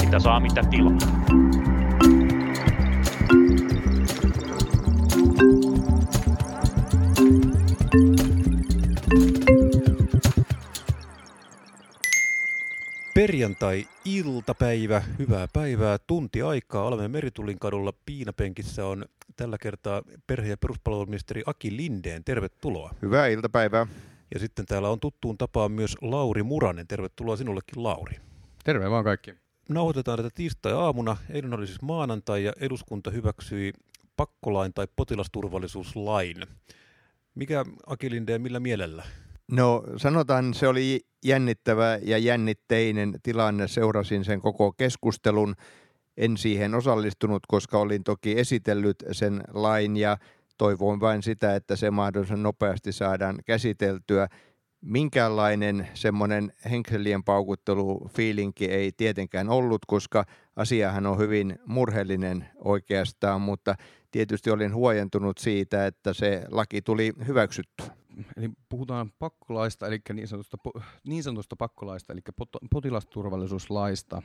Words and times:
Mitä 0.00 0.18
saa, 0.18 0.40
mitä 0.40 0.62
tilaa. 0.70 0.98
Perjantai-iltapäivä, 13.40 15.02
hyvää 15.18 15.48
päivää, 15.52 15.98
tunti 16.06 16.42
aikaa. 16.42 16.84
Olemme 16.84 17.08
Meritulin 17.08 17.58
kadulla. 17.58 17.92
Piinapenkissä 18.06 18.86
on 18.86 19.04
tällä 19.36 19.58
kertaa 19.58 20.02
perhe- 20.26 20.48
ja 20.48 20.56
peruspalveluministeri 20.56 21.42
Aki 21.46 21.76
Lindeen. 21.76 22.24
Tervetuloa. 22.24 22.94
Hyvää 23.02 23.26
iltapäivää. 23.26 23.86
Ja 24.34 24.40
sitten 24.40 24.66
täällä 24.66 24.88
on 24.88 25.00
tuttuun 25.00 25.38
tapaan 25.38 25.72
myös 25.72 25.96
Lauri 26.00 26.42
Muranen. 26.42 26.86
Tervetuloa 26.86 27.36
sinullekin, 27.36 27.82
Lauri. 27.82 28.16
Terve 28.64 28.90
vaan 28.90 29.04
kaikki. 29.04 29.34
Nauhoitetaan 29.68 30.18
tätä 30.18 30.30
tiistai-aamuna. 30.34 31.16
Eilen 31.30 31.54
oli 31.54 31.66
siis 31.66 31.82
maanantai 31.82 32.44
ja 32.44 32.52
eduskunta 32.60 33.10
hyväksyi 33.10 33.72
pakkolain 34.16 34.72
tai 34.74 34.86
potilasturvallisuuslain. 34.96 36.36
Mikä 37.34 37.64
Aki 37.86 38.10
Lindeen, 38.10 38.42
millä 38.42 38.60
mielellä? 38.60 39.04
No 39.50 39.82
sanotaan, 39.96 40.54
se 40.54 40.68
oli 40.68 41.00
jännittävä 41.24 41.98
ja 42.02 42.18
jännitteinen 42.18 43.14
tilanne. 43.22 43.68
Seurasin 43.68 44.24
sen 44.24 44.40
koko 44.40 44.72
keskustelun. 44.72 45.54
En 46.16 46.36
siihen 46.36 46.74
osallistunut, 46.74 47.42
koska 47.48 47.78
olin 47.78 48.04
toki 48.04 48.38
esitellyt 48.38 49.04
sen 49.12 49.42
lain 49.52 49.96
ja 49.96 50.16
toivoin 50.58 51.00
vain 51.00 51.22
sitä, 51.22 51.54
että 51.54 51.76
se 51.76 51.90
mahdollisimman 51.90 52.42
nopeasti 52.42 52.92
saadaan 52.92 53.38
käsiteltyä. 53.46 54.28
Minkäänlainen 54.80 55.88
semmoinen 55.94 56.52
henkselien 56.70 57.24
paukuttelu 57.24 58.10
fiilinki 58.14 58.64
ei 58.64 58.92
tietenkään 58.96 59.48
ollut, 59.48 59.84
koska 59.86 60.24
asiahan 60.56 61.06
on 61.06 61.18
hyvin 61.18 61.58
murheellinen 61.66 62.48
oikeastaan, 62.64 63.40
mutta 63.40 63.74
tietysti 64.10 64.50
olin 64.50 64.74
huojentunut 64.74 65.38
siitä, 65.38 65.86
että 65.86 66.14
se 66.14 66.44
laki 66.50 66.82
tuli 66.82 67.12
hyväksyttyä. 67.26 68.00
Eli 68.36 68.50
puhutaan 68.68 69.12
pakkolaista, 69.18 69.86
eli 69.86 70.00
niin 70.12 70.28
sanotusta, 70.28 70.56
niin 71.06 71.22
sanotusta 71.22 71.56
pakkolaista, 71.56 72.12
eli 72.12 72.20
potilasturvallisuuslaista. 72.70 74.22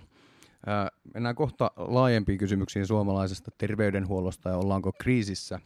Ää, 0.65 0.89
mennään 1.13 1.35
kohta 1.35 1.71
laajempiin 1.77 2.37
kysymyksiin 2.37 2.87
suomalaisesta 2.87 3.51
terveydenhuollosta 3.57 4.49
ja 4.49 4.57
ollaanko 4.57 4.91
kriisissä. 4.91 5.59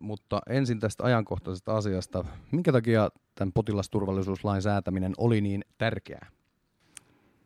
Mutta 0.00 0.40
ensin 0.48 0.80
tästä 0.80 1.04
ajankohtaisesta 1.04 1.76
asiasta. 1.76 2.24
Minkä 2.52 2.72
takia 2.72 3.08
tämän 3.34 3.52
potilasturvallisuuslain 3.52 4.62
säätäminen 4.62 5.12
oli 5.18 5.40
niin 5.40 5.64
tärkeää? 5.78 6.26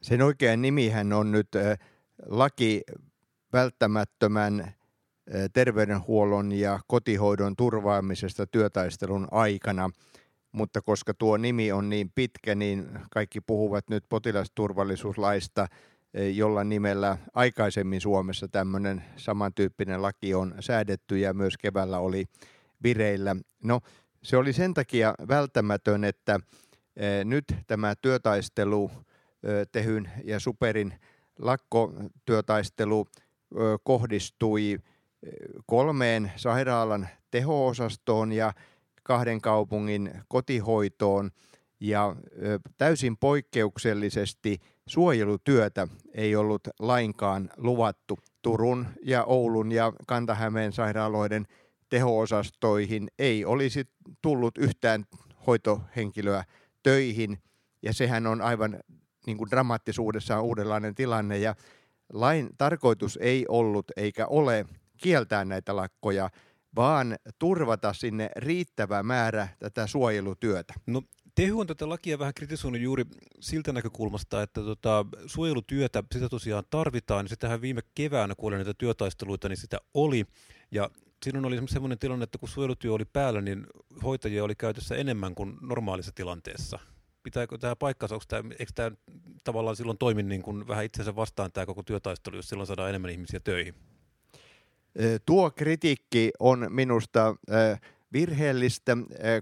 Sen 0.00 0.22
oikea 0.22 0.56
nimihän 0.56 1.12
on 1.12 1.33
nyt 1.33 1.48
laki 2.27 2.83
välttämättömän 3.53 4.75
terveydenhuollon 5.53 6.53
ja 6.53 6.81
kotihoidon 6.87 7.57
turvaamisesta 7.57 8.47
työtaistelun 8.47 9.29
aikana, 9.31 9.91
mutta 10.53 10.83
koska 10.83 11.15
tuo 11.15 11.37
nimi 11.37 11.73
on 11.73 11.89
niin 11.89 12.11
pitkä, 12.15 12.55
niin 12.55 12.89
kaikki 13.11 13.41
puhuvat 13.41 13.91
nyt 13.91 14.05
potilasturvallisuuslaista, 14.09 15.67
jolla 16.34 16.65
nimellä 16.65 17.19
aikaisemmin 17.34 18.01
Suomessa 18.01 18.49
tämmöinen 18.49 19.05
samantyyppinen 19.17 20.03
laki 20.03 20.34
on 20.34 20.55
säädetty 20.61 21.19
ja 21.19 21.34
myös 21.34 21.59
keväällä 21.59 21.99
oli 21.99 22.25
vireillä. 22.83 23.37
No, 23.65 23.81
se 24.23 24.37
oli 24.37 24.53
sen 24.53 24.75
takia 24.75 25.15
välttämätön, 25.29 26.05
että 26.05 26.41
nyt 27.25 27.45
tämä 27.67 27.95
työtaistelu, 28.03 28.91
Tehyn 29.73 30.11
ja 30.25 30.41
Superin 30.41 30.94
lakkotyötaistelu 31.38 33.06
kohdistui 33.84 34.78
kolmeen 35.67 36.33
sairaalan 36.37 37.09
teho-osastoon 37.31 38.33
ja 38.33 38.53
kahden 39.03 39.41
kaupungin 39.41 40.11
kotihoitoon 40.29 41.31
ja 41.81 42.17
täysin 42.77 43.17
poikkeuksellisesti 43.17 44.59
suojelutyötä 44.87 45.89
ei 46.15 46.37
ollut 46.37 46.69
lainkaan 46.79 47.51
luvattu. 47.56 48.19
Turun 48.43 48.87
ja 49.03 49.25
Oulun 49.25 49.73
ja 49.73 49.93
Kantahämeen 50.06 50.73
sairaaloiden 50.73 51.47
teho-osastoihin 51.89 53.09
ei 53.19 53.45
olisi 53.45 53.85
tullut 54.23 54.59
yhtään 54.59 55.05
hoitohenkilöä 55.47 56.45
töihin 56.83 57.39
ja 57.83 57.93
sehän 57.93 58.27
on 58.27 58.41
aivan 58.41 58.81
niin 59.27 59.39
kuin 59.39 59.50
dramaattisuudessaan 59.50 60.45
uudenlainen 60.45 60.95
tilanne 60.95 61.39
ja 61.39 61.55
lain 62.12 62.49
tarkoitus 62.59 63.19
ei 63.23 63.45
ollut 63.49 63.85
eikä 63.97 64.27
ole 64.27 64.67
kieltää 64.98 65.44
näitä 65.44 65.76
lakkoja, 65.76 66.31
vaan 66.76 67.16
turvata 67.38 67.92
sinne 67.92 68.31
riittävä 68.36 69.03
määrä 69.03 69.48
tätä 69.59 69.86
suojelutyötä. 69.86 70.75
No 70.86 71.03
Tehu 71.38 71.60
on 71.60 71.66
tätä 71.66 71.88
lakia 71.88 72.19
vähän 72.19 72.34
kritisoinut 72.34 72.81
juuri 72.81 73.04
siltä 73.41 73.72
näkökulmasta, 73.72 74.42
että 74.42 74.60
tota, 74.62 75.06
suojelutyötä, 75.26 76.04
sitä 76.12 76.28
tosiaan 76.28 76.64
tarvitaan. 76.70 77.25
Niin 77.25 77.31
sitähän 77.31 77.60
viime 77.60 77.81
keväänä, 77.94 78.34
kun 78.34 78.48
oli 78.48 78.56
näitä 78.56 78.75
työtaisteluita, 78.75 79.48
niin 79.48 79.56
sitä 79.56 79.78
oli. 79.94 80.26
Ja 80.70 80.91
silloin 81.25 81.44
oli 81.44 81.60
sellainen 81.69 81.98
tilanne, 81.98 82.25
että 82.25 82.38
kun 82.38 82.48
suojelutyö 82.48 82.92
oli 82.92 83.04
päällä, 83.04 83.41
niin 83.41 83.66
hoitajia 84.03 84.44
oli 84.44 84.54
käytössä 84.54 84.94
enemmän 84.97 85.34
kuin 85.34 85.56
normaalissa 85.60 86.12
tilanteessa. 86.14 86.78
Pitääkö 87.22 87.58
tämä 87.58 87.76
paikkansa, 87.76 88.14
onko 88.14 88.25
tämä, 88.28 88.50
eikö 88.58 88.72
tämä 88.75 88.91
tavallaan 89.44 89.76
silloin 89.76 89.98
toimi 89.98 90.22
niin 90.22 90.42
kuin 90.42 90.69
vähän 90.69 90.84
itsensä 90.84 91.16
vastaan 91.16 91.53
tämä 91.53 91.66
koko 91.66 91.82
työtaistelu, 91.82 92.37
jos 92.37 92.48
silloin 92.48 92.66
saadaan 92.66 92.88
enemmän 92.88 93.10
ihmisiä 93.10 93.41
töihin? 93.41 93.75
Tuo 95.26 95.50
kritiikki 95.50 96.31
on 96.38 96.66
minusta 96.69 97.37
virheellistä, 98.12 98.97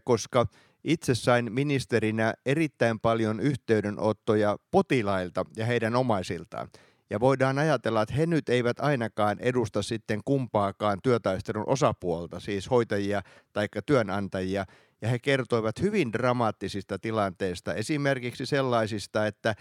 koska 0.05 0.47
itse 0.85 1.15
sain 1.15 1.53
ministerinä 1.53 2.35
erittäin 2.47 3.01
paljon 3.01 3.41
yhteydenottoja 3.41 4.59
potilailta 4.71 5.45
ja 5.57 5.67
heidän 5.67 5.97
omaisiltaan. 5.97 6.69
Ja 7.11 7.21
voidaan 7.21 7.59
ajatella, 7.59 8.03
että 8.03 8.15
he 8.15 8.27
nyt 8.27 8.49
eivät 8.49 8.81
ainakaan 8.81 9.37
edusta 9.41 9.83
sitten 9.83 10.21
kumpaakaan 10.25 10.99
työtaistelun 11.03 11.69
osapuolta, 11.69 12.41
siis 12.41 12.71
hoitajia 12.71 13.23
tai 13.53 13.69
työnantajia. 13.87 14.65
Ja 15.03 15.09
he 15.09 15.19
kertoivat 15.19 15.81
hyvin 15.83 16.13
dramaattisista 16.13 16.99
tilanteista, 16.99 17.75
esimerkiksi 17.75 18.47
sellaisista, 18.47 19.27
että 19.27 19.55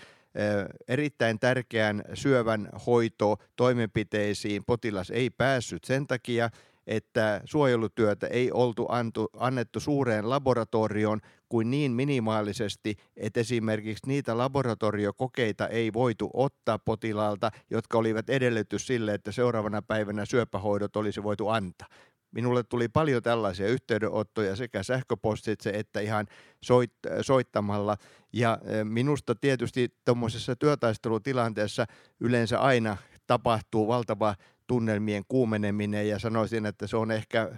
erittäin 0.87 1.39
tärkeän 1.39 2.03
syövän 2.13 2.69
hoito 2.85 3.37
toimenpiteisiin 3.55 4.65
potilas 4.65 5.09
ei 5.09 5.29
päässyt 5.29 5.83
sen 5.83 6.07
takia, 6.07 6.49
että 6.87 7.41
suojelutyötä 7.45 8.27
ei 8.27 8.51
oltu 8.51 8.85
antu, 8.89 9.29
annettu 9.37 9.79
suureen 9.79 10.29
laboratorioon 10.29 11.21
kuin 11.49 11.71
niin 11.71 11.91
minimaalisesti, 11.91 12.95
että 13.17 13.39
esimerkiksi 13.39 14.07
niitä 14.07 14.37
laboratoriokokeita 14.37 15.67
ei 15.67 15.93
voitu 15.93 16.29
ottaa 16.33 16.79
potilaalta, 16.79 17.51
jotka 17.69 17.97
olivat 17.97 18.29
edellytys 18.29 18.87
sille, 18.87 19.13
että 19.13 19.31
seuraavana 19.31 19.81
päivänä 19.81 20.25
syöpähoidot 20.25 20.95
olisi 20.95 21.23
voitu 21.23 21.47
antaa. 21.47 21.87
Minulle 22.35 22.63
tuli 22.63 22.87
paljon 22.87 23.23
tällaisia 23.23 23.67
yhteydenottoja 23.67 24.55
sekä 24.55 24.83
sähköpostitse 24.83 25.69
että 25.69 25.99
ihan 25.99 26.27
soit, 26.61 26.91
soittamalla. 27.21 27.97
Ja 28.33 28.57
minusta 28.83 29.35
tietysti 29.35 29.93
tuommoisessa 30.05 30.55
työtaistelutilanteessa 30.55 31.85
yleensä 32.19 32.59
aina 32.59 32.97
tapahtuu 33.27 33.87
valtava 33.87 34.35
tunnelmien 34.67 35.23
kuumeneminen 35.27 36.09
ja 36.09 36.19
sanoisin, 36.19 36.65
että 36.65 36.87
se 36.87 36.97
on 36.97 37.11
ehkä 37.11 37.51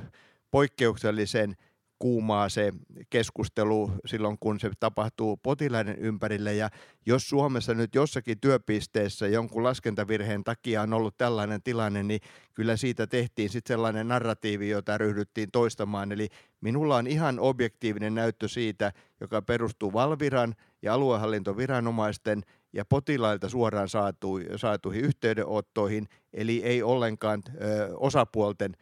poikkeuksellisen 0.52 1.56
kuumaa 2.00 2.50
se 2.50 2.72
keskustelu 3.10 3.92
silloin, 4.06 4.38
kun 4.40 4.60
se 4.60 4.72
tapahtuu 4.80 5.38
potilaiden 5.38 5.98
ympärille. 6.00 6.54
Ja 6.54 6.70
jos 7.06 7.30
Suomessa 7.30 7.74
nyt 7.74 7.96
jossakin 7.96 8.40
työpisteessä 8.40 9.28
jonkun 9.28 9.64
laskentavirheen 9.64 10.44
takia 10.44 10.82
on 10.82 10.94
ollut 10.94 11.18
tällainen 11.18 11.64
tilanne, 11.64 12.04
niin 12.04 12.22
kyllä 12.54 12.78
siitä 12.78 13.08
tehtiin 13.08 13.50
sitten 13.50 13.74
sellainen 13.74 14.08
narratiivi, 14.08 14.70
jota 14.70 14.98
ryhdyttiin 14.98 15.52
toistamaan. 15.52 16.12
Eli 16.12 16.28
minulla 16.62 16.96
on 16.96 17.08
ihan 17.08 17.40
objektiivinen 17.40 18.16
näyttö 18.16 18.48
siitä, 18.48 18.92
joka 19.22 19.42
perustuu 19.42 19.94
Valviran 19.94 20.56
ja 20.82 20.94
aluehallintoviranomaisten 20.94 22.44
ja 22.74 22.86
potilailta 22.86 23.50
suoraan 23.50 23.90
saatu, 23.90 24.40
saatuihin 24.56 25.06
yhteydenottoihin, 25.06 26.08
eli 26.34 26.64
ei 26.64 26.84
ollenkaan 26.84 27.44
ö, 27.62 27.98
osapuolten 27.98 28.78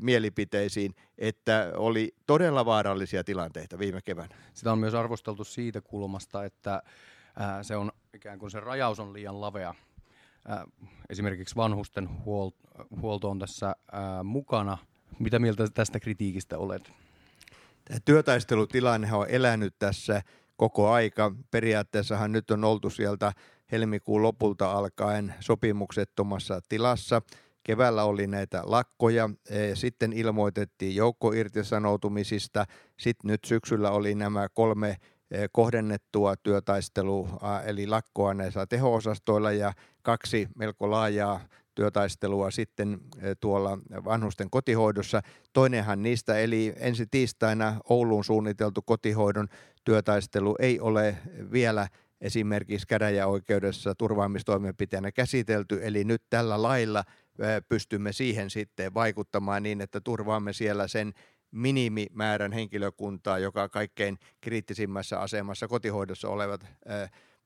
mielipiteisiin, 0.00 0.94
että 1.18 1.72
oli 1.76 2.14
todella 2.26 2.64
vaarallisia 2.64 3.24
tilanteita 3.24 3.78
viime 3.78 4.00
keväänä. 4.02 4.36
Sitä 4.54 4.72
on 4.72 4.78
myös 4.78 4.94
arvosteltu 4.94 5.44
siitä 5.44 5.80
kulmasta, 5.80 6.44
että 6.44 6.82
se 7.62 7.76
on 7.76 7.92
ikään 8.14 8.38
kuin 8.38 8.50
se 8.50 8.60
rajaus 8.60 9.00
on 9.00 9.12
liian 9.12 9.40
lavea. 9.40 9.74
Esimerkiksi 11.10 11.56
vanhusten 11.56 12.08
huolto 13.00 13.30
on 13.30 13.38
tässä 13.38 13.76
mukana. 14.24 14.78
Mitä 15.18 15.38
mieltä 15.38 15.68
tästä 15.74 16.00
kritiikistä 16.00 16.58
olet? 16.58 16.92
Tämä 17.84 18.00
työtaistelutilanne 18.04 19.12
on 19.12 19.26
elänyt 19.28 19.74
tässä 19.78 20.22
koko 20.56 20.90
aika. 20.90 21.32
Periaatteessahan 21.50 22.32
nyt 22.32 22.50
on 22.50 22.64
oltu 22.64 22.90
sieltä 22.90 23.32
helmikuun 23.72 24.22
lopulta 24.22 24.72
alkaen 24.72 25.34
sopimuksettomassa 25.40 26.60
tilassa. 26.68 27.22
Keväällä 27.62 28.04
oli 28.04 28.26
näitä 28.26 28.62
lakkoja, 28.64 29.30
e, 29.50 29.74
sitten 29.74 30.12
ilmoitettiin 30.12 30.96
joukkoirtisanoutumisista, 30.96 32.64
sitten 32.96 33.30
nyt 33.30 33.44
syksyllä 33.44 33.90
oli 33.90 34.14
nämä 34.14 34.48
kolme 34.54 34.96
e, 35.30 35.46
kohdennettua 35.52 36.36
työtaistelua, 36.36 37.60
eli 37.64 37.86
lakkoa 37.86 38.34
näissä 38.34 38.66
teho-osastoilla 38.66 39.52
ja 39.52 39.72
kaksi 40.02 40.48
melko 40.56 40.90
laajaa 40.90 41.40
työtaistelua 41.74 42.50
sitten 42.50 43.00
e, 43.18 43.34
tuolla 43.40 43.78
vanhusten 44.04 44.50
kotihoidossa. 44.50 45.22
Toinenhan 45.52 46.02
niistä, 46.02 46.38
eli 46.38 46.74
ensi 46.76 47.06
tiistaina 47.10 47.80
Ouluun 47.88 48.24
suunniteltu 48.24 48.82
kotihoidon 48.82 49.48
työtaistelu 49.84 50.56
ei 50.58 50.80
ole 50.80 51.16
vielä 51.52 51.88
esimerkiksi 52.20 52.86
käräjäoikeudessa 52.86 53.94
turvaamistoimenpiteenä 53.94 55.12
käsitelty, 55.12 55.78
eli 55.82 56.04
nyt 56.04 56.22
tällä 56.30 56.62
lailla 56.62 57.04
pystymme 57.68 58.12
siihen 58.12 58.50
sitten 58.50 58.94
vaikuttamaan 58.94 59.62
niin, 59.62 59.80
että 59.80 60.00
turvaamme 60.00 60.52
siellä 60.52 60.88
sen 60.88 61.12
minimimäärän 61.50 62.52
henkilökuntaa, 62.52 63.38
joka 63.38 63.68
kaikkein 63.68 64.18
kriittisimmässä 64.40 65.20
asemassa 65.20 65.68
kotihoidossa 65.68 66.28
olevat 66.28 66.66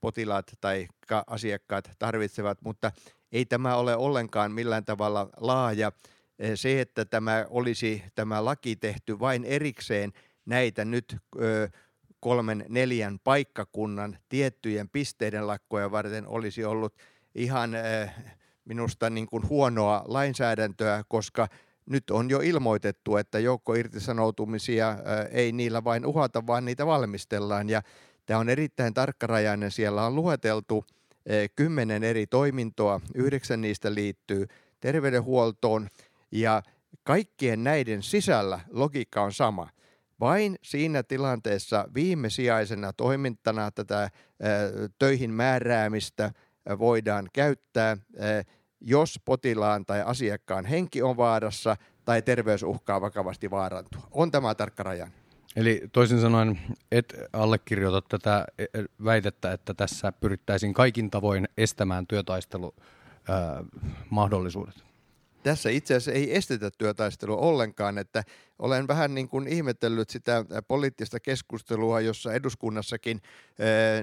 potilaat 0.01 0.53
tai 0.61 0.89
asiakkaat 1.27 1.91
tarvitsevat, 1.99 2.59
mutta 2.63 2.93
ei 3.33 3.45
tämä 3.45 3.77
ole 3.77 3.97
ollenkaan 3.97 4.53
millään 4.53 4.85
tavalla 4.85 5.29
laaja. 5.37 5.93
Se, 6.55 6.81
että 6.81 7.05
tämä 7.05 7.47
olisi 7.49 8.03
tämä 8.15 8.45
laki 8.45 8.77
tehty 8.77 9.21
vain 9.21 9.45
erikseen 9.45 10.13
näitä 10.47 10.85
nyt 10.85 11.17
kolmen 12.21 12.67
neljän 12.69 13.19
paikkakunnan 13.25 14.19
tiettyjen 14.29 14.89
pisteiden 14.89 15.47
lakkoja 15.47 15.91
varten 15.91 16.27
olisi 16.27 16.65
ollut 16.65 16.95
ihan 17.35 17.71
minusta 18.65 19.11
niin 19.11 19.27
kuin 19.27 19.49
huonoa 19.49 20.05
lainsäädäntöä, 20.07 21.05
koska 21.09 21.49
nyt 21.87 22.11
on 22.11 22.31
jo 22.31 22.41
ilmoitettu, 22.41 23.17
että 23.17 23.39
joukko 23.39 23.75
irtisanoutumisia 23.75 24.97
ei 25.31 25.53
niillä 25.53 25.85
vain 25.85 26.07
uhata, 26.07 26.47
vaan 26.47 26.65
niitä 26.65 26.87
valmistellaan. 26.87 27.69
Ja 27.69 27.83
tämä 28.27 28.41
on 28.41 28.49
erittäin 28.49 28.95
tarkkarajainen. 28.95 29.71
Siellä 29.71 30.07
on 30.07 30.15
lueteltu 30.15 30.85
kymmenen 31.57 32.05
eri 32.05 32.27
toimintoa, 32.27 33.01
yhdeksän 33.15 33.61
niistä 33.61 33.95
liittyy 33.95 34.47
terveydenhuoltoon 34.81 35.89
ja 36.33 36.63
kaikkien 37.03 37.65
näiden 37.65 38.03
sisällä 38.03 38.61
logiikka 38.71 39.23
on 39.23 39.33
sama. 39.33 39.69
Vain 40.21 40.57
siinä 40.63 41.03
tilanteessa 41.03 41.89
viimesijaisena 41.95 42.93
toimintana 42.93 43.71
tätä 43.71 44.11
töihin 44.99 45.31
määräämistä– 45.31 46.31
voidaan 46.79 47.29
käyttää, 47.33 47.97
jos 48.81 49.21
potilaan 49.25 49.87
tai 49.87 50.03
asiakkaan 50.03 50.65
henki 50.65 51.03
on 51.03 51.17
vaarassa 51.17 51.77
tai 52.05 52.23
terveys 52.23 52.63
uhkaa 52.63 53.01
vakavasti 53.01 53.51
vaarantua. 53.51 54.03
On 54.11 54.31
tämä 54.31 54.55
tarkka 54.55 54.83
raja. 54.83 55.09
Eli 55.57 55.83
toisin 55.93 56.21
sanoen 56.21 56.61
et 56.93 57.15
allekirjoita 57.33 58.03
tätä 58.09 58.45
e, 58.59 58.65
e, 58.65 58.69
väitettä, 59.05 59.53
että 59.53 59.75
tässä 59.75 60.13
pyrittäisiin 60.13 60.75
kaikin 60.75 61.11
tavoin 61.11 61.49
estämään 61.57 62.07
työtaistelumahdollisuudet 62.07 64.94
tässä 65.45 65.71
itse 65.71 65.95
asiassa 65.95 66.13
ei 66.13 66.37
estetä 66.37 66.71
työtaistelua 66.79 67.37
ollenkaan, 67.37 67.99
että 67.99 68.23
olen 68.59 68.89
vähän 68.89 69.15
niin 69.15 69.29
kuin 69.29 69.49
ihmetellyt 69.49 70.11
sitä 70.11 70.45
poliittista 70.69 71.21
keskustelua, 71.21 72.01
jossa 72.01 72.33
eduskunnassakin 72.33 73.23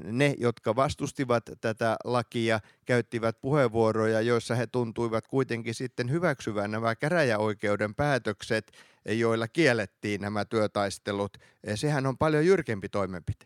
ne, 0.04 0.36
jotka 0.38 0.76
vastustivat 0.76 1.50
tätä 1.62 1.98
lakia, 2.04 2.60
käyttivät 2.86 3.42
puheenvuoroja, 3.42 4.22
joissa 4.22 4.56
he 4.56 4.68
tuntuivat 4.68 5.28
kuitenkin 5.28 5.76
sitten 5.76 6.12
hyväksyvän 6.12 6.72
nämä 6.72 6.96
käräjäoikeuden 6.96 7.96
päätökset, 7.96 8.72
joilla 9.06 9.48
kiellettiin 9.48 10.22
nämä 10.22 10.46
työtaistelut. 10.46 11.38
Sehän 11.76 12.06
on 12.06 12.18
paljon 12.18 12.46
jyrkempi 12.46 12.90
toimenpite 12.90 13.46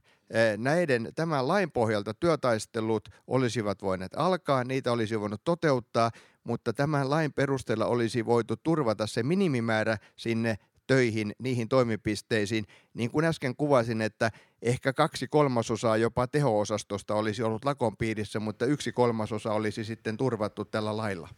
näiden 0.57 1.11
tämän 1.15 1.47
lain 1.47 1.71
pohjalta 1.71 2.13
työtaistelut 2.13 3.09
olisivat 3.27 3.81
voineet 3.81 4.11
alkaa, 4.15 4.63
niitä 4.63 4.91
olisi 4.91 5.19
voinut 5.19 5.43
toteuttaa, 5.43 6.11
mutta 6.45 6.73
tämän 6.73 7.09
lain 7.09 7.33
perusteella 7.33 7.85
olisi 7.85 8.25
voitu 8.25 8.55
turvata 8.63 9.07
se 9.07 9.23
minimimäärä 9.23 9.97
sinne 10.15 10.57
töihin, 10.87 11.35
niihin 11.39 11.69
toimipisteisiin. 11.69 12.65
Niin 12.93 13.11
kuin 13.11 13.25
äsken 13.25 13.55
kuvasin, 13.55 14.01
että 14.01 14.31
ehkä 14.61 14.93
kaksi 14.93 15.27
kolmasosaa 15.27 15.97
jopa 15.97 16.27
teho-osastosta 16.27 17.15
olisi 17.15 17.43
ollut 17.43 17.65
lakon 17.65 17.97
piirissä, 17.97 18.39
mutta 18.39 18.65
yksi 18.65 18.91
kolmasosa 18.91 19.53
olisi 19.53 19.83
sitten 19.83 20.17
turvattu 20.17 20.65
tällä 20.65 20.97
lailla. 20.97 21.29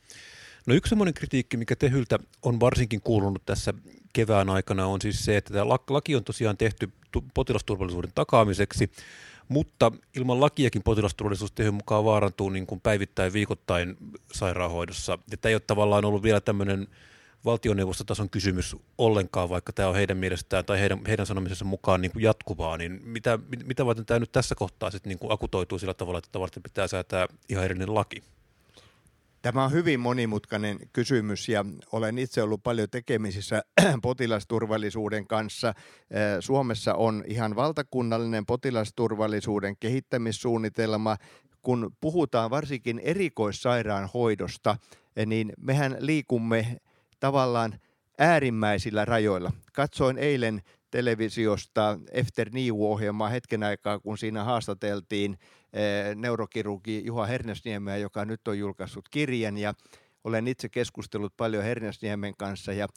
No 0.67 0.73
yksi 0.73 0.89
semmoinen 0.89 1.13
kritiikki, 1.13 1.57
mikä 1.57 1.75
Tehyltä 1.75 2.19
on 2.41 2.59
varsinkin 2.59 3.01
kuulunut 3.01 3.45
tässä 3.45 3.73
kevään 4.13 4.49
aikana, 4.49 4.85
on 4.87 5.01
siis 5.01 5.25
se, 5.25 5.37
että 5.37 5.53
tämä 5.53 5.69
laki 5.89 6.15
on 6.15 6.23
tosiaan 6.23 6.57
tehty 6.57 6.91
potilasturvallisuuden 7.33 8.11
takaamiseksi, 8.15 8.91
mutta 9.47 9.91
ilman 10.15 10.41
lakiakin 10.41 10.83
potilasturvallisuus 10.83 11.51
tehyn 11.51 11.73
mukaan 11.73 12.05
vaarantuu 12.05 12.49
niin 12.49 12.67
kuin 12.67 12.81
päivittäin 12.81 13.33
viikoittain 13.33 13.97
sairaanhoidossa. 14.33 15.19
Ja 15.31 15.37
tämä 15.37 15.49
ei 15.49 15.55
ole 15.55 15.61
tavallaan 15.67 16.05
ollut 16.05 16.23
vielä 16.23 16.41
tämmöinen 16.41 16.87
valtioneuvostotason 17.45 18.29
kysymys 18.29 18.75
ollenkaan, 18.97 19.49
vaikka 19.49 19.73
tämä 19.73 19.89
on 19.89 19.95
heidän 19.95 20.17
mielestään 20.17 20.65
tai 20.65 20.79
heidän, 20.79 20.99
heidän 21.07 21.25
sanomisensa 21.25 21.65
mukaan 21.65 22.01
niin 22.01 22.11
kuin 22.11 22.23
jatkuvaa, 22.23 22.77
niin 22.77 23.01
mitä, 23.03 23.39
mitä 23.65 23.85
varten 23.85 24.05
tämä 24.05 24.19
nyt 24.19 24.31
tässä 24.31 24.55
kohtaa 24.55 24.91
sitten 24.91 25.09
niin 25.09 25.19
kuin 25.19 25.31
akutoituu 25.31 25.79
sillä 25.79 25.93
tavalla, 25.93 26.17
että 26.17 26.39
varten 26.39 26.63
pitää 26.63 26.87
säätää 26.87 27.27
ihan 27.49 27.65
erillinen 27.65 27.95
laki? 27.95 28.23
Tämä 29.41 29.63
on 29.63 29.71
hyvin 29.71 29.99
monimutkainen 29.99 30.79
kysymys 30.93 31.49
ja 31.49 31.65
olen 31.91 32.17
itse 32.17 32.41
ollut 32.41 32.63
paljon 32.63 32.89
tekemisissä 32.91 33.63
potilasturvallisuuden 34.01 35.27
kanssa. 35.27 35.73
Suomessa 36.39 36.93
on 36.93 37.23
ihan 37.27 37.55
valtakunnallinen 37.55 38.45
potilasturvallisuuden 38.45 39.77
kehittämissuunnitelma. 39.79 41.17
Kun 41.61 41.91
puhutaan 42.01 42.49
varsinkin 42.49 42.99
erikoissairaanhoidosta, 42.99 44.77
niin 45.25 45.53
mehän 45.57 45.97
liikumme 45.99 46.77
tavallaan 47.19 47.79
äärimmäisillä 48.19 49.05
rajoilla. 49.05 49.51
Katsoin 49.73 50.17
eilen 50.17 50.61
televisiosta 50.91 51.99
Efter 52.11 52.49
New-ohjelmaa 52.53 53.29
hetken 53.29 53.63
aikaa, 53.63 53.99
kun 53.99 54.17
siinä 54.17 54.43
haastateltiin 54.43 55.37
neurokirurgi 56.15 57.01
Juha 57.05 57.25
Hernesniemeä, 57.25 57.97
joka 57.97 58.25
nyt 58.25 58.47
on 58.47 58.59
julkaissut 58.59 59.09
kirjan 59.09 59.57
ja 59.57 59.73
olen 60.23 60.47
itse 60.47 60.69
keskustellut 60.69 61.33
paljon 61.37 61.63
Hernesniemen 61.63 62.33
kanssa 62.37 62.73
ja 62.73 62.87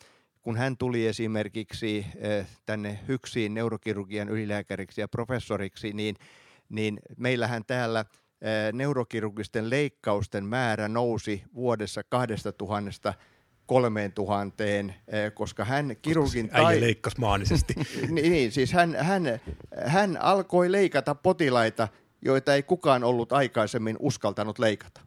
kun 0.42 0.56
hän 0.56 0.76
tuli 0.76 1.06
esimerkiksi 1.06 2.06
eh, 2.16 2.46
tänne 2.66 2.98
Hyksiin 3.08 3.54
neurokirurgian 3.54 4.28
ylilääkäriksi 4.28 5.00
ja 5.00 5.08
professoriksi, 5.08 5.92
niin, 5.92 6.16
niin 6.68 7.00
meillähän 7.16 7.64
täällä 7.66 8.00
eh, 8.00 8.72
neurokirurgisten 8.72 9.70
leikkausten 9.70 10.44
määrä 10.44 10.88
nousi 10.88 11.42
vuodessa 11.54 12.02
kahdesta 12.08 12.52
tuhannesta 12.52 13.14
kolmeen 13.66 14.12
tuhanteen, 14.12 14.94
eh, 15.08 15.34
koska 15.34 15.64
hän 15.64 15.96
kirurgin... 16.02 16.48
tai... 16.48 16.64
Äijä 16.64 16.80
leikkasi 16.80 17.20
maanisesti. 17.20 17.74
niin, 18.22 18.52
siis 18.52 18.72
hän, 18.72 18.96
hän, 19.00 19.40
hän 19.86 20.22
alkoi 20.22 20.72
leikata 20.72 21.14
potilaita, 21.14 21.88
joita 22.22 22.54
ei 22.54 22.62
kukaan 22.62 23.04
ollut 23.04 23.32
aikaisemmin 23.32 23.96
uskaltanut 24.00 24.58
leikata. 24.58 25.00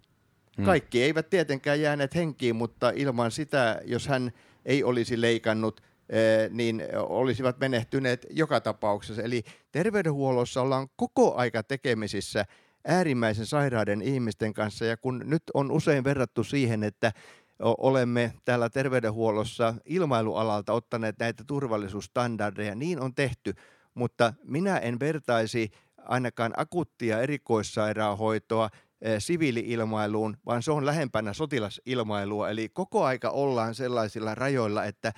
Hmm. 0.58 0.65
Kaikki 0.65 1.03
eivät 1.03 1.29
tietenkään 1.29 1.82
jääneet 1.82 2.15
henkiin, 2.15 2.55
mutta 2.55 2.91
ilman 2.96 3.32
sitä, 3.32 3.82
jos 3.86 4.08
hän 4.08 4.32
ei 4.65 4.84
olisi 4.84 5.22
leikannut, 5.22 5.82
eh, 6.10 6.50
niin 6.50 6.84
olisivat 6.96 7.60
menehtyneet 7.60 8.25
joka 8.29 8.62
tapauksessa. 8.62 9.22
Eli 9.22 9.43
terveydenhuollossa 9.72 10.62
ollaan 10.62 10.88
koko 10.96 11.36
aika 11.36 11.63
tekemisissä 11.63 12.46
äärimmäisen 12.88 13.46
sairaiden 13.46 14.01
ihmisten 14.01 14.53
kanssa, 14.53 14.86
ja 14.86 14.98
kun 14.98 15.22
nyt 15.25 15.43
on 15.53 15.72
usein 15.72 16.03
verrattu 16.03 16.43
siihen, 16.43 16.84
että 16.84 17.12
olemme 17.60 18.34
täällä 18.46 18.70
terveydenhuollossa 18.70 19.74
ilmailualalta 19.86 20.74
ottaneet 20.74 21.20
näitä 21.20 21.43
turvallisuusstandardeja, 21.48 22.75
niin 22.75 23.00
on 23.00 23.15
tehty, 23.15 23.53
mutta 23.93 24.34
minä 24.43 24.77
en 24.77 25.00
vertaisi 25.00 25.72
ainakaan 26.05 26.53
akuuttia 26.57 27.22
erikoissairaanhoitoa 27.22 28.69
eh, 29.01 29.15
siviiliilmailuun, 29.19 30.38
vaan 30.45 30.63
se 30.63 30.72
on 30.72 30.86
lähempänä 30.86 31.33
sotilasilmailua. 31.33 32.50
Eli 32.50 32.69
koko 32.69 33.03
aika 33.03 33.29
ollaan 33.29 33.75
sellaisilla 33.75 34.36
rajoilla, 34.36 34.86
että 34.86 35.13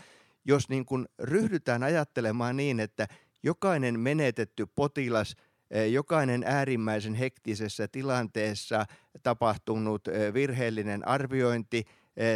jos 0.45 0.69
niin 0.69 0.85
kuin 0.85 1.05
ryhdytään 1.19 1.83
ajattelemaan 1.83 2.57
niin, 2.57 2.79
että 2.79 3.07
jokainen 3.43 3.99
menetetty 3.99 4.65
potilas, 4.75 5.35
eh, 5.71 5.91
jokainen 5.91 6.43
äärimmäisen 6.45 7.13
hektisessä 7.13 7.87
tilanteessa 7.87 8.85
tapahtunut 9.23 10.07
eh, 10.07 10.33
virheellinen 10.33 11.07
arviointi– 11.07 11.83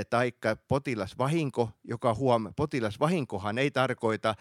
taikka 0.10 0.58
potilasvahinko, 0.68 1.70
joka 1.84 2.14
huom, 2.14 2.54
potilasvahinkohan 2.56 3.58
ei 3.58 3.72
tarkoita 3.72 4.36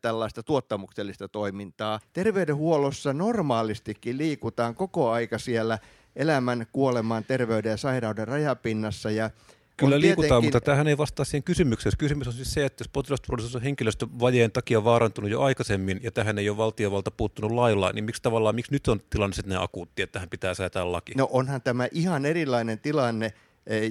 tällaista 0.00 0.42
tuottamuksellista 0.42 1.28
toimintaa. 1.28 2.00
Terveydenhuollossa 2.12 3.12
normaalistikin 3.12 4.18
liikutaan 4.18 4.74
koko 4.74 5.10
aika 5.10 5.38
siellä 5.38 5.78
elämän, 6.16 6.66
kuoleman, 6.72 7.24
terveyden 7.24 7.70
ja 7.70 7.76
sairauden 7.76 8.28
rajapinnassa 8.28 9.10
ja 9.10 9.30
Kyllä 9.76 10.00
liikutaan, 10.00 10.28
tietenkin... 10.28 10.46
mutta 10.46 10.60
tähän 10.60 10.88
ei 10.88 10.98
vastaa 10.98 11.24
siihen 11.24 11.42
kysymykseen. 11.42 11.92
Kysymys 11.98 12.26
on 12.26 12.32
siis 12.32 12.54
se, 12.54 12.64
että 12.64 12.82
jos 12.82 12.88
potilasturvallisuus 12.88 13.56
on 13.56 13.62
henkilöstövajeen 13.62 14.52
takia 14.52 14.84
vaarantunut 14.84 15.30
jo 15.30 15.42
aikaisemmin 15.42 16.00
ja 16.02 16.10
tähän 16.10 16.38
ei 16.38 16.48
ole 16.48 16.56
valtiovalta 16.56 17.10
puuttunut 17.10 17.50
lailla, 17.50 17.92
niin 17.92 18.04
miksi 18.04 18.22
tavallaan, 18.22 18.54
miksi 18.54 18.72
nyt 18.72 18.88
on 18.88 19.00
tilanne 19.10 19.34
sitten 19.34 19.60
akuutti, 19.60 20.02
että 20.02 20.12
tähän 20.12 20.28
pitää 20.28 20.54
säätää 20.54 20.92
laki? 20.92 21.12
No 21.16 21.28
onhan 21.32 21.62
tämä 21.62 21.88
ihan 21.92 22.26
erilainen 22.26 22.78
tilanne, 22.78 23.26
eh, 23.26 23.32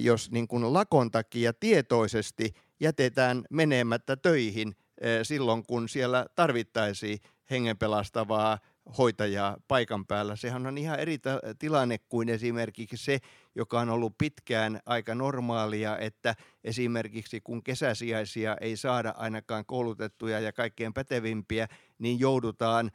jos 0.00 0.30
niin 0.30 0.48
kuin 0.48 0.72
lakon 0.72 1.10
takia 1.10 1.52
tietoisesti 1.52 2.54
jätetään 2.80 3.44
menemättä 3.50 4.16
töihin 4.16 4.76
eh, 5.00 5.20
silloin, 5.22 5.66
kun 5.66 5.88
siellä 5.88 6.26
tarvittaisiin 6.34 7.18
hengenpelastavaa 7.50 8.58
hoitajaa 8.98 9.56
paikan 9.68 10.06
päällä. 10.06 10.36
Sehän 10.36 10.66
on 10.66 10.78
ihan 10.78 11.00
eri 11.00 11.18
tilanne 11.58 11.98
kuin 11.98 12.28
esimerkiksi 12.28 12.96
se, 12.96 13.18
joka 13.54 13.80
on 13.80 13.90
ollut 13.90 14.18
pitkään 14.18 14.80
aika 14.86 15.14
normaalia, 15.14 15.98
että 15.98 16.34
esimerkiksi 16.64 17.40
kun 17.40 17.62
kesäsijaisia 17.62 18.56
ei 18.60 18.76
saada 18.76 19.14
ainakaan 19.16 19.66
koulutettuja 19.66 20.40
ja 20.40 20.52
kaikkein 20.52 20.94
pätevimpiä, 20.94 21.68
niin 21.98 22.20
joudutaan 22.20 22.90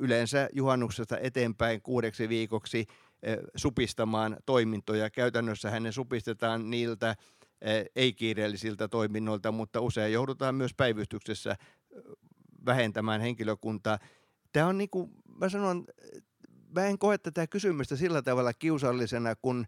yleensä 0.00 0.48
juhannuksesta 0.52 1.18
eteenpäin 1.18 1.82
kuudeksi 1.82 2.28
viikoksi 2.28 2.86
supistamaan 3.56 4.36
toimintoja. 4.46 5.10
Käytännössä 5.10 5.70
hänen 5.70 5.92
supistetaan 5.92 6.70
niiltä 6.70 7.16
ei-kiireellisiltä 7.96 8.88
toiminnoilta, 8.88 9.52
mutta 9.52 9.80
usein 9.80 10.12
joudutaan 10.12 10.54
myös 10.54 10.74
päivystyksessä 10.74 11.56
vähentämään 12.66 13.20
henkilökuntaa. 13.20 13.98
Tämä 14.52 14.66
on 14.66 14.78
niin 14.78 14.90
kuin, 14.90 15.10
mä 15.38 15.48
sanon, 15.48 15.84
mä 16.74 16.86
en 16.86 16.98
koe 16.98 17.18
tätä 17.18 17.46
kysymystä 17.46 17.96
sillä 17.96 18.22
tavalla 18.22 18.52
kiusallisena, 18.52 19.36
kun 19.42 19.66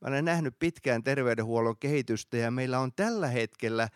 mä 0.00 0.08
olen 0.08 0.24
nähnyt 0.24 0.54
pitkään 0.58 1.04
terveydenhuollon 1.04 1.78
kehitystä 1.80 2.36
ja 2.36 2.50
meillä 2.50 2.78
on 2.78 2.92
tällä 2.96 3.26
hetkellä 3.26 3.88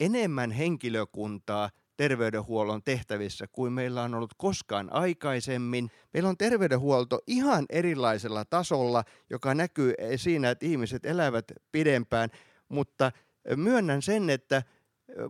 enemmän 0.00 0.50
henkilökuntaa 0.50 1.70
terveydenhuollon 2.02 2.82
tehtävissä 2.82 3.46
kuin 3.52 3.72
meillä 3.72 4.02
on 4.02 4.14
ollut 4.14 4.34
koskaan 4.36 4.92
aikaisemmin. 4.92 5.90
Meillä 6.14 6.28
on 6.28 6.36
terveydenhuolto 6.36 7.20
ihan 7.26 7.66
erilaisella 7.68 8.44
tasolla, 8.44 9.04
joka 9.30 9.54
näkyy 9.54 9.94
siinä, 10.16 10.50
että 10.50 10.66
ihmiset 10.66 11.06
elävät 11.06 11.44
pidempään, 11.72 12.30
mutta 12.68 13.12
myönnän 13.56 14.02
sen, 14.02 14.30
että 14.30 14.62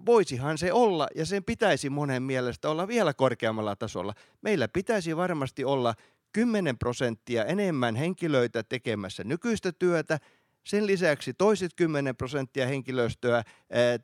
voisihan 0.06 0.58
se 0.58 0.72
olla, 0.72 1.08
ja 1.14 1.26
sen 1.26 1.44
pitäisi 1.44 1.90
monen 1.90 2.22
mielestä 2.22 2.70
olla 2.70 2.88
vielä 2.88 3.14
korkeammalla 3.14 3.76
tasolla. 3.76 4.14
Meillä 4.42 4.68
pitäisi 4.68 5.16
varmasti 5.16 5.64
olla 5.64 5.94
10 6.32 6.78
prosenttia 6.78 7.44
enemmän 7.44 7.96
henkilöitä 7.96 8.62
tekemässä 8.62 9.24
nykyistä 9.24 9.72
työtä, 9.72 10.18
sen 10.64 10.86
lisäksi 10.86 11.34
toiset 11.34 11.72
10 11.76 12.16
prosenttia 12.16 12.66
henkilöstöä 12.66 13.42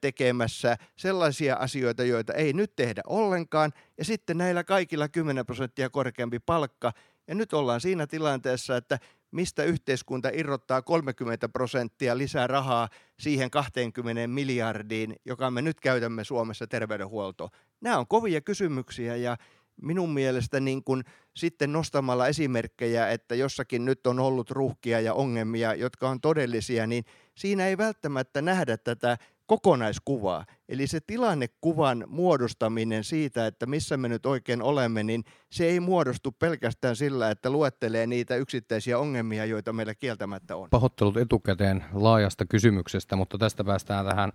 tekemässä 0.01 0.77
sellaisia 0.97 1.57
asioita, 1.57 2.05
joita 2.05 2.33
ei 2.33 2.53
nyt 2.53 2.77
tehdä 2.77 3.03
ollenkaan, 3.07 3.73
ja 3.99 4.05
sitten 4.05 4.39
näillä 4.39 4.65
kaikilla 4.65 5.09
10 5.09 5.47
prosenttia 5.47 5.91
korkeampi 5.91 6.39
palkka. 6.39 6.93
Ja 7.29 7.35
nyt 7.35 7.53
ollaan 7.53 7.81
siinä 7.81 8.07
tilanteessa, 8.07 8.77
että 8.77 8.99
mistä 9.31 9.65
yhteiskunta 9.65 10.31
irrottaa 10.33 10.83
30 10.83 11.49
prosenttia 11.49 12.19
lisää 12.19 12.47
rahaa 12.47 12.89
siihen 13.19 13.51
20 13.51 14.27
miljardiin, 14.29 15.17
joka 15.25 15.51
me 15.51 15.63
nyt 15.63 15.81
käytämme 15.81 16.25
Suomessa 16.25 16.67
terveydenhuoltoon. 16.67 17.51
Nämä 17.81 17.99
on 17.99 18.07
kovia 18.07 18.41
kysymyksiä 18.41 19.17
ja 19.17 19.37
minun 19.83 20.11
mielestä 20.11 20.61
niin 20.61 20.85
kun 20.85 21.03
sitten 21.37 21.73
nostamalla 21.73 22.27
esimerkkejä, 22.27 23.09
että 23.11 23.35
jossakin 23.35 23.85
nyt 23.85 24.07
on 24.07 24.21
ollut 24.21 24.51
ruuhkia 24.51 25.01
ja 25.01 25.15
ongelmia, 25.15 25.75
jotka 25.75 26.09
on 26.09 26.21
todellisia, 26.21 26.87
niin 26.87 27.05
siinä 27.35 27.67
ei 27.67 27.79
välttämättä 27.79 28.43
nähdä 28.43 28.77
tätä 28.77 29.19
kokonaiskuvaa. 29.47 30.45
Eli 30.69 30.87
se 30.87 31.01
tilannekuvan 31.01 32.05
muodostaminen 32.07 33.05
siitä, 33.05 33.47
että 33.47 33.67
missä 33.67 33.97
me 33.97 34.09
nyt 34.09 34.27
oikein 34.27 34.63
olemme, 34.63 35.03
niin 35.03 35.25
se 35.51 35.65
ei 35.65 35.81
muodostu 35.81 36.33
pelkästään 36.33 36.97
sillä, 36.97 37.31
että 37.31 37.51
luettelee 37.51 38.07
niitä 38.07 38.37
yksittäisiä 38.37 38.99
ongelmia, 38.99 39.45
joita 39.45 39.73
meillä 39.73 39.95
kieltämättä 39.95 40.57
on. 40.57 40.71
Pahoittelut 40.71 41.17
etukäteen 41.17 41.85
laajasta 41.93 42.47
kysymyksestä, 42.47 43.17
mutta 43.17 43.39
tästä 43.39 43.65
päästään 43.65 44.07
tähän 44.07 44.33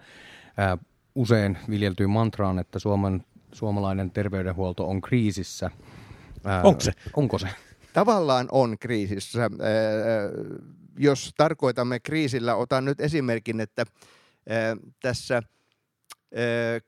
ää, 0.57 0.77
usein 1.15 1.57
viljeltyyn 1.69 2.09
mantraan, 2.09 2.59
että 2.59 2.79
Suomen, 2.79 3.25
suomalainen 3.53 4.11
terveydenhuolto 4.11 4.89
on 4.89 5.01
kriisissä. 5.01 5.71
Ää, 6.43 6.61
onko 6.63 6.81
se? 6.81 6.91
Onko 7.13 7.39
se? 7.39 7.47
Tavallaan 7.93 8.47
on 8.51 8.77
kriisissä. 8.79 9.41
Ää, 9.41 9.49
jos 10.97 11.33
tarkoitamme 11.37 11.99
kriisillä, 11.99 12.55
otan 12.55 12.85
nyt 12.85 13.01
esimerkin, 13.01 13.59
että 13.59 13.85
tässä 15.01 15.43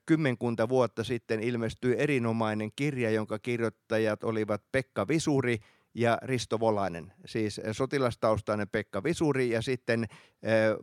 kymmenkunta 0.06 0.70
vuotta 0.70 1.04
sitten 1.04 1.40
ilmestyi 1.40 1.96
erinomainen 1.98 2.72
kirja, 2.76 3.10
jonka 3.10 3.40
kirjoittajat 3.40 4.24
olivat 4.24 4.62
Pekka 4.72 5.08
Visuri 5.08 5.60
ja 5.94 6.18
Risto 6.22 6.60
Volanen, 6.60 7.14
siis 7.26 7.62
sotilastaustainen 7.72 8.70
Pekka 8.70 9.04
Visuri 9.04 9.50
ja 9.50 9.62
sitten 9.62 10.06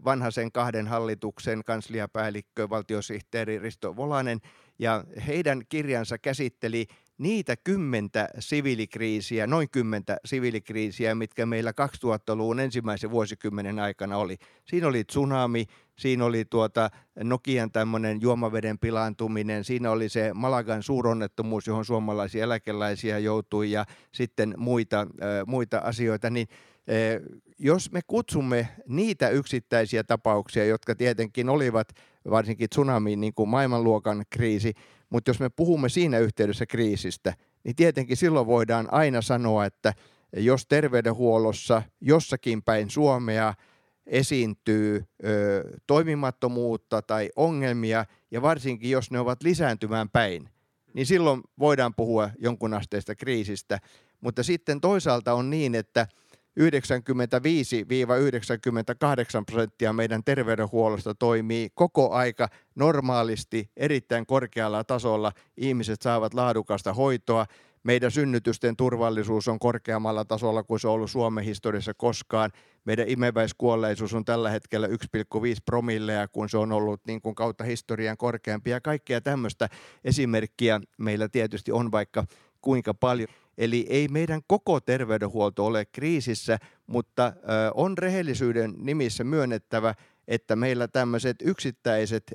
vanhaisen 0.05 0.53
kahden 0.53 0.87
hallituksen 0.87 1.65
kansliapäällikkö, 1.65 2.71
valtiosihteeri 2.71 3.59
Risto 3.59 3.97
Volanen. 3.97 4.41
Ja 4.83 5.05
heidän 5.27 5.63
kirjansa 5.69 6.19
käsitteli 6.19 6.87
niitä 7.19 7.57
kymmentä 7.57 8.29
siviilikriisiä, 8.39 9.47
noin 9.47 9.71
kymmentä 9.71 10.17
siviilikriisiä, 10.25 11.15
mitkä 11.15 11.47
meillä 11.47 11.71
2000-luvun 11.71 12.61
ensimmäisen 12.61 13.11
vuosikymmenen 13.11 13.79
aikana 13.79 14.17
oli. 14.17 14.37
Siinä 14.65 14.87
oli 14.87 15.05
tsunami, 15.05 15.67
siinä 15.99 16.25
oli 16.25 16.45
tuota 16.45 16.91
Nokian 17.25 17.71
tämmöinen 17.73 18.21
juomaveden 18.21 18.79
pilaantuminen, 18.79 19.65
siinä 19.65 19.91
oli 19.91 20.09
se 20.09 20.31
Malagan 20.35 20.83
suuronnettomuus, 20.83 21.67
johon 21.67 21.85
suomalaisia 21.85 22.45
eläkeläisiä 22.45 23.19
joutui 23.19 23.71
ja 23.71 23.85
sitten 24.13 24.55
muita, 24.57 25.07
muita 25.47 25.79
asioita, 25.79 26.31
niin 26.31 26.47
jos 27.65 27.93
me 27.93 28.01
kutsumme 28.07 28.69
niitä 28.89 29.29
yksittäisiä 29.29 30.05
tapauksia, 30.05 30.65
jotka 30.65 30.95
tietenkin 30.95 31.49
olivat 31.49 31.89
varsinkin 32.31 32.71
tsunami 32.71 33.17
niin 33.17 33.35
kuin 33.35 33.49
maailmanluokan 33.49 34.25
kriisi, 34.31 34.75
mutta 35.11 35.31
jos 35.31 35.41
me 35.41 35.49
puhumme 35.49 35.89
siinä 35.89 36.19
yhteydessä 36.19 36.67
kriisistä, 36.67 37.35
niin 37.65 37.77
tietenkin 37.77 38.17
silloin 38.17 38.47
voidaan 38.47 38.89
aina 38.93 39.23
sanoa, 39.23 39.65
että 39.65 39.95
jos 40.37 40.67
terveydenhuollossa 40.67 41.83
jossakin 42.01 42.63
päin 42.63 42.91
Suomea 42.91 43.55
esiintyy 44.07 45.05
ö, 45.25 45.65
toimimattomuutta 45.87 47.03
tai 47.03 47.31
ongelmia, 47.37 48.05
ja 48.31 48.43
varsinkin 48.43 48.91
jos 48.91 49.11
ne 49.11 49.19
ovat 49.19 49.43
lisääntymään 49.43 50.11
päin, 50.11 50.49
niin 50.95 51.07
silloin 51.07 51.41
voidaan 51.59 51.95
puhua 51.95 52.31
jonkun 52.39 52.75
asteista 52.75 53.15
kriisistä. 53.15 53.79
Mutta 54.21 54.43
sitten 54.43 54.81
toisaalta 54.81 55.35
on 55.35 55.51
niin, 55.51 55.75
että 55.75 56.07
95-98 56.61 56.63
prosenttia 59.47 59.93
meidän 59.93 60.25
terveydenhuollosta 60.25 61.15
toimii 61.15 61.71
koko 61.75 62.11
aika 62.11 62.49
normaalisti, 62.75 63.71
erittäin 63.77 64.27
korkealla 64.27 64.85
tasolla. 64.85 65.33
Ihmiset 65.57 66.03
saavat 66.03 66.35
laadukasta 66.35 66.95
hoitoa. 66.95 67.47
Meidän 67.83 68.11
synnytysten 68.11 68.77
turvallisuus 68.77 69.49
on 69.49 69.59
korkeammalla 69.59 70.25
tasolla 70.25 70.63
kuin 70.63 70.81
se 70.81 70.89
on 70.89 70.95
ollut 70.95 71.11
Suomen 71.11 71.45
historiassa 71.45 71.95
koskaan. 71.95 72.51
Meidän 72.85 73.09
imeväiskuolleisuus 73.09 74.15
on 74.15 74.25
tällä 74.25 74.51
hetkellä 74.51 74.87
1,5 74.87 74.95
promilleja, 75.67 76.29
kun 76.29 76.49
se 76.49 76.59
on 76.59 76.73
ollut 76.73 77.01
niin 77.07 77.23
kuin 77.23 77.35
kautta 77.35 77.65
historian 77.65 78.17
korkeampi. 78.17 78.71
Ja 78.71 78.81
kaikkea 78.81 79.21
tämmöistä 79.21 79.69
esimerkkiä 80.05 80.81
meillä 80.99 81.29
tietysti 81.29 81.73
on 81.73 81.93
vaikka 81.93 82.25
kuinka 82.61 82.95
paljon. 82.95 83.29
Eli 83.59 83.87
ei 83.89 84.09
meidän 84.09 84.41
koko 84.47 84.81
terveydenhuolto 84.81 85.67
ole 85.67 85.85
kriisissä, 85.85 86.59
mutta 86.87 87.33
on 87.75 87.99
rehellisyyden 87.99 88.75
nimissä 88.79 89.25
myönnettävä, 89.25 89.95
että 90.29 90.57
meillä 90.57 90.89
tämmöiset 90.89 91.37
yksittäiset 91.43 92.35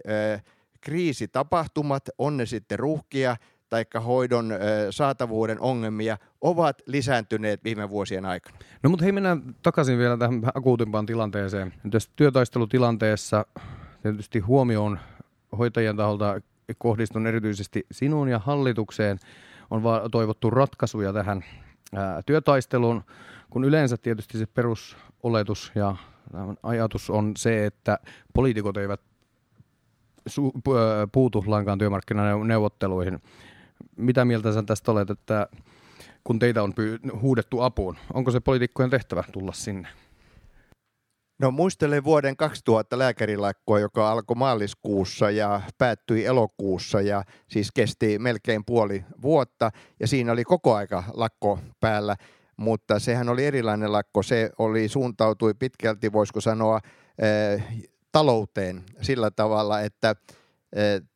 kriisitapahtumat, 0.82 2.10
on 2.18 2.38
ne 2.38 2.46
sitten 2.46 2.80
ruuhkia 2.80 3.38
tai 3.70 3.86
hoidon 4.06 4.54
saatavuuden 4.90 5.62
ongelmia, 5.62 6.18
ovat 6.42 6.82
lisääntyneet 6.86 7.64
viime 7.64 7.90
vuosien 7.90 8.26
aikana. 8.26 8.58
No 8.84 8.90
mutta 8.90 9.04
hei, 9.04 9.12
mennään 9.12 9.56
takaisin 9.62 9.98
vielä 9.98 10.18
tähän 10.18 10.42
akuutimpaan 10.54 11.06
tilanteeseen. 11.06 11.74
Tässä 11.92 12.10
työtaistelutilanteessa 12.16 13.46
tietysti 14.02 14.40
huomioon 14.40 15.00
hoitajien 15.58 15.98
taholta 15.98 16.42
kohdistun 16.78 17.28
erityisesti 17.28 17.86
sinuun 17.92 18.28
ja 18.28 18.40
hallitukseen– 18.40 19.20
on 19.70 19.84
toivottu 20.12 20.50
ratkaisuja 20.50 21.14
tähän 21.14 21.44
työtaisteluun, 22.26 23.04
kun 23.50 23.64
yleensä 23.64 23.98
tietysti 23.98 24.38
se 24.38 24.46
perusoletus 24.46 25.72
ja 25.76 25.96
Ajatus 26.64 27.10
on 27.10 27.32
se, 27.38 27.66
että 27.66 28.00
poliitikot 28.34 28.78
eivät 28.78 29.02
puutu 31.12 31.44
lainkaan 31.48 31.78
työmarkkinaneuvotteluihin. 31.78 33.22
Mitä 33.96 34.26
mieltä 34.26 34.54
sä 34.54 34.64
tästä 34.64 34.92
olet, 34.92 35.10
että 35.10 35.48
kun 36.24 36.40
teitä 36.40 36.64
on 36.64 36.74
huudettu 37.22 37.62
apuun, 37.62 37.98
onko 38.14 38.32
se 38.32 38.40
poliitikkojen 38.40 38.90
tehtävä 38.90 39.24
tulla 39.32 39.54
sinne? 39.54 39.88
No 41.40 41.52
muistelen 41.52 42.04
vuoden 42.04 42.38
2000 42.38 42.98
lääkärilakkoa, 43.00 43.80
joka 43.80 44.12
alkoi 44.12 44.36
maaliskuussa 44.36 45.32
ja 45.32 45.62
päättyi 45.78 46.26
elokuussa 46.26 47.02
ja 47.02 47.24
siis 47.48 47.72
kesti 47.72 48.20
melkein 48.20 48.66
puoli 48.66 49.06
vuotta 49.22 49.72
ja 50.00 50.08
siinä 50.08 50.32
oli 50.32 50.44
koko 50.44 50.76
aika 50.76 51.04
lakko 51.14 51.60
päällä, 51.80 52.16
mutta 52.58 53.00
sehän 53.00 53.30
oli 53.30 53.46
erilainen 53.46 53.92
lakko. 53.92 54.24
Se 54.24 54.50
oli 54.60 54.88
suuntautui 54.88 55.54
pitkälti, 55.54 56.14
voisiko 56.14 56.42
sanoa, 56.42 56.80
eh, 57.20 57.64
talouteen 58.12 58.84
sillä 59.02 59.32
tavalla, 59.32 59.82
että 59.82 60.16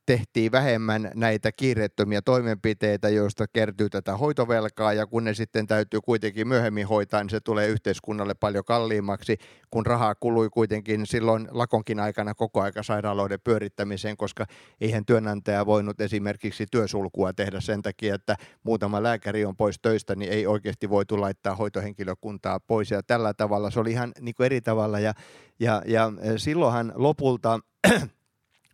tehtiin 0.05 0.51
vähemmän 0.51 1.11
näitä 1.15 1.51
kiireettömiä 1.51 2.21
toimenpiteitä, 2.21 3.09
joista 3.09 3.45
kertyy 3.53 3.89
tätä 3.89 4.17
hoitovelkaa, 4.17 4.93
ja 4.93 5.07
kun 5.07 5.23
ne 5.23 5.33
sitten 5.33 5.67
täytyy 5.67 5.99
kuitenkin 6.01 6.47
myöhemmin 6.47 6.87
hoitaa, 6.87 7.23
niin 7.23 7.29
se 7.29 7.39
tulee 7.39 7.67
yhteiskunnalle 7.67 8.33
paljon 8.33 8.65
kalliimmaksi, 8.65 9.37
kun 9.71 9.85
rahaa 9.85 10.15
kului 10.15 10.49
kuitenkin 10.49 11.05
silloin 11.05 11.47
lakonkin 11.51 11.99
aikana 11.99 12.33
koko 12.33 12.61
aika 12.61 12.83
sairaaloiden 12.83 13.39
pyörittämiseen, 13.43 14.17
koska 14.17 14.45
eihän 14.81 15.05
työnantaja 15.05 15.65
voinut 15.65 16.01
esimerkiksi 16.01 16.65
työsulkua 16.71 17.33
tehdä 17.33 17.59
sen 17.61 17.81
takia, 17.81 18.15
että 18.15 18.35
muutama 18.63 19.03
lääkäri 19.03 19.45
on 19.45 19.57
pois 19.57 19.79
töistä, 19.81 20.15
niin 20.15 20.31
ei 20.31 20.47
oikeasti 20.47 20.89
voitu 20.89 21.21
laittaa 21.21 21.55
hoitohenkilökuntaa 21.55 22.59
pois, 22.59 22.91
ja 22.91 23.03
tällä 23.03 23.33
tavalla 23.33 23.71
se 23.71 23.79
oli 23.79 23.91
ihan 23.91 24.11
niin 24.19 24.35
eri 24.39 24.61
tavalla, 24.61 24.99
ja, 24.99 25.13
ja, 25.59 25.81
ja 25.85 26.11
silloinhan 26.37 26.93
lopulta 26.95 27.59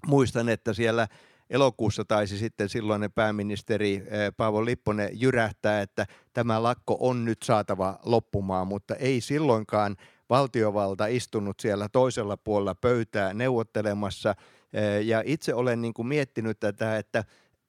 muistan, 0.07 0.49
että 0.49 0.73
siellä 0.73 1.07
elokuussa 1.49 2.05
taisi 2.05 2.37
sitten 2.37 2.69
silloinen 2.69 3.11
pääministeri 3.11 3.93
eh, 3.93 4.33
Paavo 4.37 4.65
Lipponen 4.65 5.09
jyrähtää, 5.13 5.81
että 5.81 6.05
tämä 6.33 6.63
lakko 6.63 6.97
on 6.99 7.25
nyt 7.25 7.43
saatava 7.43 7.99
loppumaan, 8.05 8.67
mutta 8.67 8.95
ei 8.95 9.21
silloinkaan 9.21 9.95
valtiovalta 10.29 11.07
istunut 11.07 11.59
siellä 11.59 11.89
toisella 11.89 12.37
puolella 12.37 12.75
pöytää 12.75 13.33
neuvottelemassa. 13.33 14.35
Eh, 14.73 15.05
ja 15.05 15.23
itse 15.25 15.53
olen 15.53 15.81
niin 15.81 15.93
kuin 15.93 16.07
miettinyt 16.07 16.59
tätä, 16.59 16.97
että 16.97 17.23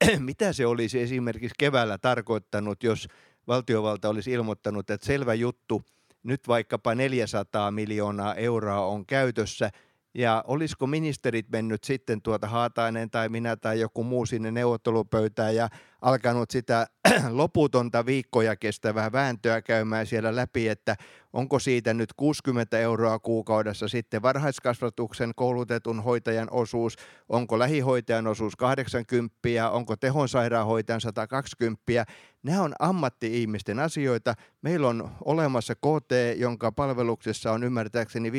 mitä 0.19 0.53
se 0.53 0.67
olisi 0.67 1.01
esimerkiksi 1.01 1.55
keväällä 1.59 1.99
tarkoittanut, 1.99 2.83
jos 2.83 3.09
valtiovalta 3.49 4.09
olisi 4.09 4.33
ilmoittanut, 4.33 4.91
että 4.91 5.07
selvä 5.07 5.35
juttu, 5.35 5.83
nyt 6.23 6.49
vaikkapa 6.49 6.95
400 6.95 7.71
miljoonaa 7.71 8.35
euroa 8.35 8.87
on 8.87 9.07
käytössä– 9.07 9.71
ja 10.19 10.45
olisiko 10.47 10.87
ministerit 10.87 11.49
mennyt 11.51 11.85
sitten 11.85 12.23
tuota 12.23 12.47
Haatainen 12.47 13.11
tai 13.11 13.29
minä 13.29 13.57
tai 13.57 13.81
joku 13.81 14.05
muu 14.05 14.27
sinne 14.27 14.51
neuvottelupöytään 14.51 15.57
ja 15.57 15.69
alkanut 16.03 16.51
sitä 16.51 16.87
loputonta 17.31 18.07
viikkoja 18.07 18.57
kestävää 18.57 19.13
vääntöä 19.13 19.63
käymään 19.63 20.07
siellä 20.07 20.37
läpi, 20.37 20.69
että 20.69 20.97
onko 21.33 21.59
siitä 21.59 21.95
nyt 21.95 22.13
60 22.13 22.79
euroa 22.79 23.19
kuukaudessa 23.19 23.89
sitten 23.89 24.23
varhaiskasvatuksen 24.23 25.33
koulutetun 25.37 26.03
hoitajan 26.03 26.49
osuus, 26.51 26.97
onko 27.29 27.59
lähihoitajan 27.59 28.27
osuus 28.27 28.57
80, 28.57 29.71
onko 29.71 29.97
tehonsairaanhoitajan 29.97 31.01
120. 31.01 32.07
Nämä 32.43 32.63
on 32.63 32.75
ammatti-ihmisten 32.79 33.79
asioita. 33.79 34.35
Meillä 34.63 34.89
on 34.89 35.11
olemassa 35.25 35.75
KT, 35.75 36.13
jonka 36.37 36.73
palveluksessa 36.73 37.53
on 37.53 37.65
ymmärtääkseni 37.65 38.31
50-60 38.31 38.33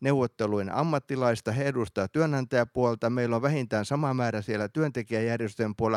neuvottelujen 0.00 0.74
ammattilaista. 0.74 1.52
He 1.52 1.64
edustaa 1.64 2.08
työnantajapuolta. 2.08 3.10
Meillä 3.10 3.36
on 3.36 3.42
vähintään 3.42 3.84
sama 3.84 4.14
määrä 4.14 4.42
siellä 4.42 4.68
työntekijäjärjestöjen 4.68 5.76
puolella. 5.76 5.89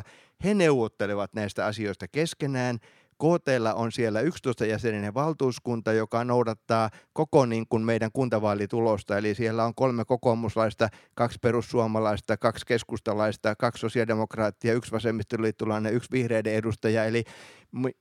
He 0.43 0.53
neuvottelevat 0.53 1.33
näistä 1.33 1.65
asioista 1.65 2.07
keskenään. 2.07 2.79
KT 3.13 3.47
on 3.75 3.91
siellä 3.91 4.21
11 4.21 4.65
jäseninen 4.65 5.13
valtuuskunta, 5.13 5.93
joka 5.93 6.23
noudattaa 6.23 6.89
koko 7.13 7.45
niin 7.45 7.65
kuin 7.69 7.83
meidän 7.83 8.11
kuntavaalitulosta. 8.11 9.17
Eli 9.17 9.35
siellä 9.35 9.65
on 9.65 9.75
kolme 9.75 10.05
kokoomuslaista, 10.05 10.89
kaksi 11.15 11.39
perussuomalaista, 11.41 12.37
kaksi 12.37 12.65
keskustalaista, 12.65 13.55
kaksi 13.55 13.81
sosiaalidemokraattia, 13.81 14.73
yksi 14.73 14.91
vasemmistoliittolainen, 14.91 15.93
yksi 15.93 16.11
vihreiden 16.11 16.53
edustaja. 16.53 17.05
Eli 17.05 17.23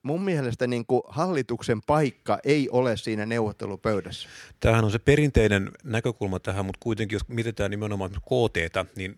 mun 0.03 0.23
mielestä 0.23 0.67
niin 0.67 0.87
kuin 0.87 1.03
hallituksen 1.09 1.81
paikka 1.87 2.38
ei 2.45 2.69
ole 2.71 2.97
siinä 2.97 3.27
neuvottelupöydässä. 3.27 4.29
Tämähän 4.61 4.85
on 4.85 4.90
se 4.90 4.99
perinteinen 4.99 5.71
näkökulma 5.85 6.40
tähän, 6.40 6.67
mutta 6.67 6.81
kuitenkin 6.83 7.17
jos 7.17 7.29
mietitään 7.29 7.71
nimenomaan 7.71 8.11
KT, 8.11 8.97
niin 8.97 9.17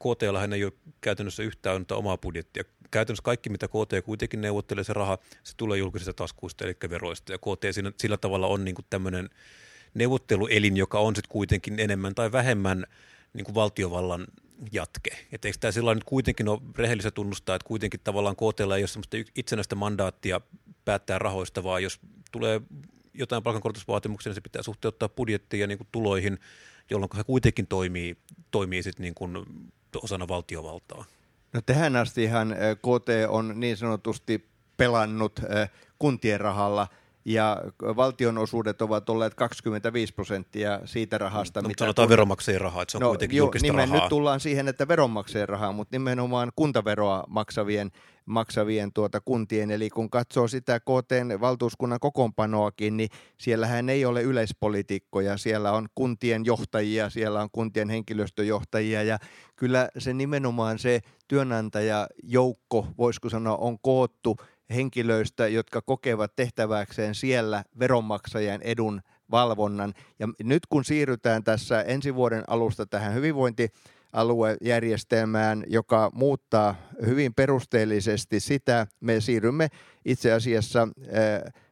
KT 0.00 0.22
ei 0.22 0.64
ole 0.64 0.72
käytännössä 1.00 1.42
yhtään 1.42 1.86
omaa 1.90 2.18
budjettia. 2.18 2.64
Käytännössä 2.90 3.22
kaikki, 3.22 3.50
mitä 3.50 3.68
KT 3.68 4.04
kuitenkin 4.04 4.40
neuvottelee, 4.40 4.84
se 4.84 4.92
raha, 4.92 5.18
se 5.42 5.56
tulee 5.56 5.78
julkisista 5.78 6.14
taskuista, 6.14 6.64
eli 6.64 6.76
veroista. 6.90 7.32
Ja 7.32 7.38
KT 7.38 7.64
siinä, 7.70 7.92
sillä 7.98 8.16
tavalla 8.16 8.46
on 8.46 8.64
niin 8.64 8.76
tämmöinen 8.90 9.30
neuvotteluelin, 9.94 10.76
joka 10.76 10.98
on 10.98 11.16
sitten 11.16 11.32
kuitenkin 11.32 11.80
enemmän 11.80 12.14
tai 12.14 12.32
vähemmän 12.32 12.86
niin 13.32 13.44
kuin 13.44 13.54
valtiovallan 13.54 14.26
jatke. 14.72 15.10
Et 15.32 15.44
eikö 15.44 15.58
tämä 15.60 15.72
sillä 15.72 15.94
nyt 15.94 16.04
kuitenkin 16.04 16.48
ole 16.48 16.60
rehellistä 16.76 17.10
tunnustaa, 17.10 17.56
että 17.56 17.68
kuitenkin 17.68 18.00
tavallaan 18.04 18.36
KT 18.36 18.60
ei 18.60 18.66
ole 18.66 18.86
sellaista 18.86 19.16
itsenäistä 19.36 19.74
mandaattia 19.74 20.40
päättää 20.84 21.18
rahoista, 21.18 21.64
vaan 21.64 21.82
jos 21.82 22.00
tulee 22.32 22.60
jotain 23.14 23.42
palkankorotusvaatimuksia, 23.42 24.30
niin 24.30 24.34
se 24.34 24.40
pitää 24.40 24.62
suhteuttaa 24.62 25.08
budjettiin 25.08 25.60
ja 25.60 25.66
niin 25.66 25.78
kuin 25.78 25.88
tuloihin, 25.92 26.38
jolloin 26.90 27.10
se 27.16 27.24
kuitenkin 27.24 27.66
toimii, 27.66 28.16
toimii 28.50 28.82
sit 28.82 28.98
niin 28.98 29.14
kuin 29.14 29.38
osana 29.96 30.28
valtiovaltaa. 30.28 31.04
No 31.52 31.60
tähän 31.66 31.96
astihan 31.96 32.56
KT 32.78 33.08
on 33.28 33.60
niin 33.60 33.76
sanotusti 33.76 34.48
pelannut 34.76 35.40
kuntien 35.98 36.40
rahalla– 36.40 36.88
ja 37.24 37.62
valtionosuudet 37.96 38.82
ovat 38.82 39.10
olleet 39.10 39.34
25 39.34 40.14
prosenttia 40.14 40.80
siitä 40.84 41.18
rahasta. 41.18 41.62
No, 41.62 41.68
mitä 41.68 41.84
sanotaan 41.84 42.06
kun... 42.06 42.10
veronmaksajien 42.10 42.60
rahaa, 42.60 42.82
että 42.82 42.92
se 42.92 42.98
on 42.98 43.02
no, 43.02 43.08
kuitenkin 43.08 43.36
jo, 43.36 43.44
julkista 43.44 43.66
nimen, 43.66 43.88
rahaa. 43.88 44.00
Nyt 44.00 44.08
tullaan 44.08 44.40
siihen, 44.40 44.68
että 44.68 44.88
veronmaksajien 44.88 45.48
rahaa, 45.48 45.72
mutta 45.72 45.94
nimenomaan 45.94 46.52
kuntaveroa 46.56 47.24
maksavien, 47.28 47.92
maksavien 48.30 48.92
tuota 48.92 49.20
kuntien. 49.20 49.70
Eli 49.70 49.90
kun 49.90 50.10
katsoo 50.10 50.48
sitä 50.48 50.80
KTn 50.80 51.40
valtuuskunnan 51.40 52.00
kokoonpanoakin, 52.00 52.96
niin 52.96 53.08
siellähän 53.38 53.88
ei 53.88 54.04
ole 54.04 54.22
yleispolitiikkoja. 54.22 55.36
Siellä 55.36 55.72
on 55.72 55.88
kuntien 55.94 56.44
johtajia, 56.44 57.10
siellä 57.10 57.40
on 57.40 57.48
kuntien 57.52 57.90
henkilöstöjohtajia 57.90 59.02
ja 59.02 59.18
kyllä 59.56 59.88
se 59.98 60.14
nimenomaan 60.14 60.78
se 60.78 61.00
työnantajajoukko, 61.28 62.86
voisiko 62.98 63.28
sanoa, 63.28 63.56
on 63.56 63.78
koottu 63.78 64.36
henkilöistä, 64.74 65.48
jotka 65.48 65.82
kokevat 65.82 66.36
tehtäväkseen 66.36 67.14
siellä 67.14 67.64
veronmaksajien 67.78 68.62
edun 68.62 69.00
valvonnan. 69.30 69.94
Ja 70.18 70.28
nyt 70.42 70.66
kun 70.66 70.84
siirrytään 70.84 71.44
tässä 71.44 71.82
ensi 71.82 72.14
vuoden 72.14 72.44
alusta 72.46 72.86
tähän 72.86 73.14
hyvinvointialuejärjestelmään, 74.16 75.64
joka 75.66 76.10
muuttaa 76.14 76.74
hyvin 77.06 77.34
perusteellisesti 77.34 78.40
sitä, 78.40 78.86
me 79.00 79.20
siirrymme 79.20 79.68
itse 80.04 80.32
asiassa 80.32 80.88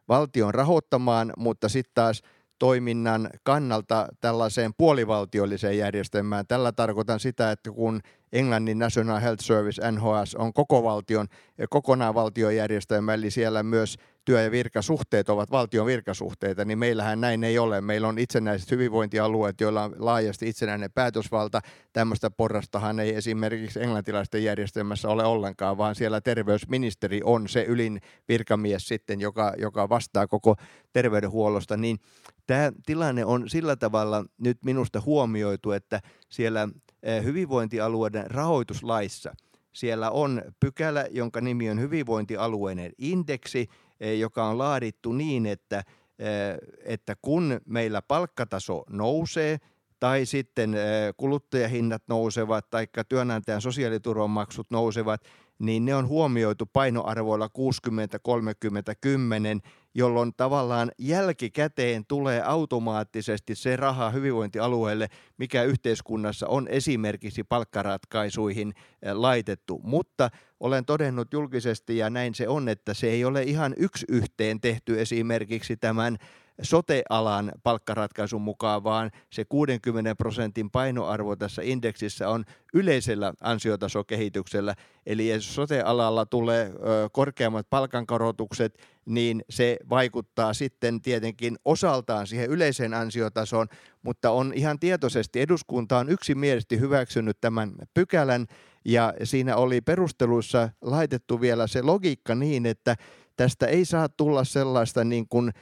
valtion 0.09 0.55
rahoittamaan, 0.55 1.33
mutta 1.37 1.69
sitten 1.69 1.95
taas 1.95 2.23
toiminnan 2.59 3.31
kannalta 3.43 4.09
tällaiseen 4.21 4.73
puolivaltiolliseen 4.79 5.79
järjestelmään. 5.79 6.47
Tällä 6.47 6.73
tarkoitan 6.73 7.21
sitä, 7.21 7.53
että 7.53 7.71
kun 7.71 8.01
Englannin 8.33 8.79
National 8.79 9.21
Health 9.21 9.45
Service, 9.45 9.91
NHS, 9.91 10.35
on 10.35 10.53
koko 10.53 10.83
valtion, 10.83 11.27
kokonaan 11.71 12.15
valtiojärjestelmä, 12.15 13.15
eli 13.15 13.31
siellä 13.31 13.63
myös 13.63 13.97
työ- 14.29 14.43
ja 14.43 14.51
virkasuhteet 14.51 15.29
ovat 15.29 15.51
valtion 15.51 15.87
virkasuhteita, 15.87 16.65
niin 16.65 16.79
meillähän 16.79 17.21
näin 17.21 17.45
ei 17.45 17.59
ole. 17.59 17.81
Meillä 17.81 18.09
on 18.09 18.19
itsenäiset 18.19 18.71
hyvinvointialueet, 18.71 19.61
joilla 19.61 19.83
on 19.83 19.95
laajasti 19.99 20.49
itsenäinen 20.49 20.93
päätösvalta. 20.93 21.61
Tämmöistä 21.93 22.31
porrastahan 22.31 23.01
ei 23.01 23.15
esimerkiksi 23.15 23.83
englantilaisten 23.83 24.45
järjestelmässä 24.45 25.09
ole 25.09 25.25
ollenkaan, 25.25 25.79
vaan 25.79 25.95
siellä 25.95 26.21
terveysministeri 26.21 27.21
on 27.25 27.49
se 27.49 27.63
ylin 27.63 28.01
virkamies 28.29 28.89
sitten, 28.89 29.21
joka, 29.21 29.53
joka 29.59 29.89
vastaa 29.89 30.27
koko 30.27 30.57
terveydenhuollosta. 30.93 31.77
Niin 31.77 31.99
tämä 32.47 32.73
tilanne 32.87 33.25
on 33.25 33.49
sillä 33.49 33.77
tavalla 33.77 34.25
nyt 34.39 34.59
minusta 34.65 35.03
huomioitu, 35.07 35.71
että 35.71 36.01
siellä 36.29 36.69
Eh, 37.03 37.25
hyvinvointialueiden 37.25 38.31
rahoituslaissa. 38.31 39.35
Siellä 39.73 40.11
on 40.11 40.43
pykälä, 40.61 41.07
jonka 41.11 41.41
nimi 41.41 41.71
on 41.71 41.81
hyvinvointialueiden 41.81 42.93
indeksi, 42.99 43.69
joka 44.01 44.45
on 44.45 44.59
laadittu 44.59 45.13
niin, 45.13 45.47
että, 45.47 45.79
eh, 46.19 46.59
että 46.85 47.17
kun 47.23 47.61
meillä 47.67 48.03
palkkataso 48.03 48.85
nousee, 48.91 49.59
tai 50.01 50.27
sitten 50.27 50.77
kuluttajahinnat 51.17 52.03
nousevat 52.09 52.71
tai 52.71 52.87
työnantajan 53.09 53.61
sosiaaliturvamaksut 53.61 54.71
nousevat, 54.71 55.21
niin 55.59 55.85
ne 55.85 55.95
on 55.95 56.09
huomioitu 56.09 56.67
painoarvoilla 56.67 57.49
60, 57.49 58.19
30, 58.19 58.95
10, 58.95 59.61
jolloin 59.99 60.33
tavallaan 60.37 60.93
jälkikäteen 60.99 62.07
tulee 62.07 62.43
automaattisesti 62.43 63.55
se 63.55 63.77
raha 63.77 64.11
hyvinvointialueelle, 64.11 65.09
mikä 65.39 65.63
yhteiskunnassa 65.63 66.47
on 66.49 66.69
esimerkiksi 66.69 67.45
palkkaratkaisuihin 67.45 68.75
eh, 69.03 69.13
laitettu. 69.13 69.81
Mutta 69.85 70.31
olen 70.61 70.85
todennut 70.85 71.33
julkisesti 71.33 71.97
ja 71.97 72.11
näin 72.11 72.35
se 72.35 72.49
on, 72.49 72.69
että 72.69 72.95
se 72.95 73.07
ei 73.07 73.25
ole 73.25 73.43
ihan 73.43 73.75
yksi 73.77 74.07
yhteen 74.09 74.61
tehty 74.61 75.01
esimerkiksi 75.01 75.77
tämän 75.77 76.19
sote-alan 76.63 77.53
palkkaratkaisun 77.63 78.43
mukaan, 78.43 78.85
vaan 78.85 79.11
se 79.33 79.45
60 79.45 80.15
prosentin 80.15 80.71
painoarvo 80.71 81.37
tässä 81.37 81.63
indeksissä 81.65 82.29
on 82.29 82.45
yleisellä 82.75 83.33
ansiotasokehityksellä. 83.41 84.75
Eli 85.07 85.29
jos 85.29 85.55
sote-alalla 85.55 86.27
tulee 86.27 86.73
korkeammat 87.13 87.67
palkankorotukset, 87.71 88.79
niin 89.07 89.45
se 89.51 89.77
vaikuttaa 89.91 90.55
sitten 90.55 91.03
tietenkin 91.03 91.57
osaltaan 91.65 92.27
siihen 92.27 92.51
yleiseen 92.51 92.95
ansiotasoon, 92.95 93.67
mutta 94.03 94.31
on 94.31 94.53
ihan 94.55 94.79
tietoisesti, 94.79 95.41
eduskunta 95.41 95.99
on 95.99 96.09
yksimielisesti 96.09 96.81
hyväksynyt 96.81 97.41
tämän 97.41 97.75
pykälän, 97.95 98.47
ja 98.85 99.15
siinä 99.25 99.57
oli 99.57 99.81
perusteluissa 99.81 100.69
laitettu 100.83 101.41
vielä 101.41 101.67
se 101.67 101.83
logiikka 101.83 102.35
niin, 102.35 102.67
että 102.67 102.97
tästä 103.37 103.67
ei 103.67 103.85
saa 103.85 104.09
tulla 104.09 104.45
sellaista 104.45 105.05
niin 105.05 105.29
kuin 105.29 105.53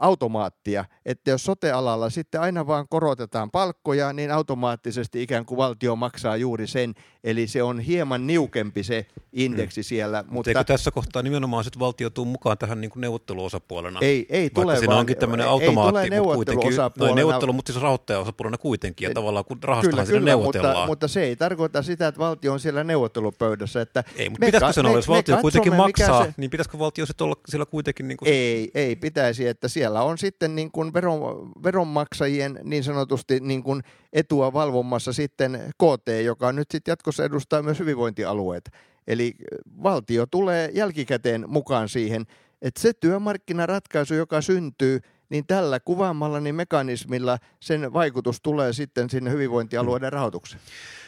automaattia, 0.00 0.84
että 1.06 1.30
jos 1.30 1.44
sotealalla 1.44 2.10
sitten 2.10 2.40
aina 2.40 2.66
vaan 2.66 2.86
korotetaan 2.88 3.50
palkkoja, 3.50 4.12
niin 4.12 4.30
automaattisesti 4.30 5.22
ikään 5.22 5.46
kuin 5.46 5.56
valtio 5.58 5.96
maksaa 5.96 6.36
juuri 6.36 6.66
sen, 6.66 6.94
eli 7.24 7.46
se 7.46 7.62
on 7.62 7.80
hieman 7.80 8.26
niukempi 8.26 8.82
se 8.82 9.06
indeksi 9.32 9.80
mm. 9.80 9.84
siellä. 9.84 10.24
Mutta 10.28 10.50
eikö 10.50 10.64
tässä 10.64 10.90
kohtaa 10.90 11.22
nimenomaan 11.22 11.64
sitten 11.64 11.80
valtio 11.80 12.10
tuu 12.10 12.24
mukaan 12.24 12.58
tähän 12.58 12.80
niin 12.80 12.90
kuin 12.90 13.00
neuvotteluosapuolena? 13.00 14.00
Ei, 14.02 14.26
ei 14.28 14.50
tule, 14.50 14.78
siinä 14.78 14.96
onkin 14.96 15.16
tämmöinen 15.16 15.48
automaatti, 15.48 16.00
ei 16.00 16.06
tule 16.06 16.10
neuvotteluosapuolena. 16.10 17.10
No, 17.10 17.14
neuvottelu, 17.14 17.52
mutta 17.52 17.72
siis 17.72 17.82
rahoittajaosapuolena 17.82 18.58
kuitenkin, 18.58 19.08
ja 19.08 19.14
tavallaan 19.14 19.44
kun 19.44 19.58
rahastahan 19.62 20.06
kyllä, 20.06 20.20
neuvotellaan. 20.20 20.74
Mutta, 20.74 20.86
mutta, 20.86 21.08
se 21.08 21.22
ei 21.22 21.36
tarkoita 21.36 21.82
sitä, 21.82 22.06
että 22.06 22.18
valtio 22.18 22.52
on 22.52 22.60
siellä 22.60 22.84
neuvottelupöydässä. 22.84 23.80
Että 23.80 24.04
ei, 24.16 24.30
mutta 24.30 24.46
pitäisikö 24.46 24.72
sen 24.72 24.86
olla, 24.86 24.98
jos 24.98 25.08
valtio 25.08 25.36
kuitenkin 25.36 25.74
maksaa, 25.74 26.24
se... 26.24 26.34
niin 26.36 26.50
pitäisikö 26.50 26.78
valtio 26.78 27.06
sitten 27.06 27.24
olla 27.24 27.36
siellä 27.48 27.66
kuitenkin... 27.66 28.08
Niin 28.08 28.16
kuin... 28.16 28.28
Ei, 28.28 28.70
ei 28.74 28.96
pitäisi, 28.96 29.48
että 29.48 29.68
siellä 29.68 30.02
on 30.02 30.18
sitten 30.18 30.56
niin 30.56 30.70
kuin 30.70 30.94
veron, 30.94 31.50
veronmaksajien 31.64 32.60
niin 32.64 32.84
sanotusti 32.84 33.40
niin 33.40 33.62
kuin 33.62 33.82
etua 34.12 34.52
valvomassa 34.52 35.12
sitten 35.12 35.60
KT, 35.74 36.08
joka 36.24 36.52
nyt 36.52 36.70
sitten 36.70 36.92
jatkossa 36.92 37.11
edustaa 37.20 37.62
myös 37.62 37.78
hyvinvointialueet. 37.78 38.70
Eli 39.06 39.34
valtio 39.82 40.26
tulee 40.26 40.70
jälkikäteen 40.74 41.44
mukaan 41.48 41.88
siihen, 41.88 42.26
että 42.62 42.80
se 42.80 42.92
työmarkkinaratkaisu, 42.92 44.14
joka 44.14 44.40
syntyy, 44.40 45.00
niin 45.28 45.46
tällä 45.46 45.80
kuvaamallani 45.80 46.52
mekanismilla 46.52 47.38
sen 47.60 47.92
vaikutus 47.92 48.40
tulee 48.40 48.72
sitten 48.72 49.10
sinne 49.10 49.30
hyvinvointialueiden 49.30 50.12
rahoitukseen. 50.12 50.62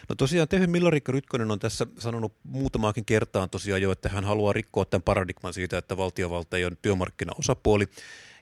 No 0.08 0.14
tosiaan 0.14 0.48
Tehy 0.48 0.66
Millarikka 0.66 1.12
Rytkönen 1.12 1.50
on 1.50 1.58
tässä 1.58 1.86
sanonut 1.98 2.32
muutamaakin 2.42 3.04
kertaan 3.04 3.50
tosiaan 3.50 3.82
jo, 3.82 3.92
että 3.92 4.08
hän 4.08 4.24
haluaa 4.24 4.52
rikkoa 4.52 4.84
tämän 4.84 5.02
paradigman 5.02 5.54
siitä, 5.54 5.78
että 5.78 5.96
valtiovalta 5.96 6.56
ei 6.56 6.64
ole 6.64 6.76
työmarkkinaosapuoli. 6.82 7.88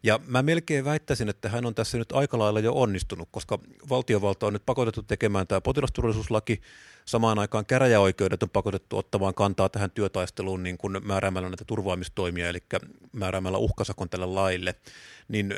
Ja 0.03 0.21
mä 0.27 0.43
melkein 0.43 0.85
väittäisin, 0.85 1.29
että 1.29 1.49
hän 1.49 1.67
on 1.67 1.75
tässä 1.75 1.99
nyt 1.99 2.13
aika 2.13 2.39
lailla 2.39 2.61
jo 2.61 2.73
onnistunut, 2.73 3.29
koska 3.31 3.59
valtiovalta 3.89 4.47
on 4.47 4.53
nyt 4.53 4.67
pakotettu 4.67 5.03
tekemään 5.03 5.47
tämä 5.47 5.61
potilasturvallisuuslaki. 5.61 6.61
Samaan 7.05 7.39
aikaan 7.39 7.67
käräjäoikeudet 7.67 8.43
on 8.43 8.51
pakotettu 8.51 8.99
ottamaan 8.99 9.35
kantaa 9.35 9.69
tähän 9.69 9.91
työtaisteluun 9.91 10.63
niin 10.63 10.79
kuin 10.79 10.97
määräämällä 11.03 11.49
näitä 11.49 11.65
turvaamistoimia, 11.65 12.49
eli 12.49 12.59
määräämällä 13.13 13.59
uhkasakon 13.59 14.09
tälle 14.09 14.27
laille. 14.27 14.75
Niin 15.29 15.55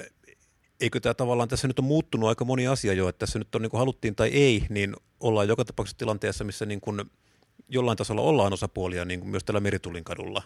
eikö 0.80 1.00
tämä 1.00 1.14
tavallaan 1.14 1.48
tässä 1.48 1.68
nyt 1.68 1.78
on 1.78 1.84
muuttunut 1.84 2.28
aika 2.28 2.44
moni 2.44 2.66
asia 2.66 2.92
jo, 2.92 3.08
että 3.08 3.18
tässä 3.18 3.38
nyt 3.38 3.54
on 3.54 3.62
niin 3.62 3.70
kuin 3.70 3.78
haluttiin 3.78 4.14
tai 4.14 4.28
ei, 4.28 4.66
niin 4.68 4.96
ollaan 5.20 5.48
joka 5.48 5.64
tapauksessa 5.64 5.98
tilanteessa, 5.98 6.44
missä 6.44 6.66
niin 6.66 6.80
kuin 6.80 7.02
jollain 7.68 7.98
tasolla 7.98 8.22
ollaan 8.22 8.52
osapuolia 8.52 9.04
niin 9.04 9.20
kuin 9.20 9.30
myös 9.30 9.44
tällä 9.44 9.60
Meritulin 9.60 10.04
kadulla. 10.04 10.42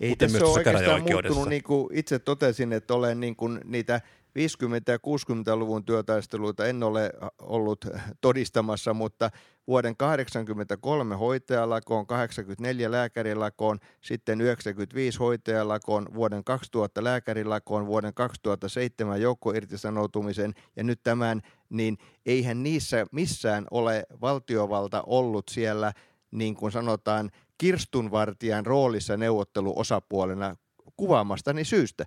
Ei 0.00 0.16
tässä 0.16 0.44
ole 0.44 0.52
oikeastaan 0.52 1.02
muuttunut, 1.02 1.48
niin 1.48 1.62
kuin 1.62 1.88
itse 1.92 2.18
totesin, 2.18 2.72
että 2.72 2.94
olen 2.94 3.20
niin 3.20 3.36
kuin 3.36 3.60
niitä 3.64 4.00
50- 4.38 4.42
ja 4.88 4.96
60-luvun 4.96 5.84
työtaisteluita 5.84 6.66
en 6.66 6.82
ole 6.82 7.12
ollut 7.38 7.84
todistamassa, 8.20 8.94
mutta 8.94 9.30
vuoden 9.66 9.96
83 9.96 11.14
hoitajalakoon, 11.14 12.06
84 12.06 12.90
lääkärilakoon, 12.90 13.78
sitten 14.00 14.40
95 14.40 15.18
hoitajalakoon, 15.18 16.06
vuoden 16.14 16.44
2000 16.44 17.04
lääkärilakoon, 17.04 17.86
vuoden 17.86 18.14
2007 18.14 19.20
joukkoirtisanoutumisen 19.20 20.54
ja 20.76 20.84
nyt 20.84 21.02
tämän, 21.02 21.42
niin 21.70 21.98
eihän 22.26 22.62
niissä 22.62 23.06
missään 23.12 23.66
ole 23.70 24.06
valtiovalta 24.20 25.02
ollut 25.06 25.48
siellä 25.48 25.92
niin 26.30 26.54
kuin 26.54 26.72
sanotaan 26.72 27.30
kirstunvartijan 27.58 28.66
roolissa 28.66 29.16
neuvotteluosapuolena 29.16 30.56
kuvaamastani 30.96 31.64
syystä. 31.64 32.04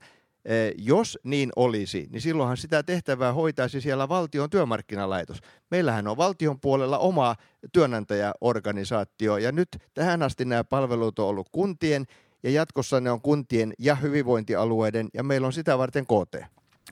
Eh, 0.47 0.73
jos 0.77 1.19
niin 1.23 1.49
olisi, 1.55 2.07
niin 2.11 2.21
silloinhan 2.21 2.57
sitä 2.57 2.83
tehtävää 2.83 3.33
hoitaisi 3.33 3.81
siellä 3.81 4.09
valtion 4.09 4.49
työmarkkinalaitos. 4.49 5.41
Meillähän 5.71 6.07
on 6.07 6.17
valtion 6.17 6.59
puolella 6.59 6.97
oma 6.97 7.35
työnantajaorganisaatio 7.73 9.37
ja 9.37 9.51
nyt 9.51 9.69
tähän 9.93 10.23
asti 10.23 10.45
nämä 10.45 10.63
palvelut 10.63 11.19
on 11.19 11.27
ollut 11.27 11.49
kuntien 11.51 12.05
ja 12.43 12.49
jatkossa 12.49 12.99
ne 12.99 13.11
on 13.11 13.21
kuntien 13.21 13.73
ja 13.79 13.95
hyvinvointialueiden 13.95 15.09
ja 15.13 15.23
meillä 15.23 15.47
on 15.47 15.53
sitä 15.53 15.77
varten 15.77 16.05
KT. 16.05 16.35